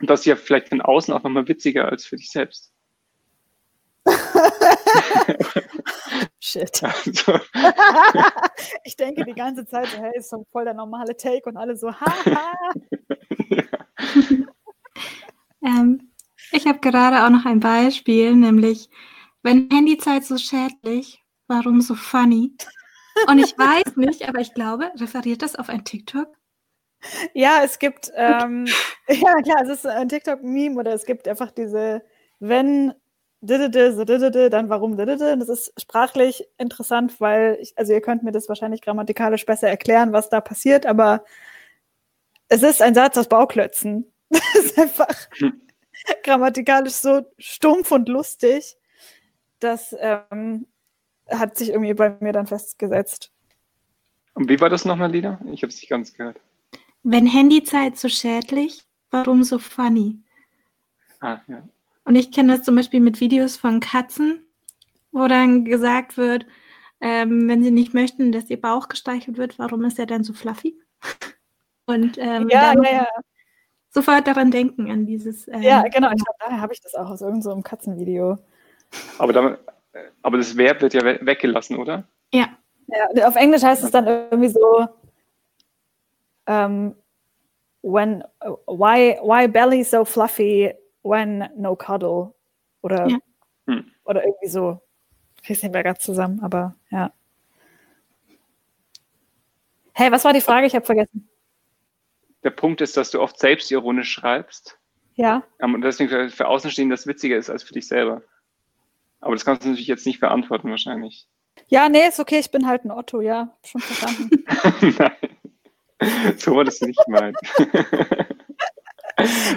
das 0.00 0.20
ist 0.20 0.26
ja 0.26 0.36
vielleicht 0.36 0.68
von 0.68 0.80
außen 0.80 1.12
auch 1.12 1.22
nochmal 1.22 1.48
witziger 1.48 1.88
als 1.88 2.04
für 2.06 2.16
dich 2.16 2.30
selbst. 2.30 2.72
Shit. 6.40 6.82
Also. 6.82 7.38
ich 8.84 8.96
denke 8.96 9.24
die 9.24 9.34
ganze 9.34 9.66
Zeit, 9.66 9.86
hey, 9.96 10.10
ist 10.16 10.30
so 10.30 10.44
voll 10.50 10.64
der 10.64 10.74
normale 10.74 11.16
Take 11.16 11.48
und 11.48 11.56
alle 11.56 11.76
so, 11.76 11.92
haha. 11.92 12.54
ähm, 15.62 16.09
ich 16.52 16.66
habe 16.66 16.80
gerade 16.80 17.24
auch 17.24 17.30
noch 17.30 17.46
ein 17.46 17.60
Beispiel, 17.60 18.34
nämlich, 18.34 18.88
wenn 19.42 19.68
Handyzeit 19.70 20.24
so 20.24 20.36
schädlich, 20.38 21.22
warum 21.46 21.80
so 21.80 21.94
funny? 21.94 22.54
Und 23.26 23.38
ich 23.38 23.56
weiß 23.58 23.96
nicht, 23.96 24.28
aber 24.28 24.40
ich 24.40 24.54
glaube, 24.54 24.90
referiert 24.96 25.42
das 25.42 25.56
auf 25.56 25.68
ein 25.68 25.84
TikTok? 25.84 26.28
Ja, 27.34 27.62
es 27.64 27.78
gibt, 27.78 28.12
ähm, 28.14 28.66
ja 29.08 29.34
klar, 29.42 29.62
es 29.62 29.68
ist 29.68 29.86
ein 29.86 30.08
TikTok-Meme 30.08 30.78
oder 30.78 30.92
es 30.92 31.04
gibt 31.04 31.26
einfach 31.28 31.50
diese, 31.50 32.02
wenn 32.38 32.94
dann 33.42 34.68
warum 34.68 34.96
Das 34.98 35.48
ist 35.48 35.72
sprachlich 35.80 36.46
interessant, 36.58 37.20
weil, 37.20 37.56
ich, 37.60 37.72
also 37.76 37.92
ihr 37.92 38.02
könnt 38.02 38.22
mir 38.22 38.32
das 38.32 38.48
wahrscheinlich 38.48 38.82
grammatikalisch 38.82 39.46
besser 39.46 39.68
erklären, 39.68 40.12
was 40.12 40.28
da 40.28 40.42
passiert, 40.42 40.84
aber 40.84 41.24
es 42.48 42.62
ist 42.62 42.82
ein 42.82 42.94
Satz 42.94 43.16
aus 43.16 43.28
Bauklötzen. 43.28 44.12
Das 44.30 44.64
ist 44.64 44.78
einfach. 44.78 45.28
grammatikalisch 46.24 46.94
so 46.94 47.26
stumpf 47.38 47.90
und 47.92 48.08
lustig. 48.08 48.76
Das 49.58 49.94
ähm, 49.98 50.66
hat 51.28 51.56
sich 51.56 51.70
irgendwie 51.70 51.94
bei 51.94 52.16
mir 52.20 52.32
dann 52.32 52.46
festgesetzt. 52.46 53.30
Und 54.34 54.48
wie 54.48 54.60
war 54.60 54.70
das 54.70 54.84
nochmal, 54.84 55.10
Lina? 55.10 55.40
Ich 55.52 55.62
habe 55.62 55.70
es 55.70 55.76
nicht 55.76 55.88
ganz 55.88 56.12
gehört. 56.14 56.40
Wenn 57.02 57.26
Handyzeit 57.26 57.98
so 57.98 58.08
schädlich, 58.08 58.84
warum 59.10 59.44
so 59.44 59.58
funny? 59.58 60.18
Ah, 61.20 61.40
ja. 61.48 61.62
Und 62.04 62.16
ich 62.16 62.32
kenne 62.32 62.56
das 62.56 62.64
zum 62.64 62.76
Beispiel 62.76 63.00
mit 63.00 63.20
Videos 63.20 63.56
von 63.56 63.80
Katzen, 63.80 64.44
wo 65.12 65.28
dann 65.28 65.64
gesagt 65.64 66.16
wird, 66.16 66.46
ähm, 67.00 67.48
wenn 67.48 67.62
sie 67.62 67.70
nicht 67.70 67.94
möchten, 67.94 68.32
dass 68.32 68.50
ihr 68.50 68.60
Bauch 68.60 68.88
gestreichelt 68.88 69.36
wird, 69.36 69.58
warum 69.58 69.84
ist 69.84 69.98
er 69.98 70.06
dann 70.06 70.24
so 70.24 70.32
fluffy? 70.32 70.78
Und 71.86 72.18
ähm, 72.18 72.48
ja, 72.48 72.74
ja, 72.74 72.92
ja. 72.92 73.06
Sofort 73.90 74.26
daran 74.26 74.50
denken, 74.50 74.90
an 74.90 75.04
dieses. 75.04 75.46
Ähm, 75.48 75.62
ja, 75.62 75.82
genau. 75.82 76.10
Ich 76.12 76.24
glaube, 76.24 76.38
daher 76.38 76.60
habe 76.60 76.72
ich 76.72 76.80
das 76.80 76.94
auch 76.94 77.10
aus 77.10 77.20
irgendeinem 77.20 77.58
so 77.58 77.62
Katzenvideo. 77.62 78.38
Aber, 79.18 79.32
damit, 79.32 79.58
aber 80.22 80.38
das 80.38 80.56
Verb 80.56 80.80
wird 80.80 80.94
ja 80.94 81.04
weggelassen, 81.04 81.76
oder? 81.76 82.04
Ja. 82.32 82.48
ja. 82.86 83.28
Auf 83.28 83.36
Englisch 83.36 83.62
heißt 83.62 83.84
es 83.84 83.90
dann 83.90 84.06
irgendwie 84.06 84.48
so, 84.48 84.80
um, 84.80 84.88
ähm, 86.46 86.94
when, 87.82 88.24
why, 88.66 89.18
why 89.22 89.46
belly 89.48 89.84
so 89.84 90.04
fluffy 90.04 90.72
when 91.02 91.48
no 91.56 91.76
cuddle? 91.76 92.34
Oder, 92.82 93.08
ja. 93.08 93.18
hm. 93.66 93.90
oder 94.04 94.24
irgendwie 94.24 94.48
so. 94.48 94.80
Ich 95.42 95.50
weiß 95.50 95.62
nicht 95.62 95.72
mehr 95.72 95.82
ganz 95.82 96.00
zusammen, 96.00 96.40
aber 96.42 96.74
ja. 96.90 97.12
Hey, 99.92 100.10
was 100.10 100.24
war 100.24 100.32
die 100.32 100.40
Frage? 100.40 100.66
Ich 100.66 100.74
habe 100.74 100.84
vergessen 100.84 101.29
der 102.42 102.50
Punkt 102.50 102.80
ist, 102.80 102.96
dass 102.96 103.10
du 103.10 103.20
oft 103.20 103.38
selbstironisch 103.38 104.10
schreibst. 104.10 104.78
Ja. 105.14 105.42
Und 105.60 105.82
deswegen 105.82 106.30
für, 106.30 106.48
Außenstehende 106.48 106.94
das 106.94 107.06
witziger 107.06 107.36
ist 107.36 107.50
als 107.50 107.62
für 107.62 107.74
dich 107.74 107.86
selber. 107.86 108.22
Aber 109.20 109.34
das 109.34 109.44
kannst 109.44 109.64
du 109.64 109.68
natürlich 109.68 109.88
jetzt 109.88 110.06
nicht 110.06 110.20
beantworten, 110.20 110.70
wahrscheinlich. 110.70 111.26
Ja, 111.68 111.88
nee, 111.88 112.08
ist 112.08 112.20
okay, 112.20 112.38
ich 112.38 112.50
bin 112.50 112.66
halt 112.66 112.84
ein 112.84 112.90
Otto, 112.90 113.20
ja. 113.20 113.54
Schon 113.64 113.80
verstanden. 113.82 114.44
Nein. 114.98 116.36
So 116.38 116.56
war 116.56 116.64
das 116.64 116.80
nicht 116.80 116.98
gemeint. 117.04 117.36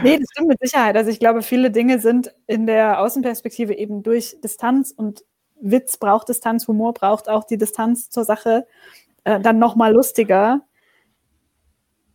nee, 0.04 0.20
das 0.20 0.28
stimmt 0.32 0.50
mit 0.50 0.60
Sicherheit. 0.60 0.98
Also 0.98 1.10
ich 1.10 1.20
glaube, 1.20 1.42
viele 1.42 1.72
Dinge 1.72 2.00
sind 2.00 2.34
in 2.48 2.68
der 2.68 3.00
Außenperspektive 3.00 3.74
eben 3.74 4.04
durch 4.04 4.36
Distanz 4.42 4.92
und 4.92 5.24
Witz 5.62 5.96
braucht 5.98 6.28
Distanz, 6.28 6.68
Humor 6.68 6.94
braucht 6.94 7.30
auch 7.30 7.46
die 7.46 7.58
Distanz 7.58 8.10
zur 8.10 8.26
Sache 8.26 8.68
äh, 9.24 9.40
dann 9.40 9.60
nochmal 9.60 9.94
lustiger. 9.94 10.62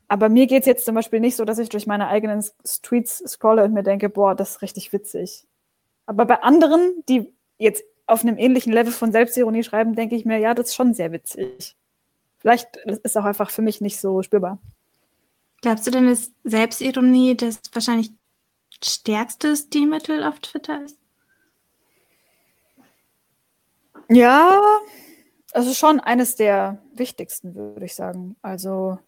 Aber 0.09 0.31
mir 0.31 0.47
geht 0.47 0.63
es 0.63 0.67
jetzt 0.67 0.87
zum 0.87 0.95
Beispiel 0.95 1.21
nicht 1.21 1.37
so, 1.37 1.45
dass 1.45 1.59
ich 1.59 1.69
durch 1.69 1.87
meine 1.87 2.09
eigenen 2.09 2.43
Tweets 2.83 3.19
scrolle 3.27 3.65
und 3.65 3.75
mir 3.75 3.83
denke, 3.83 4.09
boah, 4.09 4.35
das 4.35 4.53
ist 4.53 4.63
richtig 4.63 4.93
witzig. 4.93 5.47
Aber 6.07 6.25
bei 6.25 6.43
anderen, 6.43 7.05
die 7.09 7.33
jetzt 7.59 7.85
auf 8.07 8.23
einem 8.23 8.39
ähnlichen 8.39 8.73
Level 8.73 8.93
von 8.93 9.13
Selbstironie 9.13 9.63
schreiben, 9.63 9.95
denke 9.95 10.17
ich 10.17 10.25
mir, 10.25 10.39
ja, 10.39 10.55
das 10.55 10.69
ist 10.69 10.75
schon 10.75 10.95
sehr 10.95 11.13
witzig. 11.13 11.77
Vielleicht 12.39 12.77
ist 12.77 13.01
es 13.03 13.17
auch 13.19 13.25
einfach 13.25 13.51
für 13.51 13.61
mich 13.61 13.83
nicht 13.83 14.01
so 14.01 14.23
spürbar. 14.23 14.59
Glaubst 15.61 15.87
du 15.87 15.91
denn, 15.91 16.07
dass 16.07 16.33
Selbstironie 16.45 17.37
das 17.37 17.61
wahrscheinlich 17.73 18.11
stärkste 18.83 19.55
Stilmittel 19.57 20.25
auf 20.25 20.41
Twitter 20.41 20.83
ist? 20.85 20.97
Ja, 24.09 24.59
also 25.53 25.75
schon 25.75 26.01
eines 26.01 26.37
der 26.37 26.79
wichtigsten, 26.95 27.55
würde 27.55 27.85
ich 27.85 27.95
sagen. 27.95 28.37
Also 28.41 28.99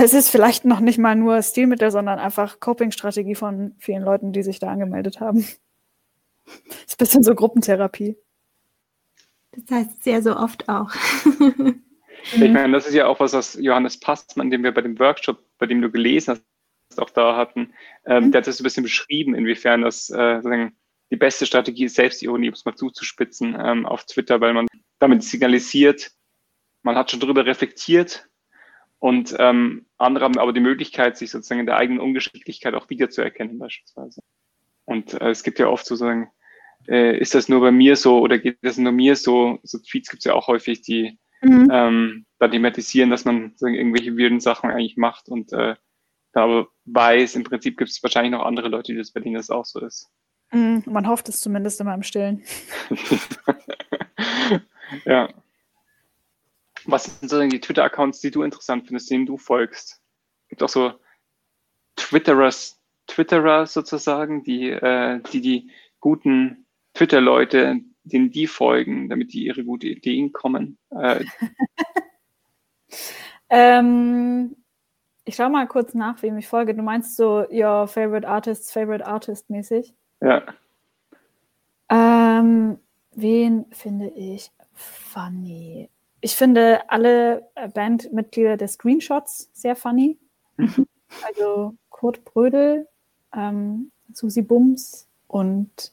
es 0.00 0.14
ist 0.14 0.30
vielleicht 0.30 0.64
noch 0.64 0.78
nicht 0.78 0.98
mal 0.98 1.16
nur 1.16 1.42
Stilmittel, 1.42 1.90
sondern 1.90 2.20
einfach 2.20 2.60
Coping-Strategie 2.60 3.34
von 3.34 3.74
vielen 3.78 4.04
Leuten, 4.04 4.32
die 4.32 4.44
sich 4.44 4.60
da 4.60 4.68
angemeldet 4.68 5.20
haben. 5.20 5.44
Das 6.46 6.76
ist 6.86 6.94
ein 6.94 6.98
bisschen 6.98 7.22
so 7.24 7.34
Gruppentherapie. 7.34 8.16
Das 9.52 9.64
heißt 9.70 10.04
sehr 10.04 10.22
so 10.22 10.36
oft 10.36 10.68
auch. 10.68 10.90
ich 12.32 12.38
meine, 12.38 12.72
das 12.72 12.86
ist 12.86 12.94
ja 12.94 13.06
auch 13.06 13.18
was, 13.18 13.32
was 13.32 13.54
Johannes 13.54 13.98
Passmann, 13.98 14.50
den 14.50 14.62
wir 14.62 14.72
bei 14.72 14.82
dem 14.82 14.98
Workshop, 15.00 15.42
bei 15.58 15.66
dem 15.66 15.82
du 15.82 15.90
gelesen 15.90 16.40
hast, 16.90 16.98
auch 17.00 17.10
da 17.10 17.36
hatten, 17.36 17.74
ähm, 18.06 18.26
mhm. 18.26 18.32
der 18.32 18.40
hat 18.40 18.46
das 18.46 18.60
ein 18.60 18.64
bisschen 18.64 18.84
beschrieben, 18.84 19.34
inwiefern 19.34 19.82
das 19.82 20.10
äh, 20.10 20.70
die 21.10 21.16
beste 21.16 21.44
Strategie 21.44 21.84
ist, 21.84 21.96
Selbstironie, 21.96 22.48
um 22.48 22.54
es 22.54 22.64
mal 22.64 22.76
zuzuspitzen, 22.76 23.56
ähm, 23.60 23.84
auf 23.84 24.04
Twitter, 24.06 24.40
weil 24.40 24.54
man 24.54 24.68
damit 25.00 25.24
signalisiert, 25.24 26.12
man 26.82 26.96
hat 26.96 27.10
schon 27.10 27.20
darüber 27.20 27.44
reflektiert, 27.44 28.27
und 28.98 29.34
ähm, 29.38 29.86
andere 29.96 30.24
haben 30.24 30.38
aber 30.38 30.52
die 30.52 30.60
Möglichkeit, 30.60 31.16
sich 31.16 31.30
sozusagen 31.30 31.60
in 31.60 31.66
der 31.66 31.76
eigenen 31.76 32.00
Ungeschicklichkeit 32.00 32.74
auch 32.74 32.90
wiederzuerkennen 32.90 33.58
beispielsweise. 33.58 34.22
Und 34.84 35.14
äh, 35.20 35.30
es 35.30 35.42
gibt 35.42 35.58
ja 35.58 35.68
oft 35.68 35.86
sozusagen, 35.86 36.30
äh, 36.88 37.16
ist 37.18 37.34
das 37.34 37.48
nur 37.48 37.60
bei 37.60 37.70
mir 37.70 37.96
so 37.96 38.20
oder 38.20 38.38
geht 38.38 38.58
das 38.62 38.78
nur 38.78 38.92
mir 38.92 39.16
so? 39.16 39.58
So 39.62 39.78
Tweets 39.78 40.08
gibt 40.08 40.20
es 40.20 40.24
ja 40.24 40.34
auch 40.34 40.48
häufig, 40.48 40.82
die 40.82 41.18
mhm. 41.42 41.68
ähm, 41.72 42.26
da 42.38 42.48
thematisieren, 42.48 43.10
dass 43.10 43.24
man 43.24 43.54
irgendwelche 43.60 44.16
wilden 44.16 44.40
Sachen 44.40 44.70
eigentlich 44.70 44.96
macht 44.96 45.28
und 45.28 45.52
äh, 45.52 45.76
da 46.32 46.44
aber 46.44 46.68
weiß, 46.86 47.36
im 47.36 47.44
Prinzip 47.44 47.78
gibt 47.78 47.90
es 47.90 48.02
wahrscheinlich 48.02 48.32
noch 48.32 48.44
andere 48.44 48.68
Leute, 48.68 48.92
die 48.92 48.98
das 48.98 49.12
bei 49.12 49.20
denen 49.20 49.36
das 49.36 49.50
auch 49.50 49.64
so 49.64 49.80
ist. 49.80 50.10
Mhm, 50.52 50.82
man 50.86 51.06
hofft 51.06 51.28
es 51.28 51.40
zumindest 51.40 51.80
immer 51.80 51.94
im 51.94 52.02
Stillen. 52.02 52.42
ja. 55.04 55.28
Was 56.88 57.04
sind 57.04 57.28
so 57.28 57.46
die 57.46 57.60
Twitter-Accounts, 57.60 58.20
die 58.20 58.30
du 58.30 58.42
interessant 58.42 58.86
findest, 58.86 59.10
denen 59.10 59.26
du 59.26 59.36
folgst? 59.36 60.00
Es 60.44 60.48
gibt 60.48 60.62
auch 60.62 60.70
so 60.70 60.94
Twitterers, 61.96 62.80
Twitterer 63.06 63.66
sozusagen, 63.66 64.42
die, 64.42 64.70
äh, 64.70 65.20
die 65.30 65.42
die 65.42 65.70
guten 66.00 66.64
Twitter-Leute, 66.94 67.80
denen 68.04 68.30
die 68.30 68.46
folgen, 68.46 69.10
damit 69.10 69.34
die 69.34 69.44
ihre 69.44 69.64
guten 69.64 69.84
Ideen 69.84 70.32
kommen. 70.32 70.78
Äh. 70.90 71.26
ähm, 73.50 74.56
ich 75.26 75.36
schaue 75.36 75.50
mal 75.50 75.68
kurz 75.68 75.92
nach, 75.92 76.22
wem 76.22 76.38
ich 76.38 76.48
folge. 76.48 76.74
Du 76.74 76.82
meinst 76.82 77.16
so 77.16 77.44
Your 77.50 77.86
Favorite 77.86 78.26
Artist, 78.26 78.72
Favorite 78.72 79.06
Artist 79.06 79.50
mäßig? 79.50 79.92
Ja. 80.22 80.42
Ähm, 81.90 82.78
wen 83.14 83.66
finde 83.72 84.08
ich 84.08 84.50
funny? 84.72 85.90
Ich 86.20 86.36
finde 86.36 86.88
alle 86.90 87.48
äh, 87.54 87.68
Bandmitglieder 87.68 88.56
der 88.56 88.68
Screenshots 88.68 89.50
sehr 89.52 89.76
funny. 89.76 90.18
Mhm. 90.56 90.86
Also 91.24 91.74
Kurt 91.90 92.24
Brödel, 92.24 92.86
ähm, 93.34 93.90
Susi 94.12 94.42
Bums 94.42 95.06
und 95.26 95.92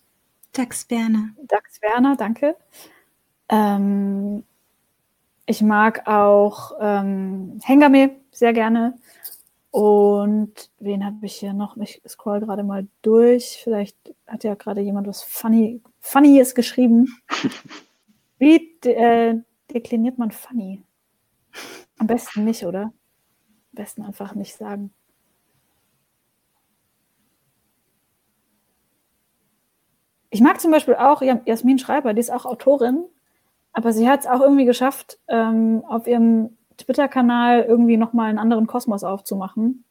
Dax 0.54 0.90
Werner. 0.90 1.30
Dax 1.44 1.82
Werner, 1.82 2.16
danke. 2.16 2.56
Ähm, 3.50 4.44
ich 5.46 5.62
mag 5.62 6.08
auch 6.08 6.72
ähm, 6.80 7.60
Hengame 7.64 8.12
sehr 8.32 8.54
gerne. 8.54 8.98
Und 9.72 10.70
wen 10.80 11.06
habe 11.06 11.26
ich 11.26 11.36
hier 11.36 11.54
noch? 11.54 11.76
Ich 11.78 12.02
scroll 12.08 12.40
gerade 12.40 12.64
mal 12.64 12.88
durch. 13.02 13.60
Vielleicht 13.62 13.98
hat 14.26 14.44
ja 14.44 14.56
gerade 14.56 14.82
jemand 14.82 15.08
was 15.08 15.22
Funny, 15.22 15.82
Funnyes 16.00 16.56
geschrieben. 16.56 17.14
Wie 18.40 18.80
äh, 18.86 19.42
dekliniert 19.76 20.18
man 20.18 20.32
funny? 20.32 20.82
Am 22.00 22.08
besten 22.08 22.46
nicht, 22.46 22.66
oder? 22.66 22.84
Am 22.84 22.94
besten 23.74 24.02
einfach 24.02 24.34
nicht 24.34 24.56
sagen. 24.56 24.92
Ich 30.30 30.42
mag 30.42 30.60
zum 30.60 30.72
Beispiel 30.72 30.96
auch 30.96 31.22
Jasmin 31.22 31.80
Schreiber, 31.80 32.14
die 32.14 32.20
ist 32.20 32.32
auch 32.32 32.46
Autorin, 32.46 33.06
aber 33.72 33.94
sie 33.94 34.10
hat 34.10 34.22
es 34.22 34.28
auch 34.28 34.42
irgendwie 34.42 34.66
geschafft, 34.66 35.20
ähm, 35.28 35.84
auf 35.88 36.08
ihrem 36.08 36.58
Twitter-Kanal 36.78 37.64
irgendwie 37.64 37.96
nochmal 37.96 38.30
einen 38.30 38.40
anderen 38.40 38.68
Kosmos 38.68 39.04
aufzumachen. 39.04 39.86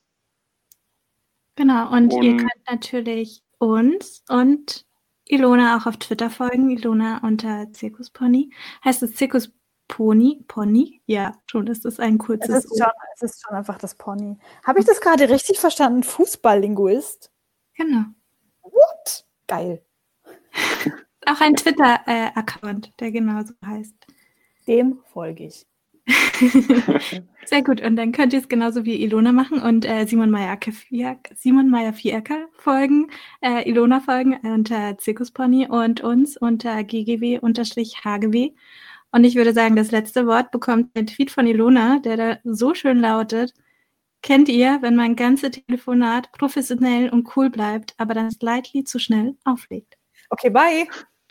Genau, 1.57 1.91
und, 1.91 2.13
und 2.13 2.23
ihr 2.23 2.37
könnt 2.37 2.53
natürlich 2.71 3.43
uns 3.59 4.23
und 4.29 4.85
Ilona 5.25 5.77
auch 5.77 5.87
auf 5.87 5.97
Twitter 5.97 6.31
folgen. 6.31 6.71
Ilona 6.71 7.19
unter 7.25 7.73
Zirkuspony. 7.73 8.53
Heißt 8.85 9.03
es 9.03 9.17
Zirkuspony? 9.17 9.58
Pony? 9.89 11.01
Ja, 11.07 11.35
schon, 11.47 11.67
das 11.67 11.85
ist 11.85 11.99
ein 11.99 12.19
kurzes 12.19 12.51
es 12.51 12.65
ist, 12.67 12.79
schon, 12.79 12.93
es 13.15 13.23
ist 13.23 13.43
schon 13.43 13.57
einfach 13.57 13.79
das 13.79 13.95
Pony. 13.95 14.37
Habe 14.65 14.81
ich 14.81 14.87
das 14.87 15.01
gerade 15.01 15.29
richtig 15.29 15.59
verstanden? 15.59 16.03
Fußballlinguist? 16.03 17.33
Genau. 17.75 18.05
What? 18.63 19.27
Geil. 19.47 19.83
Auch 21.27 21.41
ein 21.41 21.57
Twitter-Account, 21.57 22.93
der 23.01 23.11
genauso 23.11 23.55
heißt. 23.65 23.95
Dem 24.67 25.01
folge 25.13 25.47
ich. 25.47 25.67
Sehr 27.45 27.63
gut. 27.63 27.81
Und 27.81 27.97
dann 27.97 28.13
könnt 28.13 28.33
ihr 28.33 28.39
es 28.41 28.49
genauso 28.49 28.85
wie 28.85 29.03
Ilona 29.03 29.33
machen 29.33 29.61
und 29.61 29.85
äh, 29.85 30.07
Simon 30.07 30.31
Meyer 30.31 30.59
Vierecker 31.93 32.47
folgen, 32.53 33.11
äh, 33.41 33.69
Ilona 33.69 34.01
folgen 34.01 34.37
unter 34.43 34.97
Zirkuspony 34.99 35.69
und 35.69 36.01
uns 36.01 36.37
unter 36.37 36.83
ggw-hgw. 36.83 38.53
Und 39.11 39.25
ich 39.25 39.37
würde 39.37 39.53
sagen, 39.53 39.77
das 39.77 39.91
letzte 39.91 40.27
Wort 40.27 40.51
bekommt 40.51 40.97
ein 40.97 41.07
Tweet 41.07 41.31
von 41.31 41.47
Ilona, 41.47 41.99
der 42.01 42.17
da 42.17 42.39
so 42.45 42.75
schön 42.75 42.99
lautet. 43.01 43.55
Kennt 44.23 44.49
ihr, 44.49 44.79
wenn 44.83 44.97
mein 44.97 45.17
ganze 45.17 45.51
Telefonat 45.51 46.33
professionell 46.33 47.09
und 47.09 47.37
cool 47.37 47.51
bleibt, 47.51 47.95
aber 47.99 48.15
dann 48.15 48.31
slightly 48.31 48.85
zu 48.85 48.99
schnell 48.99 49.37
auflegt? 49.45 49.97
Okay, 50.31 50.51
bye. 50.51 50.87